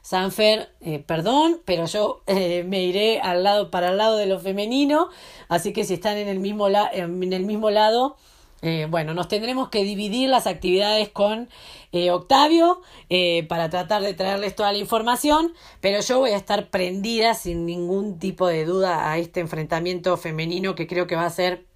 Sanfer, 0.00 0.70
eh, 0.80 0.98
perdón, 1.00 1.60
pero 1.66 1.84
yo 1.84 2.22
eh, 2.26 2.64
me 2.66 2.84
iré 2.84 3.20
al 3.20 3.44
lado 3.44 3.70
para 3.70 3.90
el 3.90 3.98
lado 3.98 4.16
de 4.16 4.24
lo 4.24 4.40
femenino, 4.40 5.10
así 5.50 5.74
que 5.74 5.84
si 5.84 5.92
están 5.92 6.16
en 6.16 6.28
el 6.28 6.38
mismo, 6.38 6.68
en 6.68 7.32
el 7.34 7.44
mismo 7.44 7.68
lado, 7.68 8.16
eh, 8.60 8.88
bueno, 8.90 9.14
nos 9.14 9.28
tendremos 9.28 9.68
que 9.68 9.84
dividir 9.84 10.28
las 10.28 10.48
actividades 10.48 11.08
con 11.10 11.48
eh, 11.92 12.10
Octavio 12.10 12.80
eh, 13.08 13.46
para 13.48 13.70
tratar 13.70 14.02
de 14.02 14.14
traerles 14.14 14.56
toda 14.56 14.72
la 14.72 14.78
información, 14.78 15.54
pero 15.80 16.00
yo 16.00 16.18
voy 16.18 16.30
a 16.30 16.36
estar 16.36 16.68
prendida 16.68 17.34
sin 17.34 17.66
ningún 17.66 18.18
tipo 18.18 18.48
de 18.48 18.64
duda 18.64 19.12
a 19.12 19.18
este 19.18 19.40
enfrentamiento 19.40 20.16
femenino 20.16 20.74
que 20.74 20.88
creo 20.88 21.06
que 21.06 21.14
va 21.14 21.26
a 21.26 21.30
ser, 21.30 21.66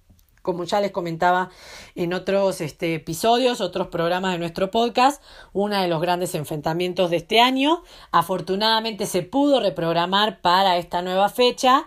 como 0.41 0.65
ya 0.65 0.81
les 0.81 0.91
comentaba 0.91 1.51
en 1.95 2.13
otros 2.13 2.59
este, 2.59 2.95
episodios, 2.95 3.61
otros 3.61 3.87
programas 3.87 4.33
de 4.33 4.39
nuestro 4.39 4.69
podcast, 4.69 5.23
uno 5.53 5.81
de 5.81 5.87
los 5.87 6.01
grandes 6.01 6.35
enfrentamientos 6.35 7.09
de 7.11 7.17
este 7.17 7.39
año. 7.39 7.83
Afortunadamente 8.11 9.05
se 9.05 9.21
pudo 9.21 9.61
reprogramar 9.61 10.41
para 10.41 10.75
esta 10.75 11.01
nueva 11.01 11.29
fecha. 11.29 11.85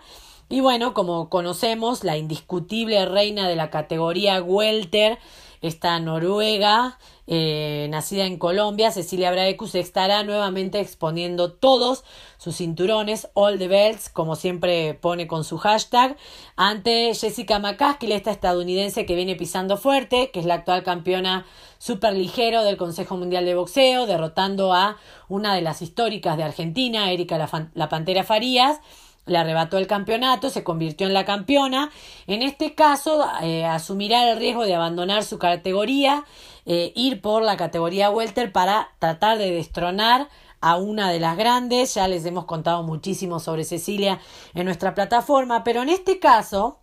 Y 0.49 0.61
bueno, 0.61 0.93
como 0.93 1.29
conocemos, 1.29 2.05
la 2.05 2.17
indiscutible 2.17 3.05
reina 3.05 3.49
de 3.49 3.57
la 3.57 3.69
categoría 3.69 4.41
Welter, 4.41 5.19
esta 5.61 5.99
noruega, 5.99 6.99
eh, 7.25 7.87
nacida 7.89 8.25
en 8.25 8.37
Colombia, 8.37 8.91
Cecilia 8.91 9.31
Braecus, 9.31 9.75
estará 9.75 10.23
nuevamente 10.23 10.79
exponiendo 10.79 11.51
todos 11.51 12.05
sus 12.37 12.55
cinturones, 12.55 13.27
all 13.33 13.59
the 13.59 13.67
belts, 13.67 14.07
como 14.07 14.37
siempre 14.37 14.93
pone 14.93 15.27
con 15.27 15.43
su 15.43 15.57
hashtag, 15.57 16.15
ante 16.55 17.13
Jessica 17.13 17.59
McCaskill, 17.59 18.13
esta 18.13 18.31
estadounidense 18.31 19.05
que 19.05 19.15
viene 19.15 19.35
pisando 19.35 19.75
fuerte, 19.75 20.31
que 20.31 20.39
es 20.39 20.45
la 20.45 20.53
actual 20.53 20.83
campeona 20.83 21.45
superligero 21.77 22.63
del 22.63 22.77
Consejo 22.77 23.17
Mundial 23.17 23.43
de 23.43 23.55
Boxeo, 23.55 24.05
derrotando 24.05 24.73
a 24.73 24.95
una 25.27 25.53
de 25.53 25.61
las 25.61 25.81
históricas 25.81 26.37
de 26.37 26.43
Argentina, 26.43 27.11
Erika 27.11 27.37
la, 27.37 27.69
la 27.73 27.89
Pantera 27.89 28.23
Farías, 28.23 28.79
le 29.27 29.37
arrebató 29.37 29.77
el 29.77 29.87
campeonato, 29.87 30.49
se 30.49 30.63
convirtió 30.63 31.07
en 31.07 31.13
la 31.13 31.25
campeona. 31.25 31.91
En 32.25 32.41
este 32.41 32.73
caso, 32.73 33.25
eh, 33.41 33.65
asumirá 33.65 34.31
el 34.31 34.39
riesgo 34.39 34.63
de 34.63 34.75
abandonar 34.75 35.23
su 35.23 35.37
categoría, 35.37 36.23
eh, 36.65 36.91
ir 36.95 37.21
por 37.21 37.43
la 37.43 37.57
categoría 37.57 38.09
welter 38.09 38.51
para 38.51 38.89
tratar 38.99 39.37
de 39.37 39.51
destronar 39.51 40.27
a 40.61 40.77
una 40.77 41.11
de 41.11 41.19
las 41.19 41.37
grandes. 41.37 41.93
Ya 41.93 42.07
les 42.07 42.25
hemos 42.25 42.45
contado 42.45 42.83
muchísimo 42.83 43.39
sobre 43.39 43.63
Cecilia 43.63 44.19
en 44.53 44.65
nuestra 44.65 44.95
plataforma, 44.95 45.63
pero 45.63 45.81
en 45.81 45.89
este 45.89 46.19
caso, 46.19 46.79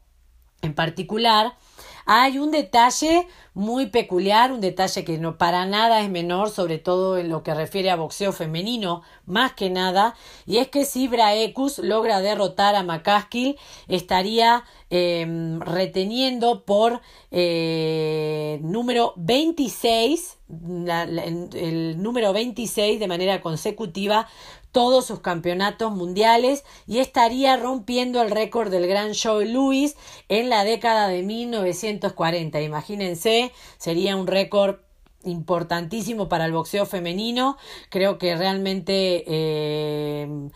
en 0.63 0.75
particular, 0.75 1.55
hay 2.07 2.39
un 2.39 2.51
detalle 2.51 3.27
muy 3.55 3.87
peculiar, 3.87 4.53
un 4.53 4.61
detalle 4.61 5.05
que 5.05 5.17
no 5.17 5.39
para 5.39 5.65
nada 5.65 6.01
es 6.01 6.11
menor, 6.11 6.51
sobre 6.51 6.79
todo 6.79 7.19
en 7.19 7.29
lo 7.29 7.43
que 7.43 7.55
refiere 7.55 7.91
a 7.91 7.97
boxeo 7.97 8.33
femenino, 8.33 9.03
más 9.27 9.53
que 9.53 9.71
nada, 9.71 10.15
y 10.45 10.59
es 10.59 10.69
que 10.69 10.85
si 10.85 11.07
Braecus 11.09 11.79
logra 11.79 12.21
derrotar 12.21 12.75
a 12.75 12.83
McCaskill, 12.83 13.57
estaría 13.87 14.65
em, 14.91 15.61
reteniendo 15.61 16.65
por 16.65 17.01
eh, 17.31 18.59
número 18.63 19.13
26, 19.17 20.39
el 20.49 22.03
número 22.03 22.33
26 22.33 23.01
de 23.01 23.09
manera 23.09 23.41
consecutiva 23.41 24.29
todos 24.75 25.07
sus 25.07 25.21
campeonatos 25.21 25.93
mundiales 25.93 26.65
y 26.89 26.99
estaría 26.99 27.57
rompiendo 27.57 28.21
el 28.21 28.33
récord 28.33 28.73
del 28.73 28.89
gran 28.89 29.13
Joe 29.15 29.47
Louis 29.47 29.95
en 30.29 30.51
la 30.51 30.65
década 30.65 31.07
de 31.07 31.23
1940. 31.23 32.61
Imagínense, 32.61 33.53
sería 33.79 34.17
un 34.17 34.27
récord 34.27 34.79
importantísimo 35.23 36.29
para 36.29 36.47
el 36.47 36.53
boxeo 36.53 36.87
femenino. 36.87 37.57
Creo 37.89 38.19
que 38.19 38.35
realmente 38.35 39.23
eh, 39.29 40.51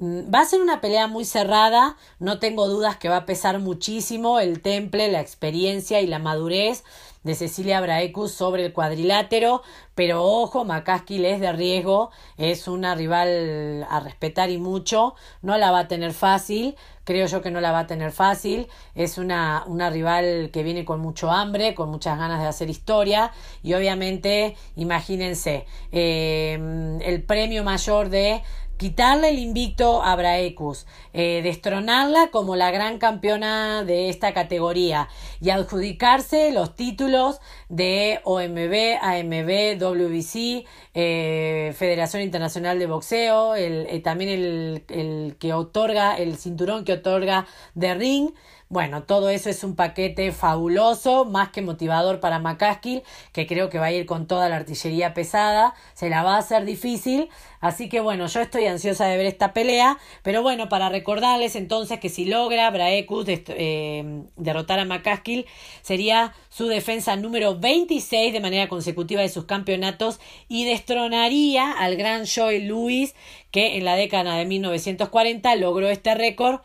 va 0.00 0.40
a 0.40 0.44
ser 0.44 0.60
una 0.60 0.80
pelea 0.80 1.08
muy 1.08 1.24
cerrada. 1.24 1.96
No 2.20 2.38
tengo 2.38 2.68
dudas 2.68 2.96
que 2.96 3.08
va 3.08 3.16
a 3.16 3.26
pesar 3.26 3.58
muchísimo 3.58 4.38
el 4.38 4.62
temple, 4.62 5.10
la 5.10 5.20
experiencia 5.20 6.00
y 6.00 6.06
la 6.06 6.20
madurez 6.20 6.84
de 7.24 7.34
Cecilia 7.34 7.80
Braecus 7.80 8.32
sobre 8.32 8.64
el 8.64 8.72
cuadrilátero, 8.72 9.62
pero 9.94 10.22
ojo, 10.22 10.64
McCaskill 10.64 11.24
es 11.24 11.40
de 11.40 11.52
riesgo, 11.52 12.10
es 12.36 12.68
una 12.68 12.94
rival 12.94 13.86
a 13.90 14.00
respetar 14.00 14.50
y 14.50 14.58
mucho, 14.58 15.14
no 15.42 15.58
la 15.58 15.70
va 15.70 15.80
a 15.80 15.88
tener 15.88 16.12
fácil, 16.12 16.76
creo 17.04 17.26
yo 17.26 17.42
que 17.42 17.50
no 17.50 17.60
la 17.60 17.72
va 17.72 17.80
a 17.80 17.86
tener 17.86 18.12
fácil, 18.12 18.68
es 18.94 19.18
una, 19.18 19.64
una 19.66 19.90
rival 19.90 20.50
que 20.52 20.62
viene 20.62 20.84
con 20.84 21.00
mucho 21.00 21.30
hambre, 21.30 21.74
con 21.74 21.90
muchas 21.90 22.18
ganas 22.18 22.40
de 22.40 22.46
hacer 22.46 22.70
historia 22.70 23.32
y 23.62 23.74
obviamente, 23.74 24.56
imagínense, 24.76 25.66
eh, 25.92 26.98
el 27.02 27.22
premio 27.22 27.64
mayor 27.64 28.10
de 28.10 28.42
quitarle 28.76 29.30
el 29.30 29.38
invicto 29.38 30.02
a 30.02 30.16
Braecus, 30.16 30.86
eh, 31.12 31.40
destronarla 31.42 32.28
como 32.30 32.56
la 32.56 32.70
gran 32.70 32.98
campeona 32.98 33.84
de 33.84 34.08
esta 34.08 34.34
categoría 34.34 35.08
y 35.40 35.50
adjudicarse 35.50 36.52
los 36.52 36.74
títulos 36.74 37.40
de 37.68 38.20
OMB, 38.24 38.98
AMB, 39.00 39.78
WBC, 39.78 40.66
eh, 40.94 41.72
Federación 41.76 42.22
Internacional 42.22 42.78
de 42.78 42.86
Boxeo, 42.86 43.54
el, 43.54 43.86
eh, 43.88 44.00
también 44.00 44.30
el, 44.30 44.84
el 44.88 45.36
que 45.38 45.52
otorga, 45.52 46.16
el 46.16 46.36
cinturón 46.36 46.84
que 46.84 46.94
otorga 46.94 47.46
The 47.78 47.94
Ring. 47.94 48.34
Bueno, 48.70 49.02
todo 49.02 49.28
eso 49.28 49.50
es 49.50 49.62
un 49.62 49.76
paquete 49.76 50.32
fabuloso, 50.32 51.26
más 51.26 51.50
que 51.50 51.60
motivador 51.60 52.18
para 52.18 52.38
McCaskill, 52.38 53.02
que 53.32 53.46
creo 53.46 53.68
que 53.68 53.78
va 53.78 53.86
a 53.86 53.92
ir 53.92 54.06
con 54.06 54.26
toda 54.26 54.48
la 54.48 54.56
artillería 54.56 55.12
pesada, 55.12 55.74
se 55.92 56.08
la 56.08 56.22
va 56.22 56.36
a 56.36 56.38
hacer 56.38 56.64
difícil, 56.64 57.28
así 57.60 57.90
que 57.90 58.00
bueno, 58.00 58.26
yo 58.26 58.40
estoy 58.40 58.64
ansiosa 58.64 59.04
de 59.04 59.18
ver 59.18 59.26
esta 59.26 59.52
pelea, 59.52 59.98
pero 60.22 60.42
bueno, 60.42 60.70
para 60.70 60.88
recordarles 60.88 61.56
entonces 61.56 62.00
que 62.00 62.08
si 62.08 62.24
logra 62.24 62.70
Braecus 62.70 63.26
eh, 63.28 64.22
derrotar 64.36 64.80
a 64.80 64.86
McCaskill, 64.86 65.44
sería 65.82 66.32
su 66.48 66.66
defensa 66.66 67.16
número 67.16 67.58
26 67.58 68.32
de 68.32 68.40
manera 68.40 68.68
consecutiva 68.68 69.20
de 69.20 69.28
sus 69.28 69.44
campeonatos 69.44 70.20
y 70.48 70.64
destronaría 70.64 71.70
al 71.70 71.96
gran 71.96 72.24
Joy 72.24 72.60
Lewis, 72.60 73.14
que 73.50 73.76
en 73.76 73.84
la 73.84 73.94
década 73.94 74.36
de 74.36 74.46
1940 74.46 75.54
logró 75.56 75.90
este 75.90 76.14
récord 76.14 76.60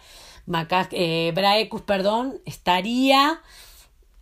eh, 0.92 1.32
Braecus, 1.36 1.82
perdón, 1.82 2.40
estaría 2.46 3.42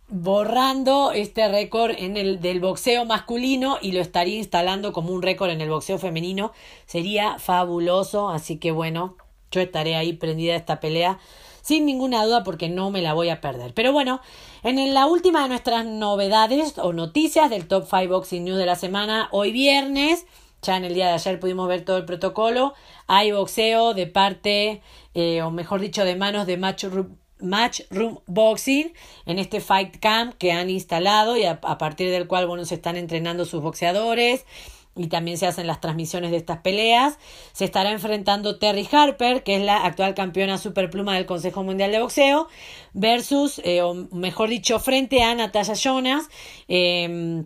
borrando 0.08 1.12
este 1.12 1.48
récord 1.48 1.92
en 1.98 2.16
el 2.16 2.40
del 2.40 2.60
boxeo 2.60 3.04
masculino 3.04 3.78
y 3.82 3.92
lo 3.92 4.00
estaría 4.00 4.38
instalando 4.38 4.92
como 4.92 5.12
un 5.12 5.22
récord 5.22 5.50
en 5.50 5.60
el 5.60 5.68
boxeo 5.68 5.98
femenino. 5.98 6.52
Sería 6.86 7.38
fabuloso, 7.38 8.30
así 8.30 8.58
que 8.58 8.70
bueno, 8.70 9.16
yo 9.50 9.60
estaré 9.60 9.96
ahí 9.96 10.12
prendida 10.14 10.54
a 10.54 10.56
esta 10.56 10.80
pelea 10.80 11.18
sin 11.62 11.84
ninguna 11.84 12.24
duda 12.24 12.44
porque 12.44 12.70
no 12.70 12.90
me 12.90 13.02
la 13.02 13.12
voy 13.12 13.28
a 13.28 13.42
perder. 13.42 13.74
Pero 13.74 13.92
bueno, 13.92 14.22
en 14.62 14.94
la 14.94 15.06
última 15.06 15.42
de 15.42 15.50
nuestras 15.50 15.84
novedades 15.84 16.78
o 16.78 16.94
noticias 16.94 17.50
del 17.50 17.68
Top 17.68 17.86
5 17.88 18.08
Boxing 18.08 18.44
News 18.44 18.56
de 18.56 18.64
la 18.64 18.74
semana, 18.74 19.28
hoy 19.32 19.52
viernes, 19.52 20.24
ya 20.62 20.78
en 20.78 20.84
el 20.84 20.94
día 20.94 21.08
de 21.08 21.12
ayer 21.12 21.38
pudimos 21.38 21.68
ver 21.68 21.84
todo 21.84 21.98
el 21.98 22.06
protocolo. 22.06 22.72
Hay 23.06 23.32
boxeo 23.32 23.92
de 23.92 24.06
parte, 24.06 24.80
eh, 25.18 25.42
o 25.42 25.50
mejor 25.50 25.80
dicho, 25.80 26.04
de 26.04 26.14
manos 26.14 26.46
de 26.46 26.56
Matchroom, 26.56 27.16
Matchroom 27.40 28.20
Boxing 28.26 28.92
en 29.26 29.40
este 29.40 29.60
Fight 29.60 29.96
Camp 29.98 30.34
que 30.38 30.52
han 30.52 30.70
instalado 30.70 31.36
y 31.36 31.42
a, 31.42 31.60
partir 31.60 32.08
del 32.12 32.28
cual 32.28 32.46
bueno, 32.46 32.64
se 32.64 32.76
están 32.76 32.94
entrenando 32.94 33.44
sus 33.44 33.60
boxeadores 33.60 34.46
y 34.94 35.08
también 35.08 35.36
se 35.36 35.48
hacen 35.48 35.66
las 35.66 35.80
transmisiones 35.80 36.30
de 36.30 36.36
estas 36.36 36.58
peleas. 36.58 37.18
Se 37.52 37.64
estará 37.64 37.90
enfrentando 37.90 38.60
Terry 38.60 38.88
Harper, 38.92 39.42
que 39.42 39.56
es 39.56 39.62
la 39.62 39.84
actual 39.84 40.14
campeona 40.14 40.56
superpluma 40.56 41.16
del 41.16 41.26
Consejo 41.26 41.64
Mundial 41.64 41.90
de 41.90 41.98
Boxeo, 41.98 42.46
versus, 42.92 43.60
eh, 43.64 43.82
o 43.82 43.94
mejor 43.94 44.50
dicho, 44.50 44.78
frente 44.78 45.24
a 45.24 45.34
Natasha 45.34 45.74
Jonas. 45.74 46.28
Eh, 46.68 47.44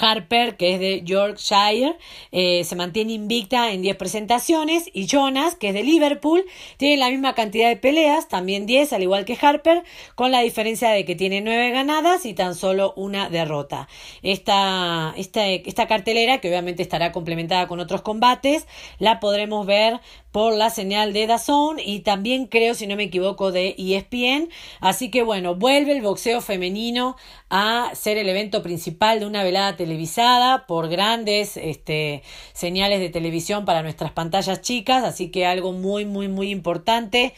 Harper, 0.00 0.56
que 0.56 0.74
es 0.74 0.80
de 0.80 1.02
Yorkshire, 1.02 1.96
eh, 2.30 2.64
se 2.64 2.76
mantiene 2.76 3.12
invicta 3.12 3.72
en 3.72 3.82
10 3.82 3.96
presentaciones 3.96 4.90
y 4.92 5.06
Jonas, 5.06 5.54
que 5.54 5.68
es 5.68 5.74
de 5.74 5.82
Liverpool, 5.82 6.44
tiene 6.76 6.96
la 6.96 7.10
misma 7.10 7.34
cantidad 7.34 7.68
de 7.68 7.76
peleas, 7.76 8.28
también 8.28 8.66
10, 8.66 8.92
al 8.92 9.02
igual 9.02 9.24
que 9.24 9.38
Harper, 9.40 9.84
con 10.14 10.30
la 10.30 10.40
diferencia 10.40 10.90
de 10.90 11.04
que 11.04 11.14
tiene 11.14 11.40
9 11.40 11.70
ganadas 11.70 12.26
y 12.26 12.34
tan 12.34 12.54
solo 12.54 12.92
una 12.96 13.28
derrota. 13.28 13.88
Esta, 14.22 15.14
esta, 15.16 15.46
esta 15.46 15.86
cartelera, 15.86 16.38
que 16.38 16.48
obviamente 16.48 16.82
estará 16.82 17.12
complementada 17.12 17.66
con 17.68 17.80
otros 17.80 18.02
combates, 18.02 18.66
la 18.98 19.20
podremos 19.20 19.66
ver 19.66 20.00
por 20.32 20.54
la 20.54 20.70
señal 20.70 21.12
de 21.12 21.26
DAZN 21.26 21.78
y 21.84 22.00
también 22.00 22.46
creo, 22.46 22.74
si 22.74 22.86
no 22.86 22.96
me 22.96 23.04
equivoco, 23.04 23.52
de 23.52 23.74
ESPN. 23.78 24.48
Así 24.80 25.10
que 25.10 25.22
bueno, 25.22 25.54
vuelve 25.54 25.92
el 25.92 26.00
boxeo 26.00 26.40
femenino 26.40 27.16
a 27.50 27.90
ser 27.94 28.16
el 28.16 28.28
evento 28.28 28.62
principal 28.62 29.20
de 29.20 29.26
una 29.26 29.44
velada 29.44 29.76
televisada 29.82 30.64
por 30.68 30.88
grandes 30.88 31.56
este, 31.56 32.22
señales 32.52 33.00
de 33.00 33.08
televisión 33.08 33.64
para 33.64 33.82
nuestras 33.82 34.12
pantallas 34.12 34.60
chicas. 34.60 35.02
Así 35.02 35.28
que 35.32 35.44
algo 35.44 35.72
muy, 35.72 36.04
muy, 36.04 36.28
muy 36.28 36.50
importante. 36.50 37.34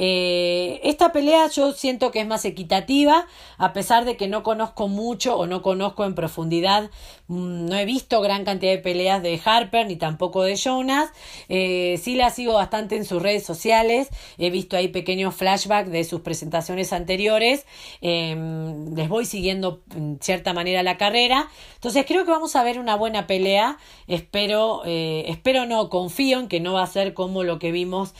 Eh, 0.00 0.80
esta 0.84 1.10
pelea 1.10 1.48
yo 1.48 1.72
siento 1.72 2.12
que 2.12 2.20
es 2.20 2.26
más 2.26 2.44
equitativa, 2.44 3.26
a 3.58 3.72
pesar 3.72 4.04
de 4.04 4.16
que 4.16 4.28
no 4.28 4.44
conozco 4.44 4.86
mucho 4.86 5.36
o 5.36 5.48
no 5.48 5.60
conozco 5.60 6.04
en 6.04 6.14
profundidad, 6.14 6.90
mm, 7.26 7.66
no 7.66 7.76
he 7.76 7.84
visto 7.84 8.20
gran 8.20 8.44
cantidad 8.44 8.70
de 8.70 8.78
peleas 8.78 9.24
de 9.24 9.40
Harper 9.44 9.88
ni 9.88 9.96
tampoco 9.96 10.44
de 10.44 10.54
Jonas. 10.54 11.10
Eh, 11.48 11.98
sí 12.00 12.14
la 12.14 12.30
sigo 12.30 12.54
bastante 12.54 12.96
en 12.96 13.04
sus 13.04 13.20
redes 13.20 13.44
sociales, 13.44 14.08
he 14.38 14.50
visto 14.50 14.76
ahí 14.76 14.86
pequeños 14.86 15.34
flashbacks 15.34 15.90
de 15.90 16.04
sus 16.04 16.20
presentaciones 16.20 16.92
anteriores, 16.92 17.66
em, 18.00 18.94
les 18.94 19.08
voy 19.08 19.24
siguiendo 19.24 19.82
en 19.96 20.18
cierta 20.20 20.52
manera 20.52 20.84
la 20.84 20.96
carrera. 20.96 21.48
Entonces 21.74 22.04
creo 22.06 22.24
que 22.24 22.30
vamos 22.30 22.54
a 22.54 22.62
ver 22.62 22.78
una 22.78 22.94
buena 22.94 23.26
pelea. 23.26 23.78
Espero, 24.06 24.82
eh, 24.84 25.24
espero 25.26 25.66
no, 25.66 25.90
confío 25.90 26.38
en 26.38 26.46
que 26.46 26.60
no 26.60 26.74
va 26.74 26.84
a 26.84 26.86
ser 26.86 27.14
como 27.14 27.42
lo 27.42 27.58
que 27.58 27.72
vimos 27.72 28.14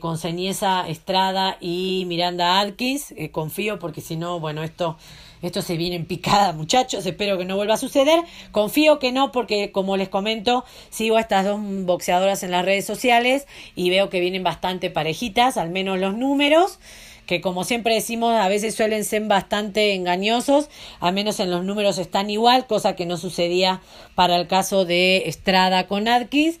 con 0.00 0.18
Ceniesa 0.18 0.88
Estrada 0.88 1.15
y 1.60 2.04
Miranda 2.06 2.60
Atkins. 2.60 3.12
Eh, 3.16 3.30
confío 3.30 3.78
porque 3.78 4.00
si 4.00 4.16
no, 4.16 4.38
bueno, 4.38 4.62
esto, 4.62 4.98
esto 5.40 5.62
se 5.62 5.76
viene 5.76 5.96
en 5.96 6.04
picada, 6.04 6.52
muchachos. 6.52 7.06
Espero 7.06 7.38
que 7.38 7.44
no 7.44 7.56
vuelva 7.56 7.74
a 7.74 7.78
suceder. 7.78 8.20
Confío 8.52 8.98
que 8.98 9.12
no 9.12 9.32
porque, 9.32 9.72
como 9.72 9.96
les 9.96 10.08
comento, 10.08 10.64
sigo 10.90 11.16
a 11.16 11.20
estas 11.20 11.46
dos 11.46 11.58
boxeadoras 11.84 12.42
en 12.42 12.50
las 12.50 12.64
redes 12.64 12.84
sociales 12.84 13.46
y 13.74 13.88
veo 13.90 14.10
que 14.10 14.20
vienen 14.20 14.42
bastante 14.42 14.90
parejitas, 14.90 15.56
al 15.56 15.70
menos 15.70 15.98
los 15.98 16.16
números. 16.16 16.78
que 17.26 17.40
como 17.40 17.64
siempre 17.64 17.94
decimos 17.94 18.32
a 18.34 18.46
veces 18.48 18.76
suelen 18.76 19.04
ser 19.04 19.24
bastante 19.24 19.94
engañosos, 19.94 20.68
al 21.00 21.12
menos 21.12 21.40
en 21.40 21.50
los 21.50 21.64
números 21.64 21.98
están 21.98 22.30
igual, 22.30 22.68
cosa 22.68 22.94
que 22.94 23.04
no 23.04 23.16
sucedía 23.16 23.80
para 24.14 24.36
el 24.36 24.46
caso 24.46 24.84
de 24.84 25.24
Estrada 25.26 25.88
con 25.88 26.06
Atkins. 26.06 26.60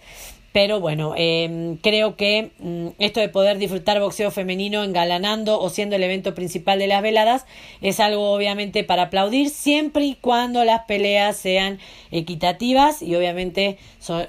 Pero 0.56 0.80
bueno, 0.80 1.12
em, 1.18 1.76
creo 1.76 2.16
que 2.16 2.52
mm, 2.60 2.86
esto 2.98 3.20
de 3.20 3.28
poder 3.28 3.58
disfrutar 3.58 4.00
boxeo 4.00 4.30
femenino 4.30 4.84
engalanando 4.84 5.60
o 5.60 5.68
siendo 5.68 5.96
el 5.96 6.02
evento 6.02 6.34
principal 6.34 6.78
de 6.78 6.86
las 6.86 7.02
veladas 7.02 7.44
es 7.82 8.00
algo 8.00 8.32
obviamente 8.32 8.82
para 8.82 9.02
aplaudir 9.02 9.50
siempre 9.50 10.06
y 10.06 10.14
cuando 10.14 10.64
las 10.64 10.84
peleas 10.84 11.36
sean 11.36 11.78
equitativas 12.10 13.02
y 13.02 13.14
obviamente 13.16 13.76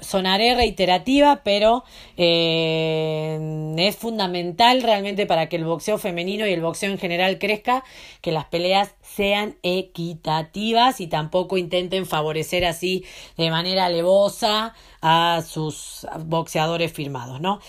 sonaré 0.02 0.54
reiterativa, 0.54 1.40
pero 1.44 1.84
eh, 2.18 3.74
es 3.78 3.96
fundamental 3.96 4.82
realmente 4.82 5.24
para 5.24 5.48
que 5.48 5.56
el 5.56 5.64
boxeo 5.64 5.96
femenino 5.96 6.46
y 6.46 6.52
el 6.52 6.60
boxeo 6.60 6.90
en 6.90 6.98
general 6.98 7.38
crezca 7.38 7.84
que 8.20 8.32
las 8.32 8.44
peleas 8.44 8.94
sean 9.18 9.56
equitativas 9.64 11.00
y 11.00 11.08
tampoco 11.08 11.56
intenten 11.56 12.06
favorecer 12.06 12.64
así 12.64 13.04
de 13.36 13.50
manera 13.50 13.86
alevosa 13.86 14.74
a 15.02 15.42
sus 15.46 16.06
boxeadores 16.26 16.92
firmados, 16.92 17.40
¿no? 17.40 17.60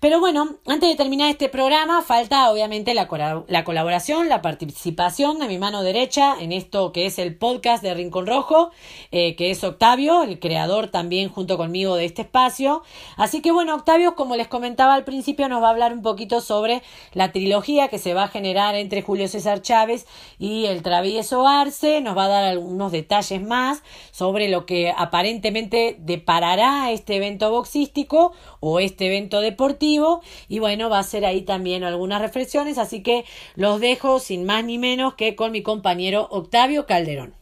Pero 0.00 0.20
bueno, 0.20 0.56
antes 0.66 0.88
de 0.88 0.96
terminar 0.96 1.30
este 1.30 1.48
programa, 1.48 2.02
falta 2.02 2.50
obviamente 2.50 2.92
la, 2.92 3.08
la 3.46 3.64
colaboración, 3.64 4.28
la 4.28 4.42
participación 4.42 5.38
de 5.38 5.48
mi 5.48 5.58
mano 5.58 5.82
derecha 5.82 6.34
en 6.38 6.52
esto 6.52 6.92
que 6.92 7.06
es 7.06 7.18
el 7.18 7.36
podcast 7.36 7.82
de 7.82 7.94
Rincón 7.94 8.26
Rojo, 8.26 8.70
eh, 9.10 9.34
que 9.34 9.50
es 9.50 9.64
Octavio, 9.64 10.22
el 10.22 10.38
creador 10.38 10.88
también 10.88 11.30
junto 11.30 11.56
conmigo 11.56 11.96
de 11.96 12.04
este 12.04 12.22
espacio. 12.22 12.82
Así 13.16 13.40
que 13.40 13.50
bueno, 13.50 13.74
Octavio, 13.74 14.14
como 14.14 14.36
les 14.36 14.48
comentaba 14.48 14.94
al 14.94 15.04
principio, 15.04 15.48
nos 15.48 15.62
va 15.62 15.68
a 15.68 15.70
hablar 15.70 15.94
un 15.94 16.02
poquito 16.02 16.42
sobre 16.42 16.82
la 17.14 17.32
trilogía 17.32 17.88
que 17.88 17.98
se 17.98 18.12
va 18.12 18.24
a 18.24 18.28
generar 18.28 18.74
entre 18.74 19.00
Julio 19.00 19.26
César 19.28 19.62
Chávez 19.62 20.06
y 20.38 20.66
el 20.66 20.82
travieso 20.98 21.46
Arce, 21.46 22.00
nos 22.00 22.16
va 22.16 22.24
a 22.24 22.28
dar 22.28 22.44
algunos 22.44 22.90
detalles 22.90 23.40
más 23.40 23.84
sobre 24.10 24.48
lo 24.48 24.66
que 24.66 24.92
aparentemente 24.96 25.96
deparará 26.00 26.90
este 26.90 27.18
evento 27.18 27.52
boxístico 27.52 28.32
o 28.58 28.80
este 28.80 29.06
evento 29.06 29.40
deportivo 29.40 30.22
y 30.48 30.58
bueno, 30.58 30.90
va 30.90 30.98
a 30.98 31.04
ser 31.04 31.24
ahí 31.24 31.42
también 31.42 31.84
algunas 31.84 32.20
reflexiones, 32.20 32.78
así 32.78 33.04
que 33.04 33.24
los 33.54 33.80
dejo 33.80 34.18
sin 34.18 34.44
más 34.44 34.64
ni 34.64 34.76
menos 34.76 35.14
que 35.14 35.36
con 35.36 35.52
mi 35.52 35.62
compañero 35.62 36.26
Octavio 36.32 36.84
Calderón. 36.86 37.34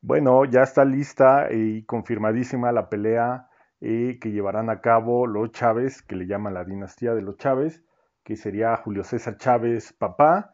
Bueno, 0.00 0.44
ya 0.44 0.62
está 0.62 0.84
lista 0.84 1.48
y 1.50 1.82
confirmadísima 1.86 2.70
la 2.70 2.88
pelea 2.88 3.48
eh, 3.80 4.18
que 4.20 4.30
llevarán 4.30 4.70
a 4.70 4.80
cabo 4.80 5.26
los 5.26 5.50
Chávez, 5.50 6.02
que 6.02 6.14
le 6.14 6.28
llaman 6.28 6.54
la 6.54 6.62
dinastía 6.62 7.14
de 7.14 7.22
los 7.22 7.36
Chávez, 7.36 7.82
que 8.22 8.36
sería 8.36 8.76
Julio 8.76 9.02
César 9.02 9.38
Chávez 9.38 9.92
papá, 9.92 10.51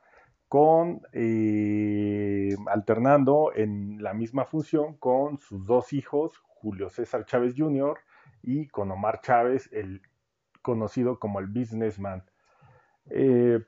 con 0.49 1.03
eh, 1.13 2.57
alternando 2.67 3.53
en 3.55 4.03
la 4.03 4.15
misma 4.15 4.45
función 4.45 4.97
con 4.97 5.39
sus 5.39 5.67
dos 5.67 5.93
hijos, 5.93 6.43
Julio 6.47 6.89
César 6.89 7.25
Chávez 7.27 7.55
Jr. 7.57 7.99
y 8.43 8.69
con 8.69 8.91
Omar 8.91 9.21
Chávez, 9.21 9.69
el 9.73 10.03
conocido 10.63 11.19
como 11.19 11.39
el 11.41 11.47
businessman. 11.47 12.25
Eh, 13.11 13.61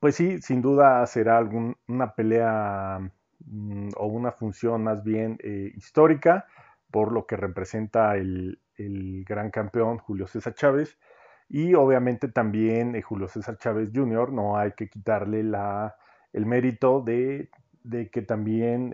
pues 0.00 0.16
sí, 0.16 0.40
sin 0.40 0.60
duda 0.62 1.06
será 1.06 1.38
algún, 1.38 1.76
una 1.88 2.14
pelea 2.14 3.00
mm, 3.46 3.88
o 3.96 4.06
una 4.06 4.32
función 4.32 4.84
más 4.84 5.02
bien 5.02 5.38
eh, 5.42 5.72
histórica 5.74 6.46
por 6.90 7.10
lo 7.10 7.26
que 7.26 7.36
representa 7.36 8.16
el, 8.16 8.60
gran 9.26 9.50
campeón 9.50 9.98
Julio 9.98 10.26
César 10.26 10.54
Chávez 10.54 10.98
y 11.54 11.74
obviamente 11.74 12.26
también 12.26 12.96
eh, 12.96 13.02
Julio 13.02 13.28
César 13.28 13.56
Chávez 13.58 13.90
Jr. 13.94 14.32
no 14.32 14.56
hay 14.56 14.72
que 14.72 14.88
quitarle 14.88 15.44
la, 15.44 15.94
el 16.32 16.46
mérito 16.46 17.00
de, 17.00 17.48
de 17.84 18.10
que 18.10 18.22
también 18.22 18.92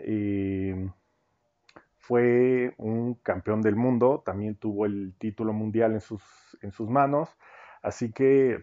fue 1.96 2.74
un 2.76 3.14
campeón 3.14 3.62
del 3.62 3.76
mundo, 3.76 4.22
también 4.26 4.56
tuvo 4.56 4.84
el 4.84 5.14
título 5.16 5.54
mundial 5.54 5.92
en 5.92 6.02
sus, 6.02 6.22
en 6.60 6.70
sus 6.70 6.90
manos, 6.90 7.34
así 7.80 8.12
que 8.12 8.62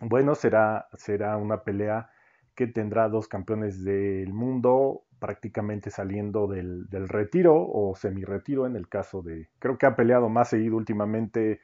bueno, 0.00 0.36
será, 0.36 0.86
será 0.92 1.36
una 1.36 1.64
pelea 1.64 2.12
que 2.54 2.68
tendrá 2.68 3.08
dos 3.08 3.26
campeones 3.26 3.82
del 3.82 4.32
mundo 4.32 5.02
prácticamente 5.18 5.90
saliendo 5.90 6.46
del, 6.46 6.86
retiro 7.08 7.56
o 7.56 7.96
semi-retiro 7.96 8.66
en 8.66 8.76
el 8.76 8.88
caso 8.88 9.20
de, 9.20 9.48
creo 9.58 9.78
que 9.78 9.86
ha 9.86 9.96
peleado 9.96 10.28
más 10.28 10.50
seguido 10.50 10.76
últimamente 10.76 11.60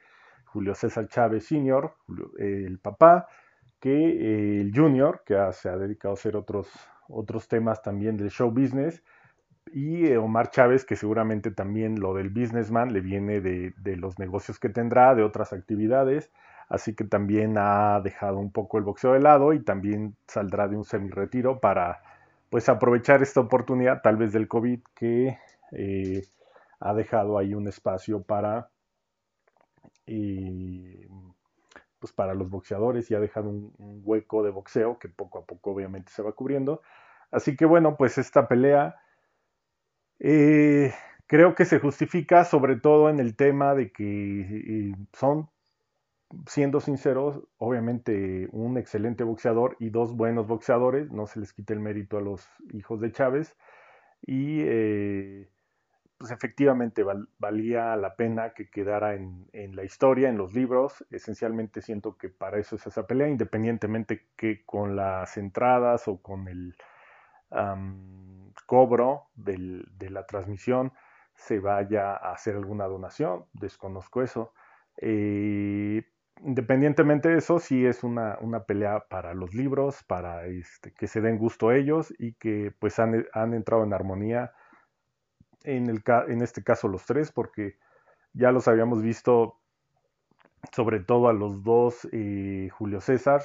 Julio 0.51 0.75
César 0.75 1.07
Chávez 1.07 1.45
Sr., 1.45 1.93
el 2.37 2.79
papá, 2.79 3.27
que 3.79 4.59
el 4.61 4.71
Junior, 4.75 5.23
que 5.25 5.35
se 5.53 5.69
ha 5.69 5.77
dedicado 5.77 6.13
a 6.13 6.17
hacer 6.17 6.35
otros, 6.35 6.69
otros 7.07 7.47
temas 7.47 7.81
también 7.81 8.17
del 8.17 8.29
show 8.29 8.51
business, 8.51 9.01
y 9.73 10.07
eh, 10.07 10.17
Omar 10.17 10.51
Chávez, 10.51 10.85
que 10.85 10.95
seguramente 10.95 11.51
también 11.51 11.99
lo 11.99 12.13
del 12.13 12.29
businessman 12.29 12.91
le 12.93 13.01
viene 13.01 13.39
de, 13.41 13.73
los 13.95 14.19
negocios 14.19 14.59
que 14.59 14.69
tendrá, 14.69 15.15
de 15.15 15.23
otras 15.23 15.53
actividades, 15.53 16.31
así 16.67 16.95
que 16.95 17.05
también 17.05 17.55
ha 17.57 18.01
dejado 18.01 18.37
un 18.37 18.51
poco 18.51 18.77
el 18.77 18.83
boxeo 18.83 19.13
de 19.13 19.19
lado 19.19 19.53
y 19.53 19.63
también 19.63 20.15
saldrá 20.27 20.67
de 20.67 20.75
un 20.75 20.83
semi-retiro 20.83 21.59
para 21.59 22.01
pues 22.49 22.67
aprovechar 22.67 23.21
esta 23.21 23.39
oportunidad 23.39 24.01
tal 24.01 24.17
vez 24.17 24.33
del 24.33 24.47
COVID 24.47 24.81
que 24.93 25.37
eh, 25.71 26.23
ha 26.79 26.93
dejado 26.93 27.37
ahí 27.37 27.53
un 27.53 27.67
espacio 27.67 28.21
para 28.23 28.69
eh, 30.07 31.07
pues 32.01 32.11
para 32.13 32.33
los 32.33 32.49
boxeadores 32.49 33.09
y 33.09 33.15
ha 33.15 33.19
dejado 33.19 33.49
un, 33.49 34.01
hueco 34.03 34.43
de 34.43 34.49
boxeo 34.49 34.97
que 34.97 35.07
poco 35.07 35.39
a 35.39 35.45
poco 35.45 35.71
obviamente 35.71 36.11
se 36.11 36.23
va 36.23 36.33
cubriendo. 36.33 36.81
Así 37.31 37.55
que 37.55 37.65
bueno, 37.65 37.95
pues 37.95 38.17
esta 38.17 38.47
pelea 38.47 38.95
eh, 40.19 40.93
creo 41.27 41.55
que 41.55 41.65
se 41.65 41.79
justifica 41.79 42.43
sobre 42.43 42.75
todo 42.75 43.09
en 43.09 43.19
el 43.19 43.35
tema 43.35 43.75
de 43.75 43.91
que 43.91 44.01
eh, 44.01 44.95
son, 45.13 45.49
siendo 46.47 46.79
sinceros, 46.79 47.41
obviamente 47.57 48.49
un 48.51 48.77
excelente 48.77 49.23
boxeador 49.23 49.77
y 49.79 49.91
dos 49.91 50.15
buenos 50.15 50.47
boxeadores, 50.47 51.11
no 51.11 51.27
se 51.27 51.39
les 51.39 51.53
quita 51.53 51.73
el 51.73 51.79
mérito 51.79 52.17
a 52.17 52.21
los 52.21 52.47
hijos 52.73 52.99
de 52.99 53.11
Chávez 53.11 53.55
y 54.25 54.61
eh, 54.61 55.49
pues 56.21 56.29
efectivamente 56.29 57.03
valía 57.39 57.95
la 57.95 58.15
pena 58.15 58.53
que 58.53 58.69
quedara 58.69 59.15
en, 59.15 59.75
la 59.75 59.83
historia, 59.83 60.29
en 60.29 60.37
los 60.37 60.53
libros. 60.53 61.03
Esencialmente 61.09 61.81
siento 61.81 62.15
que 62.15 62.29
para 62.29 62.59
eso 62.59 62.75
es 62.75 62.85
esa 62.85 63.07
pelea, 63.07 63.27
independientemente 63.27 64.27
que 64.35 64.63
con 64.63 64.95
las 64.95 65.35
entradas 65.37 66.07
o 66.07 66.21
con 66.21 66.47
el 66.47 66.75
cobro 68.67 69.29
de 69.33 70.09
la 70.11 70.27
transmisión 70.27 70.93
se 71.33 71.59
vaya 71.59 72.11
a 72.11 72.33
hacer 72.33 72.55
alguna 72.55 72.85
donación, 72.85 73.45
desconozco 73.53 74.21
eso. 74.21 74.53
Eh, 74.97 76.03
independientemente 76.43 77.29
de 77.29 77.39
eso, 77.39 77.57
sí 77.57 77.83
es 77.83 78.03
una, 78.03 78.37
pelea 78.67 79.05
para 79.09 79.33
los 79.33 79.55
libros, 79.55 80.03
para 80.03 80.45
este, 80.45 80.93
que 80.93 81.07
se 81.07 81.19
den 81.19 81.39
gusto 81.39 81.71
ellos 81.71 82.13
y 82.19 82.33
que 82.33 82.71
pues 82.77 82.99
han, 82.99 83.25
entrado 83.55 83.83
en 83.83 83.93
armonía 83.93 84.51
en, 85.63 85.89
el, 85.89 86.03
en 86.27 86.41
este 86.41 86.63
caso 86.63 86.87
los 86.87 87.05
tres, 87.05 87.31
porque 87.31 87.77
ya 88.33 88.51
los 88.51 88.67
habíamos 88.67 89.01
visto 89.01 89.57
sobre 90.71 90.99
todo 90.99 91.27
a 91.27 91.33
los 91.33 91.63
dos 91.63 92.07
eh, 92.11 92.69
Julio 92.71 93.01
César, 93.01 93.41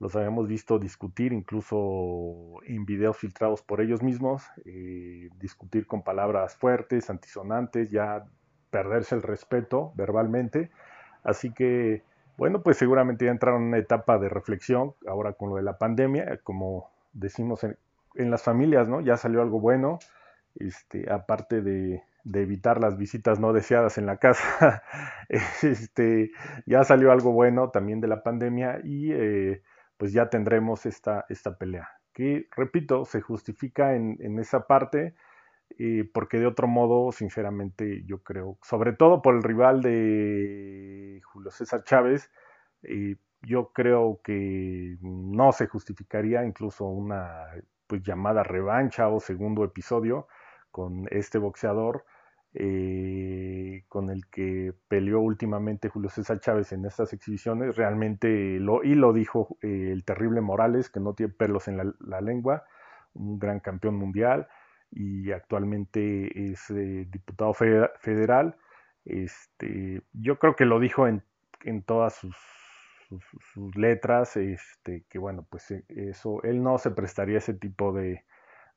los 0.00 0.16
habíamos 0.16 0.48
visto 0.48 0.78
discutir 0.78 1.32
incluso 1.32 2.60
en 2.66 2.84
videos 2.84 3.16
filtrados 3.16 3.62
por 3.62 3.80
ellos 3.80 4.02
mismos, 4.02 4.44
eh, 4.64 5.28
discutir 5.38 5.86
con 5.86 6.02
palabras 6.02 6.56
fuertes, 6.56 7.10
antisonantes, 7.10 7.90
ya 7.90 8.26
perderse 8.70 9.14
el 9.14 9.22
respeto 9.22 9.92
verbalmente. 9.94 10.70
Así 11.22 11.52
que, 11.52 12.02
bueno, 12.36 12.62
pues 12.62 12.76
seguramente 12.76 13.24
ya 13.24 13.30
entraron 13.30 13.62
en 13.62 13.68
una 13.68 13.78
etapa 13.78 14.18
de 14.18 14.28
reflexión 14.28 14.94
ahora 15.06 15.34
con 15.34 15.50
lo 15.50 15.56
de 15.56 15.62
la 15.62 15.78
pandemia, 15.78 16.40
como 16.42 16.90
decimos 17.12 17.64
en, 17.64 17.76
las 18.30 18.42
familias, 18.42 18.88
¿no? 18.88 19.00
Ya 19.00 19.16
salió 19.16 19.42
algo 19.42 19.60
bueno, 19.60 19.98
este, 20.56 21.10
aparte 21.10 21.62
de, 21.62 22.02
evitar 22.24 22.80
las 22.80 22.96
visitas 22.96 23.38
no 23.38 23.52
deseadas 23.52 23.98
en 23.98 24.06
la 24.06 24.16
casa, 24.16 24.82
este, 25.62 26.30
ya 26.66 26.84
salió 26.84 27.12
algo 27.12 27.32
bueno 27.32 27.70
también 27.70 28.00
de 28.00 28.08
la 28.08 28.22
pandemia 28.22 28.80
y 28.82 29.12
eh, 29.12 29.62
pues 29.96 30.12
ya 30.12 30.30
tendremos 30.30 30.86
esta, 30.86 31.26
pelea. 31.58 31.88
Que, 32.12 32.46
repito, 32.56 33.04
se 33.04 33.20
justifica 33.20 33.94
en, 33.94 34.38
esa 34.38 34.66
parte, 34.66 35.14
eh, 35.78 36.08
porque 36.12 36.38
de 36.38 36.46
otro 36.46 36.68
modo, 36.68 37.10
sinceramente, 37.12 38.04
yo 38.06 38.22
creo, 38.22 38.58
sobre 38.62 38.92
todo 38.92 39.20
por 39.20 39.34
el 39.34 39.42
rival 39.42 39.82
de 39.82 41.20
Julio 41.24 41.50
César 41.50 41.82
Chávez, 41.84 42.30
eh, 42.84 43.16
yo 43.42 43.72
creo 43.72 44.20
que 44.22 44.96
no 45.00 45.52
se 45.52 45.66
justificaría 45.66 46.44
incluso 46.44 46.86
una 46.86 47.46
pues, 47.86 48.02
llamada 48.02 48.42
revancha 48.42 49.08
o 49.08 49.20
segundo 49.20 49.64
episodio 49.64 50.26
con 50.74 51.06
este 51.12 51.38
boxeador 51.38 52.04
eh, 52.52 53.84
con 53.88 54.10
el 54.10 54.26
que 54.28 54.72
peleó 54.88 55.20
últimamente 55.20 55.88
Julio 55.88 56.10
César 56.10 56.40
Chávez 56.40 56.72
en 56.72 56.84
estas 56.84 57.12
exhibiciones, 57.12 57.76
realmente 57.76 58.58
lo, 58.58 58.82
y 58.82 58.96
lo 58.96 59.12
dijo 59.12 59.56
eh, 59.62 59.90
el 59.92 60.04
terrible 60.04 60.40
Morales, 60.40 60.90
que 60.90 60.98
no 60.98 61.14
tiene 61.14 61.32
pelos 61.32 61.68
en 61.68 61.94
la, 62.00 62.20
lengua, 62.20 62.64
un 63.12 63.38
gran 63.38 63.60
campeón 63.60 63.94
mundial 63.94 64.48
y 64.90 65.30
actualmente 65.30 66.50
es 66.50 66.68
eh, 66.70 67.06
diputado 67.08 67.54
federal. 67.54 68.56
Este, 69.04 70.02
yo 70.12 70.40
creo 70.40 70.56
que 70.56 70.64
lo 70.64 70.80
dijo 70.80 71.06
en, 71.06 71.22
en 71.62 71.82
todas 71.82 72.14
sus, 72.14 72.36
letras, 73.76 74.36
este, 74.36 75.04
que 75.08 75.18
bueno, 75.20 75.46
pues 75.48 75.70
eso, 75.86 76.42
él 76.42 76.64
no 76.64 76.78
se 76.78 76.90
prestaría 76.90 77.38
ese 77.38 77.54
tipo 77.54 77.92
de 77.92 78.24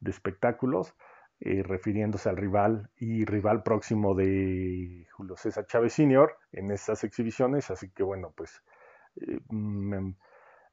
espectáculos. 0.06 0.95
Eh, 1.40 1.62
refiriéndose 1.62 2.30
al 2.30 2.36
rival 2.36 2.90
y 2.98 3.24
rival 3.24 3.62
próximo 3.62 4.16
de 4.16 5.06
Julio 5.12 5.38
César 5.38 5.68
Chávez 5.68 5.94
Sr. 5.94 6.36
en 6.52 6.72
estas 6.72 7.04
exhibiciones, 7.04 7.70
así 7.70 7.92
que 7.92 8.02
bueno, 8.02 8.34
pues 8.36 8.64
eh, 9.22 9.40
mm, 9.50 10.14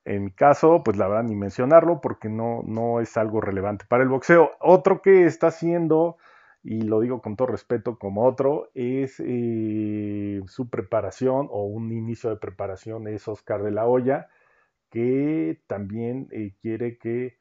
en, 0.07 0.25
mi 0.25 0.31
caso, 0.33 0.83
pues 0.83 0.97
la 0.97 1.07
verdad 1.07 1.25
ni 1.25 1.35
mencionarlo 1.37 2.01
porque 2.01 2.31
no, 2.31 2.63
no 2.65 3.01
es 3.01 3.15
algo 3.19 3.43
relevante 3.43 3.85
para 3.87 4.05
el 4.05 4.09
boxeo. 4.09 4.53
Otro 4.59 5.03
que 5.03 5.27
está 5.27 5.49
haciendo, 5.49 6.17
y 6.63 6.81
lo 6.81 7.01
digo 7.01 7.21
con 7.21 7.37
todo 7.37 7.49
respeto 7.49 7.99
como 7.99 8.25
otro, 8.25 8.71
es 8.75 9.21
eh, 9.21 10.41
su 10.47 10.71
preparación 10.71 11.47
o 11.51 11.65
un 11.67 11.93
inicio 11.93 12.31
de 12.31 12.37
preparación 12.37 13.07
es 13.07 13.29
Oscar 13.29 13.63
de 13.63 13.71
la 13.71 13.87
Hoya, 13.87 14.29
que 14.91 15.61
también 15.67 16.29
quiere 16.63 16.97
que 16.97 17.37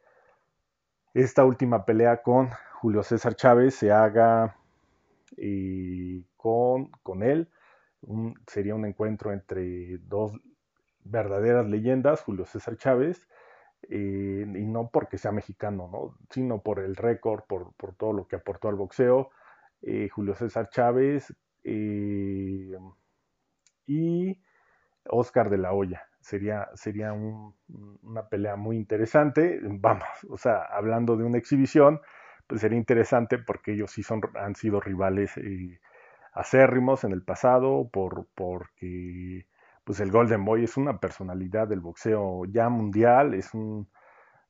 esta 1.14 1.46
última 1.46 1.86
pelea 1.86 2.22
con 2.22 2.50
Julio 2.74 3.04
César 3.04 3.36
Chávez 3.36 3.76
se 3.76 3.92
haga 3.92 4.58
eh, 5.38 6.24
con, 6.36 6.88
con, 7.04 7.24
él. 7.24 7.50
sería 8.48 8.76
un 8.76 8.86
encuentro 8.86 9.32
entre 9.32 9.98
dos 10.00 10.34
verdaderas 11.04 11.68
leyendas, 11.68 12.22
Julio 12.22 12.46
César 12.46 12.78
Chávez, 12.78 13.28
eh, 13.90 14.46
y 14.48 14.66
no 14.66 14.90
porque 14.90 15.18
sea 15.18 15.32
mexicano, 15.32 15.90
¿no? 15.92 16.18
sino 16.30 16.62
por 16.62 16.80
el 16.80 16.96
récord, 16.96 17.44
por, 17.48 17.74
todo 17.96 18.14
lo 18.14 18.28
que 18.28 18.38
aportó 18.38 18.70
al 18.70 18.76
boxeo. 18.76 19.30
Eh, 19.82 20.10
Julio 20.10 20.34
César 20.36 20.70
Chávez 20.70 21.34
y 21.64 22.72
Oscar 25.06 25.50
de 25.50 25.58
la 25.58 25.74
Hoya. 25.74 26.04
Sería, 26.24 26.70
sería 26.76 27.14
una 27.14 28.28
pelea 28.30 28.56
muy 28.56 28.78
interesante. 28.78 29.60
Vamos, 29.64 30.08
o 30.30 30.38
sea, 30.38 30.64
hablando 30.64 31.18
de 31.18 31.26
una 31.26 31.38
exhibición, 31.38 32.02
pues 32.48 32.62
sería 32.62 32.78
interesante 32.78 33.38
porque 33.38 33.74
ellos 33.74 33.92
sí 33.92 34.04
son, 34.04 34.22
han 34.36 34.56
sido 34.56 34.80
rivales 34.80 35.38
eh, 35.38 35.80
acérrimos 36.34 37.04
en 37.04 37.12
el 37.14 37.24
pasado, 37.24 37.90
por, 37.92 38.28
porque 38.36 39.46
pues 39.84 40.00
el 40.00 40.12
Golden 40.12 40.46
Boy 40.46 40.64
es 40.64 40.78
una 40.78 41.00
personalidad 41.00 41.68
del 41.68 41.82
boxeo 41.82 42.46
ya 42.46 42.70
mundial, 42.70 43.34
es 43.34 43.54
un 43.54 43.88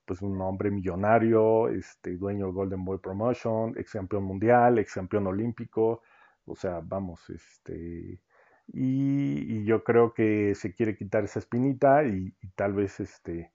pues 0.06 0.22
un 0.22 0.42
hombre 0.42 0.70
millonario, 0.72 1.70
este, 1.70 2.18
dueño 2.18 2.46
del 2.48 2.54
Golden 2.54 2.84
Boy 2.86 2.98
Promotion, 3.00 3.74
ex 3.78 3.94
campeón 3.94 4.24
mundial, 4.26 4.78
ex 4.80 4.94
campeón 4.96 5.28
olímpico, 5.28 6.02
o 6.46 6.56
sea, 6.56 6.82
vamos, 6.84 7.30
este, 7.30 8.20
y, 8.68 9.66
yo 9.66 9.84
creo 9.84 10.14
que 10.14 10.56
se 10.56 10.74
quiere 10.74 10.96
quitar 10.96 11.24
esa 11.24 11.40
espinita 11.40 12.04
y, 12.06 12.34
tal 12.56 12.74
vez 12.74 13.00
este, 13.00 13.52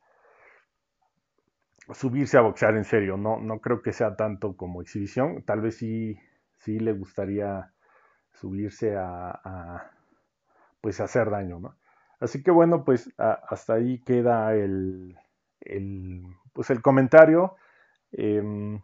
subirse 1.92 2.36
a 2.36 2.42
boxear 2.42 2.76
en 2.76 2.84
serio. 2.84 3.16
No, 3.16 3.38
no 3.40 3.60
creo 3.60 3.82
que 3.82 3.92
sea 3.92 4.16
tanto 4.16 4.56
como 4.56 4.82
exhibición. 4.82 5.42
Tal 5.42 5.60
vez 5.60 5.76
sí, 5.76 6.18
sí 6.58 6.78
le 6.78 6.92
gustaría 6.92 7.72
subirse 8.32 8.96
a, 8.96 9.90
pues 10.80 11.00
hacer 11.00 11.30
daño, 11.30 11.60
¿no? 11.60 11.76
Así 12.20 12.42
que 12.42 12.50
bueno, 12.50 12.84
pues 12.84 13.12
hasta 13.16 13.74
ahí 13.74 14.00
queda 14.00 14.54
el, 14.54 15.16
el, 15.60 16.22
pues 16.52 16.70
el 16.70 16.82
comentario. 16.82 17.56
Em, 18.12 18.80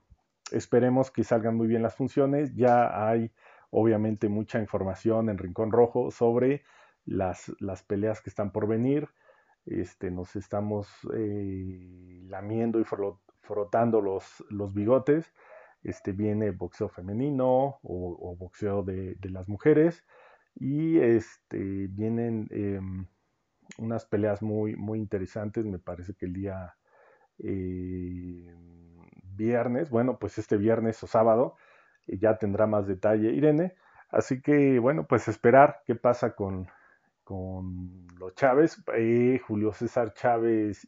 esperemos 0.53 1.11
que 1.11 1.25
salgan 1.25 1.57
muy 1.57 1.67
bien 1.67 1.83
las 1.83 1.97
funciones. 1.97 2.55
Ya 2.55 3.09
hay 3.09 3.33
obviamente 3.75 4.29
mucha 4.29 4.59
información 4.61 5.29
en 5.29 5.39
Rincón 5.39 5.73
Rojo 5.73 6.11
sobre 6.11 6.63
las, 7.05 7.53
las 7.61 7.83
peleas 7.83 8.21
que 8.21 8.31
están 8.31 8.53
por 8.53 8.67
venir 8.67 9.09
este, 9.67 10.11
nos 10.11 10.37
estamos 10.37 10.89
eh, 11.15 12.21
lamiendo 12.29 12.81
y 12.81 12.85
frotando 13.41 14.01
los, 14.01 14.45
los 14.51 14.75
bigotes. 14.75 15.33
Este, 15.83 16.13
viene 16.13 16.51
boxeo 16.51 16.89
femenino 16.89 17.79
o, 17.83 18.37
boxeo 18.39 18.83
de, 18.83 19.17
las 19.31 19.49
mujeres 19.49 20.03
y 20.55 20.99
este, 20.99 21.89
vienen 21.89 22.49
em, 22.51 23.07
unas 23.79 24.07
peleas 24.07 24.43
muy, 24.43 24.77
muy 24.77 24.99
interesantes. 24.99 25.65
Me 25.65 25.79
parece 25.79 26.15
que 26.15 26.27
el 26.27 26.33
día 26.33 26.75
eh, 27.39 28.55
viernes, 29.23 29.91
bueno, 29.91 30.19
pues 30.19 30.39
este 30.39 30.57
viernes 30.57 31.03
o 31.03 31.07
sábado 31.07 31.57
ya 32.07 32.37
tendrá 32.39 32.67
más 32.67 32.87
detalle 32.87 33.33
Irene. 33.33 33.75
Así 34.11 34.41
que 34.41 34.79
bueno, 34.79 35.07
pues 35.07 35.29
esperar 35.29 35.83
qué 35.87 35.95
pasa 35.95 36.35
con, 36.35 36.69
con 37.25 38.07
los 38.19 38.35
Chávez, 38.35 38.83
eh, 38.97 39.41
Julio 39.47 39.73
César 39.73 40.15
Chávez, 40.15 40.87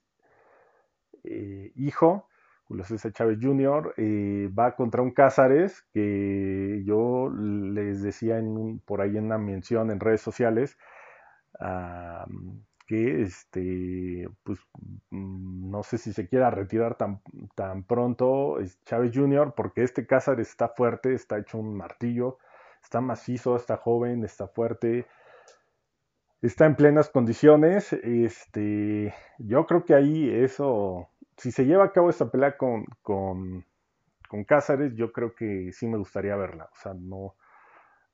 eh, 1.24 1.72
hijo, 1.76 2.28
Julio 2.68 2.84
César 2.84 3.12
Chávez 3.12 3.38
Jr., 3.40 3.94
eh, 3.96 4.48
va 4.56 4.76
contra 4.76 5.02
un 5.02 5.12
Cázares 5.12 5.82
que 5.92 6.82
yo 6.84 7.30
les 7.30 8.02
decía 8.02 8.38
en 8.38 8.80
por 8.80 9.00
ahí 9.00 9.16
en 9.16 9.24
una 9.24 9.38
mención 9.38 9.90
en 9.90 10.00
redes 10.00 10.20
sociales 10.20 10.76
que 12.87 13.22
este, 13.22 14.28
pues, 14.45 14.59
mm, 15.11 15.70
no 15.70 15.82
sé 15.82 15.99
si 15.99 16.12
se 16.12 16.28
quiera 16.28 16.51
retirar 16.51 16.97
tan, 16.97 17.20
tan 17.55 17.84
pronto 17.84 18.59
Chávez 18.84 19.12
Jr., 19.14 19.55
porque 19.57 19.82
este 19.82 20.07
Cázares 20.07 20.49
está 20.51 20.68
fuerte, 20.68 21.14
está 21.14 21.39
hecho 21.39 21.59
un 21.59 21.76
martillo, 21.76 22.39
está 22.82 23.01
macizo, 23.01 23.57
está 23.57 23.76
joven, 23.76 24.24
está 24.24 24.49
fuerte 24.49 25.07
está 26.43 26.66
en 26.66 26.76
plenas 26.76 27.09
condiciones. 27.11 27.93
Este, 27.93 29.14
yo 29.39 29.66
creo 29.66 29.84
que 29.84 29.95
ahí 29.95 30.30
eso, 30.30 31.09
si 31.37 31.53
se 31.53 31.64
lleva 31.64 31.84
a 31.84 31.93
cabo 31.93 32.11
esta 32.11 32.30
pelea 32.30 32.57
con, 32.57 32.84
con, 33.03 33.64
con 34.28 34.45
Cázares, 34.45 34.95
yo 34.95 35.12
creo 35.12 35.34
que 35.34 35.72
sí 35.72 35.87
me 35.87 35.99
gustaría 35.99 36.37
verla. 36.37 36.70
O 36.72 36.76
sea, 36.76 36.95
no, 36.95 37.34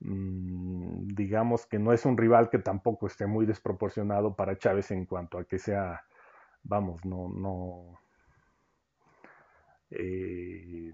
digamos 0.04 1.66
que 1.66 1.78
no 1.78 1.92
es 1.92 2.04
un 2.04 2.16
rival 2.16 2.50
que 2.50 2.58
tampoco 2.58 3.06
esté 3.06 3.26
muy 3.26 3.46
desproporcionado 3.46 4.34
para 4.34 4.58
Chávez 4.58 4.90
en 4.90 5.06
cuanto 5.06 5.38
a 5.38 5.44
que 5.44 5.58
sea, 5.58 6.02
vamos, 6.64 7.04
no, 7.04 7.28
no. 7.28 7.98
Eh, 9.90 10.92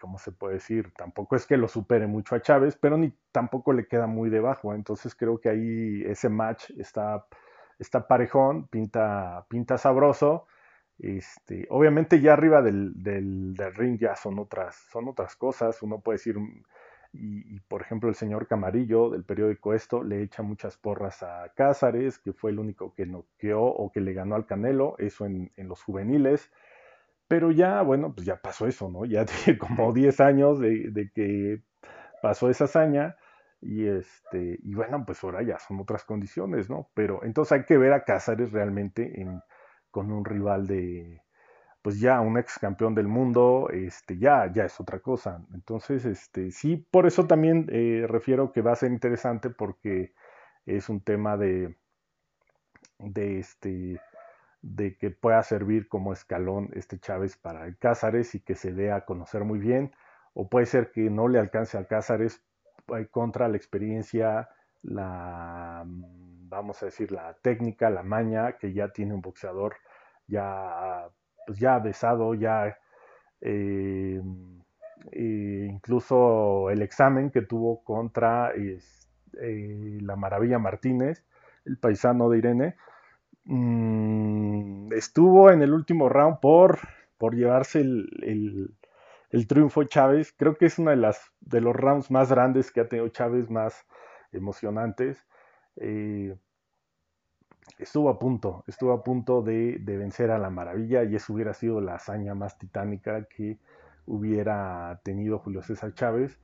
¿cómo 0.00 0.18
se 0.18 0.32
puede 0.32 0.54
decir? 0.54 0.92
Tampoco 0.96 1.36
es 1.36 1.46
que 1.46 1.56
lo 1.56 1.68
supere 1.68 2.06
mucho 2.06 2.34
a 2.34 2.42
Chávez, 2.42 2.76
pero 2.76 2.96
ni 2.96 3.12
tampoco 3.32 3.72
le 3.72 3.86
queda 3.86 4.06
muy 4.06 4.30
debajo. 4.30 4.74
Entonces 4.74 5.14
creo 5.14 5.40
que 5.40 5.50
ahí 5.50 6.02
ese 6.06 6.28
match 6.28 6.70
está, 6.78 7.26
está 7.78 8.08
parejón, 8.08 8.66
pinta, 8.68 9.46
pinta 9.48 9.78
sabroso. 9.78 10.46
Este, 10.98 11.66
obviamente 11.70 12.20
ya 12.20 12.34
arriba 12.34 12.60
del, 12.62 12.92
del, 13.02 13.54
ring 13.74 13.98
ya 13.98 14.16
son 14.16 14.38
otras, 14.38 14.76
son 14.90 15.08
otras 15.08 15.36
cosas. 15.36 15.82
Uno 15.82 16.00
puede 16.00 16.16
decir, 16.16 16.36
y, 17.12 17.60
por 17.60 17.82
ejemplo 17.82 18.08
el 18.08 18.14
señor 18.14 18.46
Camarillo 18.46 19.10
del 19.10 19.24
periódico 19.24 19.74
Esto 19.74 20.02
le 20.04 20.22
echa 20.22 20.42
muchas 20.42 20.76
porras 20.76 21.22
a 21.22 21.52
Cázares, 21.54 22.18
que 22.18 22.32
fue 22.32 22.50
el 22.52 22.58
único 22.58 22.94
que 22.94 23.06
noqueó 23.06 23.62
o 23.62 23.90
que 23.92 24.00
le 24.00 24.12
ganó 24.12 24.36
al 24.36 24.46
Canelo, 24.46 24.94
eso 24.98 25.26
en, 25.26 25.52
en 25.56 25.68
los 25.68 25.82
juveniles. 25.82 26.50
Pero 27.28 27.52
ya, 27.52 27.82
bueno, 27.82 28.12
pues 28.14 28.26
ya 28.26 28.36
pasó 28.42 28.66
eso, 28.66 28.90
¿no? 28.90 29.04
Ya 29.04 29.24
tiene 29.26 29.58
como 29.58 29.92
10 29.92 30.20
años 30.20 30.60
de, 30.60 31.10
que 31.14 31.62
pasó 32.22 32.50
esa 32.50 32.64
hazaña 32.64 33.16
y 33.60 33.86
este 33.86 34.58
y 34.62 34.74
bueno, 34.74 35.04
pues 35.06 35.22
ahora 35.24 35.42
ya 35.42 35.58
son 35.58 35.80
otras 35.80 36.04
condiciones, 36.04 36.70
¿no? 36.70 36.90
Pero 36.94 37.24
entonces 37.24 37.52
hay 37.52 37.64
que 37.64 37.78
ver 37.78 37.92
a 37.92 38.04
Cázares 38.04 38.52
realmente 38.52 39.20
en, 39.20 39.40
con 39.90 40.12
un 40.12 40.24
rival 40.24 40.66
de 40.66 41.22
pues 41.82 42.00
ya 42.00 42.20
un 42.20 42.38
ex 42.38 42.58
campeón 42.58 42.94
del 42.94 43.08
mundo, 43.08 43.68
este 43.72 44.18
ya 44.18 44.50
ya 44.52 44.64
es 44.64 44.80
otra 44.80 45.00
cosa. 45.00 45.44
Entonces, 45.54 46.04
este 46.04 46.50
sí, 46.50 46.76
por 46.76 47.06
eso 47.06 47.26
también 47.26 47.66
eh, 47.70 48.06
refiero 48.08 48.52
que 48.52 48.62
va 48.62 48.72
a 48.72 48.76
ser 48.76 48.92
interesante 48.92 49.50
porque 49.50 50.14
es 50.66 50.88
un 50.88 51.00
tema 51.02 51.36
de 51.36 51.76
de 52.98 53.38
este 53.38 54.00
de 54.62 54.96
que 54.98 55.10
pueda 55.10 55.42
servir 55.42 55.88
como 55.88 56.12
escalón 56.12 56.70
este 56.74 56.98
Chávez 56.98 57.36
para 57.36 57.66
el 57.66 57.78
Cázares 57.78 58.34
y 58.34 58.40
que 58.40 58.54
se 58.54 58.72
dé 58.72 58.92
a 58.92 59.04
conocer 59.06 59.44
muy 59.44 59.58
bien, 59.58 59.92
o 60.34 60.48
puede 60.48 60.66
ser 60.66 60.90
que 60.92 61.10
no 61.10 61.28
le 61.28 61.38
alcance 61.38 61.78
al 61.78 61.86
Cázares 61.86 62.42
eh, 62.96 63.06
contra 63.10 63.48
la 63.48 63.56
experiencia, 63.56 64.50
la, 64.82 65.84
vamos 65.86 66.82
a 66.82 66.86
decir, 66.86 67.12
la 67.12 67.34
técnica, 67.42 67.90
la 67.90 68.02
maña 68.02 68.58
que 68.58 68.72
ya 68.72 68.88
tiene 68.92 69.14
un 69.14 69.22
boxeador 69.22 69.76
ya, 70.26 71.08
pues 71.46 71.58
ya 71.58 71.78
besado, 71.78 72.34
ya, 72.34 72.76
eh, 73.40 74.20
incluso 75.12 76.70
el 76.70 76.82
examen 76.82 77.30
que 77.30 77.42
tuvo 77.42 77.82
contra 77.82 78.52
la 79.32 80.16
Maravilla 80.16 80.58
Martínez, 80.58 81.24
el 81.64 81.78
paisano 81.78 82.28
de 82.28 82.38
Irene, 82.38 82.76
mm, 83.44 84.92
estuvo 84.92 85.50
en 85.50 85.62
el 85.62 85.72
último 85.72 86.08
round 86.08 86.40
por, 86.40 86.78
por 87.18 87.34
llevarse 87.34 87.80
el, 87.80 88.76
triunfo 89.48 89.84
Chávez. 89.84 90.34
Creo 90.36 90.56
que 90.56 90.66
es 90.66 90.78
uno 90.78 90.90
de, 90.90 90.96
las, 90.96 91.32
de 91.40 91.60
los 91.60 91.74
rounds 91.74 92.10
más 92.10 92.30
grandes 92.30 92.70
que 92.70 92.80
ha 92.80 92.88
tenido 92.88 93.08
Chávez, 93.08 93.50
más 93.50 93.86
emocionantes. 94.32 95.24
Eh, 95.76 96.36
estuvo 97.78 98.10
a 98.10 98.18
punto, 98.18 98.64
estuvo 98.66 98.92
a 98.92 99.02
punto 99.02 99.42
de, 99.42 99.80
vencer 99.84 100.30
a 100.30 100.38
la 100.38 100.50
maravilla 100.50 101.04
y 101.04 101.16
eso 101.16 101.32
hubiera 101.32 101.54
sido 101.54 101.80
la 101.80 101.94
hazaña 101.94 102.34
más 102.34 102.58
titánica 102.58 103.24
que 103.24 103.58
hubiera 104.06 105.00
tenido 105.04 105.38
Julio 105.38 105.62
César 105.62 105.94
Chávez, 105.94 106.38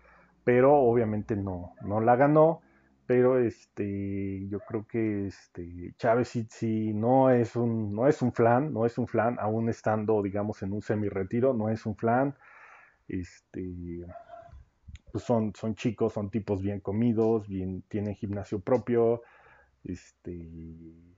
pero 0.44 0.74
obviamente 0.74 1.36
no, 1.36 1.74
no 1.82 2.00
la 2.00 2.16
ganó 2.16 2.62
pero 3.06 3.38
este 3.38 4.46
yo 4.48 4.58
creo 4.60 4.86
que 4.86 5.28
este 5.28 5.94
Chávez 5.96 6.28
sí, 6.50 6.92
no 6.92 7.30
es 7.30 7.56
un 7.56 7.94
no 7.94 8.08
es 8.08 8.20
un 8.20 8.32
flan 8.32 8.72
no 8.72 8.84
es 8.84 8.98
un 8.98 9.06
flan 9.06 9.36
aún 9.38 9.68
estando 9.68 10.22
digamos 10.22 10.62
en 10.62 10.72
un 10.72 10.82
semi 10.82 11.08
retiro 11.08 11.54
no 11.54 11.68
es 11.70 11.86
un 11.86 11.96
flan 11.96 12.34
este 13.08 14.04
pues 15.12 15.24
son 15.24 15.54
son 15.54 15.76
chicos 15.76 16.12
son 16.12 16.30
tipos 16.30 16.62
bien 16.62 16.80
comidos 16.80 17.48
bien 17.48 17.82
tienen 17.88 18.14
gimnasio 18.14 18.60
propio 18.60 19.22
este 19.84 21.15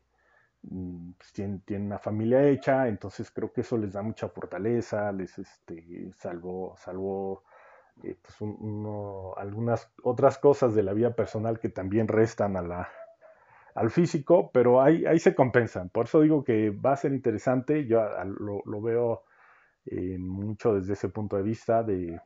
pues 0.61 1.33
tienen, 1.33 1.63
una 1.87 1.99
familia 1.99 2.43
hecha 2.49 2.89
entonces 2.89 3.31
creo 3.31 3.53
que 3.53 3.61
eso 3.61 3.77
les 3.79 3.93
da 3.93 4.03
mucha 4.03 4.29
fortaleza 4.29 5.13
les 5.13 5.39
este 5.39 6.11
salvo 6.13 6.75
salvo 6.77 7.45
eh, 8.03 8.17
pues 8.21 8.37
algunas 9.37 9.93
otras 10.03 10.39
cosas 10.39 10.75
de 10.75 10.83
la 10.83 10.93
vida 10.93 11.15
personal 11.15 11.59
que 11.61 11.69
también 11.69 12.09
restan 12.09 12.57
a 12.57 12.89
al 13.79 13.91
físico, 13.91 14.51
pero 14.53 14.83
ahí, 14.83 15.07
ahí 15.07 15.21
se 15.21 15.37
compensan. 15.37 15.89
Por 15.89 16.07
eso 16.07 16.21
digo 16.21 16.43
que 16.43 16.71
va 16.71 16.93
a 16.93 16.97
ser 16.97 17.13
interesante, 17.13 17.87
yo 17.87 18.03
lo, 18.25 18.83
veo 18.83 19.23
eh, 19.87 20.19
mucho 20.19 20.75
desde 20.75 20.95
ese 20.95 21.09
punto 21.09 21.37
de 21.37 21.45
vista, 21.45 21.85
de, 21.85 22.21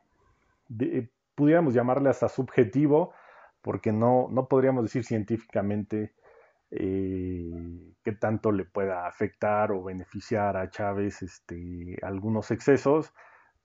pudiéramos 1.34 1.74
llamarle 1.74 2.08
hasta 2.08 2.30
subjetivo, 2.30 3.12
porque 3.60 3.92
no, 3.92 4.28
no 4.30 4.48
podríamos 4.48 4.84
decir 4.84 5.04
científicamente 5.04 6.14
eh, 6.72 7.94
qué 8.02 8.12
tanto 8.12 8.52
le 8.52 8.64
pueda 8.64 9.06
afectar 9.06 9.72
o 9.72 9.84
beneficiar 9.84 10.56
a 10.56 10.70
Chávez 10.70 11.22
este, 11.22 11.96
algunos 12.02 12.50
excesos 12.50 13.12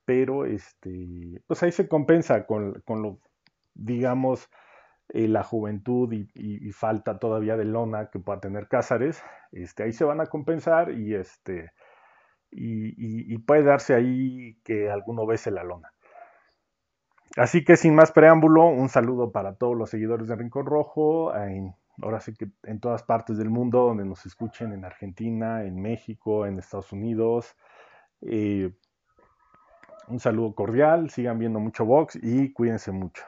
pero 0.08 0.46
este, 0.46 1.42
pues 1.48 1.62
ahí 1.64 1.74
se 1.74 1.90
compensa 1.90 2.46
con, 2.46 2.82
lo, 2.88 3.20
digamos, 3.74 4.50
eh, 5.10 5.28
la 5.28 5.44
juventud 5.44 6.14
y, 6.14 6.72
falta 6.72 7.20
todavía 7.20 7.58
de 7.58 7.66
lona 7.66 8.10
que 8.10 8.20
pueda 8.20 8.40
tener 8.40 8.70
Cázares, 8.70 9.22
este, 9.52 9.84
ahí 9.84 9.92
se 9.92 10.06
van 10.06 10.22
a 10.22 10.28
compensar 10.28 10.94
y, 10.94 11.14
este, 11.14 11.74
y, 12.52 13.38
puede 13.40 13.64
darse 13.64 13.96
ahí 13.96 14.58
que 14.64 14.90
alguno 14.90 15.26
bese 15.26 15.52
la 15.52 15.66
lona. 15.66 15.92
Así 17.36 17.66
que 17.66 17.76
sin 17.76 17.94
más 17.94 18.14
preámbulo, 18.14 18.66
un 18.68 18.88
saludo 18.88 19.34
para 19.34 19.56
todos 19.56 19.76
los 19.76 19.90
seguidores 19.90 20.30
de 20.30 20.38
Rincón 20.38 20.68
Rojo, 20.68 21.34
ahora 22.02 22.20
sí 22.20 22.34
que 22.34 22.50
en 22.64 22.80
todas 22.80 23.04
partes 23.04 23.38
del 23.38 23.50
mundo 23.50 23.86
donde 23.86 24.06
nos 24.06 24.26
escuchen, 24.26 24.74
en 24.74 24.86
Argentina, 24.86 25.64
en 25.64 25.82
México, 25.82 26.46
en 26.46 26.60
Estados 26.60 26.92
Unidos. 26.92 27.56
Eh, 28.22 28.72
un 30.08 30.20
saludo 30.20 30.56
cordial, 30.56 31.10
sigan 31.10 31.40
viendo 31.40 31.60
mucho 31.60 31.86
box 31.86 32.18
y 32.22 32.54
cuídense 32.54 32.92
mucho. 32.92 33.24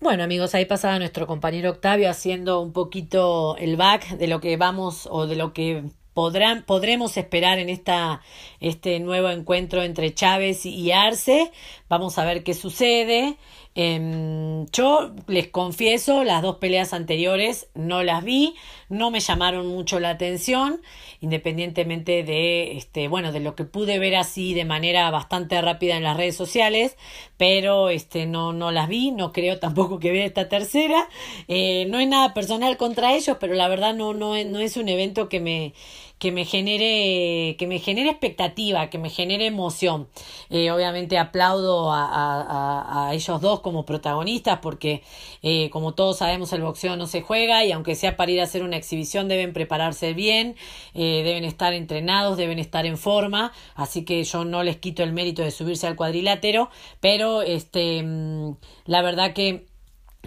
Bueno 0.00 0.24
amigos, 0.24 0.54
ahí 0.56 0.64
pasaba 0.64 0.98
nuestro 0.98 1.28
compañero 1.28 1.70
Octavio 1.70 2.10
haciendo 2.10 2.60
un 2.60 2.72
poquito 2.72 3.56
el 3.56 3.76
back 3.76 4.16
de 4.16 4.26
lo 4.26 4.40
que 4.40 4.56
vamos 4.56 5.08
o 5.08 5.28
de 5.28 5.36
lo 5.36 5.52
que 5.52 5.84
podrán, 6.12 6.64
podremos 6.64 7.16
esperar 7.16 7.58
en 7.58 7.68
esta, 7.68 8.20
este 8.60 9.00
nuevo 9.00 9.30
encuentro 9.30 9.82
entre 9.82 10.12
Chávez 10.12 10.66
y 10.66 10.92
Arce. 10.92 11.52
Vamos 11.88 12.18
a 12.18 12.24
ver 12.24 12.42
qué 12.42 12.54
sucede. 12.54 13.36
Em, 13.74 14.66
yo 14.66 15.14
les 15.26 15.48
confieso, 15.48 16.24
las 16.24 16.42
dos 16.42 16.56
peleas 16.56 16.92
anteriores 16.92 17.68
no 17.74 18.02
las 18.02 18.22
vi, 18.22 18.54
no 18.90 19.10
me 19.10 19.20
llamaron 19.20 19.66
mucho 19.66 19.98
la 19.98 20.10
atención, 20.10 20.82
independientemente 21.20 22.22
de, 22.22 22.76
este, 22.76 23.08
bueno, 23.08 23.32
de 23.32 23.40
lo 23.40 23.54
que 23.54 23.64
pude 23.64 23.98
ver 23.98 24.16
así 24.16 24.52
de 24.52 24.66
manera 24.66 25.10
bastante 25.10 25.60
rápida 25.62 25.96
en 25.96 26.02
las 26.02 26.18
redes 26.18 26.36
sociales, 26.36 26.96
pero 27.38 27.88
este, 27.88 28.26
no, 28.26 28.52
no 28.52 28.70
las 28.72 28.88
vi, 28.88 29.10
no 29.10 29.32
creo 29.32 29.58
tampoco 29.58 29.98
que 29.98 30.12
vea 30.12 30.26
esta 30.26 30.50
tercera. 30.50 31.08
Eh, 31.48 31.86
no 31.88 31.98
es 31.98 32.08
nada 32.08 32.34
personal 32.34 32.76
contra 32.76 33.14
ellos, 33.14 33.38
pero 33.40 33.54
la 33.54 33.68
verdad 33.68 33.94
no, 33.94 34.12
no, 34.12 34.42
no 34.44 34.58
es 34.58 34.76
un 34.76 34.88
evento 34.90 35.30
que 35.30 35.40
me, 35.40 35.72
que 36.22 36.30
me 36.30 36.44
genere, 36.44 37.56
que 37.58 37.66
me 37.66 37.80
genere 37.80 38.08
expectativa, 38.08 38.88
que 38.90 38.98
me 38.98 39.10
genere 39.10 39.46
emoción. 39.46 40.06
Eh, 40.50 40.70
obviamente 40.70 41.18
aplaudo 41.18 41.90
a, 41.92 43.10
ellos 43.12 43.40
dos 43.40 43.58
como 43.58 43.84
protagonistas 43.84 44.60
porque 44.60 45.02
eh, 45.42 45.68
como 45.70 45.94
todos 45.94 46.18
sabemos 46.18 46.52
el 46.52 46.62
boxeo 46.62 46.94
no 46.94 47.08
se 47.08 47.22
juega 47.22 47.64
y 47.64 47.72
aunque 47.72 47.96
sea 47.96 48.16
para 48.16 48.30
ir 48.30 48.40
a 48.40 48.44
hacer 48.44 48.62
una 48.62 48.76
exhibición 48.76 49.26
deben 49.26 49.52
prepararse 49.52 50.14
bien, 50.14 50.54
eh, 50.94 51.22
deben 51.24 51.42
estar 51.42 51.72
entrenados, 51.72 52.36
deben 52.36 52.60
estar 52.60 52.86
en 52.86 52.98
forma, 52.98 53.52
así 53.74 54.04
que 54.04 54.22
yo 54.22 54.44
no 54.44 54.62
les 54.62 54.76
quito 54.76 55.02
el 55.02 55.12
mérito 55.12 55.42
de 55.42 55.50
subirse 55.50 55.88
al 55.88 55.96
cuadrilátero, 55.96 56.70
pero 57.00 57.42
este 57.42 58.00
mm, 58.00 58.58
la 58.84 59.02
verdad 59.02 59.32
que 59.32 59.71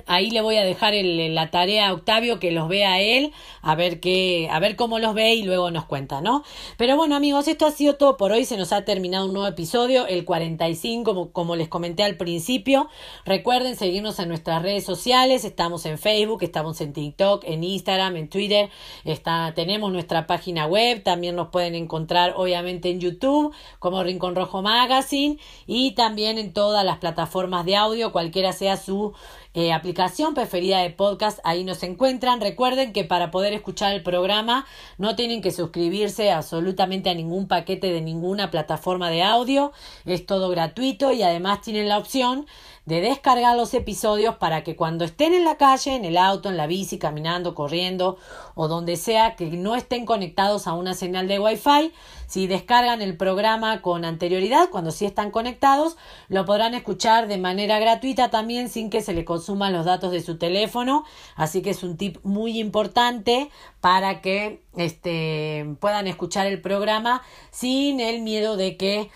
Ahí 0.07 0.29
le 0.29 0.41
voy 0.41 0.57
a 0.57 0.63
dejar 0.63 0.93
la 0.93 1.49
tarea 1.49 1.89
a 1.89 1.93
Octavio 1.93 2.39
que 2.39 2.51
los 2.51 2.69
vea 2.69 3.01
él, 3.01 3.33
a 3.61 3.73
ver 3.75 3.99
qué, 3.99 4.47
a 4.51 4.59
ver 4.59 4.75
cómo 4.75 4.99
los 4.99 5.15
ve 5.15 5.33
y 5.33 5.43
luego 5.43 5.71
nos 5.71 5.85
cuenta, 5.85 6.21
¿no? 6.21 6.43
Pero 6.77 6.95
bueno, 6.95 7.15
amigos, 7.15 7.47
esto 7.47 7.65
ha 7.65 7.71
sido 7.71 7.95
todo 7.95 8.15
por 8.15 8.31
hoy. 8.31 8.45
Se 8.45 8.55
nos 8.57 8.71
ha 8.71 8.85
terminado 8.85 9.25
un 9.25 9.33
nuevo 9.33 9.47
episodio, 9.47 10.05
el 10.05 10.23
45, 10.23 11.03
como, 11.03 11.31
como 11.31 11.55
les 11.55 11.69
comenté 11.69 12.03
al 12.03 12.17
principio. 12.17 12.87
Recuerden 13.25 13.75
seguirnos 13.75 14.19
en 14.19 14.29
nuestras 14.29 14.61
redes 14.61 14.83
sociales. 14.83 15.43
Estamos 15.43 15.85
en 15.87 15.97
Facebook, 15.97 16.43
estamos 16.43 16.81
en 16.81 16.93
TikTok, 16.93 17.43
en 17.45 17.63
Instagram, 17.63 18.15
en 18.17 18.29
Twitter. 18.29 18.69
Está, 19.05 19.53
tenemos 19.55 19.91
nuestra 19.91 20.27
página 20.27 20.67
web. 20.67 21.01
También 21.03 21.35
nos 21.35 21.49
pueden 21.49 21.73
encontrar, 21.73 22.33
obviamente, 22.37 22.91
en 22.91 22.99
YouTube, 22.99 23.53
como 23.79 24.03
Rincón 24.03 24.35
Rojo 24.35 24.61
Magazine. 24.61 25.39
Y 25.65 25.91
también 25.91 26.37
en 26.37 26.53
todas 26.53 26.85
las 26.85 26.99
plataformas 26.99 27.65
de 27.65 27.75
audio, 27.75 28.11
cualquiera 28.11 28.53
sea 28.53 28.77
su 28.77 29.13
eh, 29.55 29.71
aplicación 29.71 30.33
preferida 30.33 30.79
de 30.79 30.89
podcast, 30.89 31.39
ahí 31.45 31.63
nos 31.63 31.81
encuentran. 31.81 32.41
Recuerden 32.41 32.91
que 32.91 33.05
para 33.05 33.31
poder 33.31 33.53
escuchar 33.53 33.93
el 33.93 34.03
programa 34.03 34.67
no 34.97 35.15
tienen 35.15 35.41
que 35.41 35.51
suscribirse 35.51 36.29
absolutamente 36.31 37.09
a 37.09 37.13
ningún 37.13 37.47
paquete 37.47 37.87
de 37.93 38.01
ninguna 38.01 38.51
plataforma 38.51 39.09
de 39.09 39.23
audio, 39.23 39.71
es 40.03 40.25
todo 40.25 40.49
gratuito 40.49 41.13
y 41.13 41.23
además 41.23 41.61
tienen 41.61 41.87
la 41.87 41.97
opción 41.97 42.45
de 42.85 43.01
descargar 43.01 43.57
los 43.57 43.73
episodios 43.73 44.35
para 44.35 44.63
que 44.63 44.75
cuando 44.75 45.05
estén 45.05 45.33
en 45.33 45.43
la 45.43 45.57
calle, 45.57 45.95
en 45.95 46.05
el 46.05 46.17
auto, 46.17 46.49
en 46.49 46.57
la 46.57 46.67
bici, 46.67 46.99
caminando, 46.99 47.55
corriendo 47.55 48.17
o 48.53 48.67
donde 48.67 48.95
sea 48.95 49.35
que 49.35 49.49
no 49.49 49.75
estén 49.75 50.05
conectados 50.05 50.67
a 50.67 50.73
una 50.73 50.93
señal 50.93 51.27
de 51.27 51.39
Wi-Fi, 51.39 51.91
si 52.27 52.47
descargan 52.47 53.01
el 53.01 53.17
programa 53.17 53.81
con 53.81 54.05
anterioridad, 54.05 54.69
cuando 54.69 54.91
sí 54.91 55.05
están 55.05 55.31
conectados, 55.31 55.97
lo 56.27 56.45
podrán 56.45 56.73
escuchar 56.73 57.27
de 57.27 57.37
manera 57.37 57.79
gratuita 57.79 58.29
también 58.29 58.69
sin 58.69 58.89
que 58.89 59.01
se 59.01 59.13
le 59.13 59.25
consuman 59.25 59.73
los 59.73 59.85
datos 59.85 60.11
de 60.11 60.21
su 60.21 60.37
teléfono. 60.37 61.05
Así 61.35 61.61
que 61.61 61.71
es 61.71 61.83
un 61.83 61.97
tip 61.97 62.17
muy 62.23 62.59
importante 62.59 63.49
para 63.79 64.21
que 64.21 64.63
este, 64.75 65.75
puedan 65.79 66.07
escuchar 66.07 66.47
el 66.47 66.61
programa 66.61 67.21
sin 67.51 67.99
el 67.99 68.21
miedo 68.21 68.57
de 68.57 68.77
que 68.77 69.09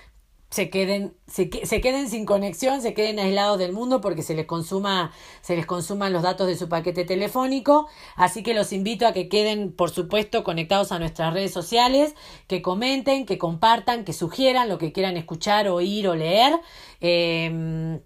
se 0.49 0.69
queden, 0.69 1.15
se, 1.27 1.49
se, 1.63 1.79
queden 1.81 2.09
sin 2.09 2.25
conexión, 2.25 2.81
se 2.81 2.93
queden 2.93 3.19
aislados 3.19 3.59
del 3.59 3.71
mundo 3.71 4.01
porque 4.01 4.23
se 4.23 4.33
les 4.33 4.47
consuma, 4.47 5.11
se 5.41 5.55
les 5.55 5.67
consuman 5.67 6.11
los 6.11 6.23
datos 6.23 6.47
de 6.47 6.55
su 6.55 6.67
paquete 6.69 7.05
telefónico. 7.05 7.87
Así 8.15 8.41
que 8.41 8.55
los 8.55 8.73
invito 8.73 9.05
a 9.05 9.13
que 9.13 9.29
queden, 9.29 9.71
por 9.71 9.91
supuesto, 9.91 10.43
conectados 10.43 10.91
a 10.91 10.99
nuestras 10.99 11.33
redes 11.33 11.51
sociales, 11.51 12.15
que 12.47 12.61
comenten, 12.63 13.25
que 13.25 13.37
compartan, 13.37 14.05
que 14.05 14.13
sugieran 14.13 14.69
lo 14.69 14.79
que 14.79 14.91
quieran 14.91 15.17
escuchar, 15.17 15.67
oír 15.69 16.07
o 16.07 16.15
leer. 16.15 16.59
Eh, 16.99 17.99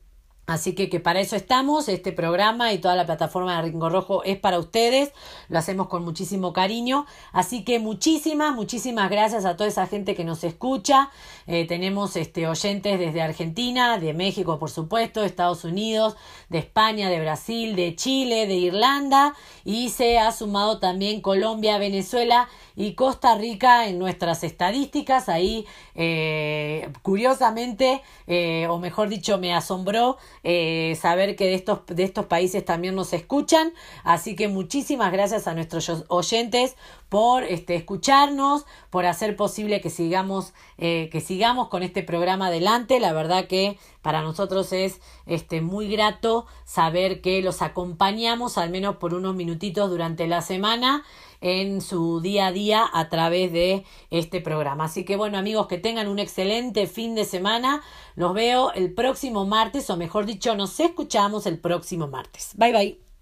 Así 0.46 0.76
que, 0.76 0.90
que 0.90 1.00
para 1.00 1.22
eso 1.22 1.36
estamos, 1.36 1.88
este 1.88 2.12
programa 2.12 2.74
y 2.74 2.80
toda 2.80 2.96
la 2.96 3.06
plataforma 3.06 3.56
de 3.56 3.70
Ringo 3.70 3.90
Rojo 3.90 4.24
es 4.24 4.38
para 4.38 4.60
ustedes, 4.60 5.14
lo 5.48 5.58
hacemos 5.58 5.88
con 5.88 6.04
muchísimo 6.04 6.52
cariño, 6.52 7.06
así 7.32 7.64
que 7.64 7.80
muchísimas, 7.80 8.54
muchísimas 8.54 9.10
gracias 9.10 9.46
a 9.46 9.56
toda 9.56 9.70
esa 9.70 9.88
gente 9.88 10.16
que 10.16 10.26
nos 10.26 10.44
escucha, 10.44 11.12
eh, 11.48 11.66
tenemos 11.66 12.18
este, 12.18 12.48
oyentes 12.48 13.00
desde 13.00 13.22
Argentina, 13.22 13.98
de 13.98 14.14
México 14.14 14.60
por 14.60 14.70
supuesto, 14.70 15.22
de 15.22 15.28
Estados 15.28 15.64
Unidos, 15.64 16.16
de 16.50 16.60
España, 16.60 17.10
de 17.10 17.20
Brasil, 17.20 17.76
de 17.76 17.96
Chile, 17.96 18.48
de 18.48 18.56
Irlanda. 18.56 19.36
Y 19.66 19.90
se 19.90 20.20
ha 20.20 20.32
sumado 20.32 20.80
también 20.80 21.22
Colombia, 21.22 21.78
Venezuela 21.78 22.48
y 22.76 22.94
Costa 22.94 23.36
Rica 23.36 23.88
en 23.88 24.00
nuestras 24.00 24.44
estadísticas, 24.44 25.30
ahí 25.30 25.66
eh, 25.96 26.90
curiosamente, 27.02 28.02
eh, 28.28 28.68
o 28.70 28.80
mejor 28.80 29.10
dicho, 29.10 29.38
me 29.38 29.54
asombró, 29.54 30.18
eh, 30.44 30.98
saber 31.00 31.36
que 31.36 31.46
de 31.46 31.56
estos, 31.56 31.86
de 31.88 32.04
estos 32.04 32.26
países 32.26 32.64
también 32.66 32.96
nos 32.96 33.14
escuchan. 33.14 33.74
Así 34.04 34.36
que 34.36 34.48
muchísimas 34.48 35.12
gracias 35.12 35.48
a 35.48 35.54
nuestros 35.54 36.06
oyentes 36.10 36.76
por 37.10 37.44
este, 37.44 37.76
escucharnos, 37.76 38.66
por 38.90 39.06
hacer 39.06 39.36
posible 39.36 39.82
que 39.82 39.90
sigamos, 39.90 40.54
eh, 40.78 41.10
que 41.12 41.22
sigamos 41.22 41.70
con 41.70 41.84
este 41.84 42.04
programa 42.04 42.48
adelante. 42.48 43.00
La 43.00 43.14
verdad 43.14 43.48
que 43.48 43.78
para 44.02 44.22
nosotros 44.22 44.74
es 44.74 45.00
este, 45.26 45.62
muy 45.62 45.90
grato 45.90 46.46
saber 46.66 47.22
que 47.22 47.42
los 47.42 47.62
acompañamos 47.62 48.58
al 48.58 48.70
menos 48.70 48.98
por 48.98 49.14
unos 49.14 49.36
minutitos 49.36 49.90
durante 49.90 50.28
la 50.28 50.42
semana 50.42 51.04
en 51.44 51.82
su 51.82 52.22
día 52.22 52.48
a 52.48 52.52
día 52.52 52.90
a 52.92 53.10
través 53.10 53.52
de 53.52 53.84
este 54.10 54.42
programa. 54.42 54.86
Así 54.86 55.06
que 55.06 55.18
bueno 55.18 55.38
amigos, 55.38 55.68
que 55.68 55.78
tengan 55.78 56.08
un 56.08 56.18
excelente 56.18 56.88
fin 56.88 57.14
de 57.14 57.26
semana. 57.26 57.84
Los 58.16 58.34
veo 58.34 58.72
el 58.74 58.94
próximo 58.94 59.46
martes, 59.46 59.90
o 59.90 59.98
mejor 59.98 60.26
dicho, 60.26 60.56
nos 60.56 60.80
escuchamos 60.80 61.46
el 61.46 61.60
próximo 61.60 62.08
martes. 62.08 62.52
Bye 62.56 62.72
bye. 62.72 63.13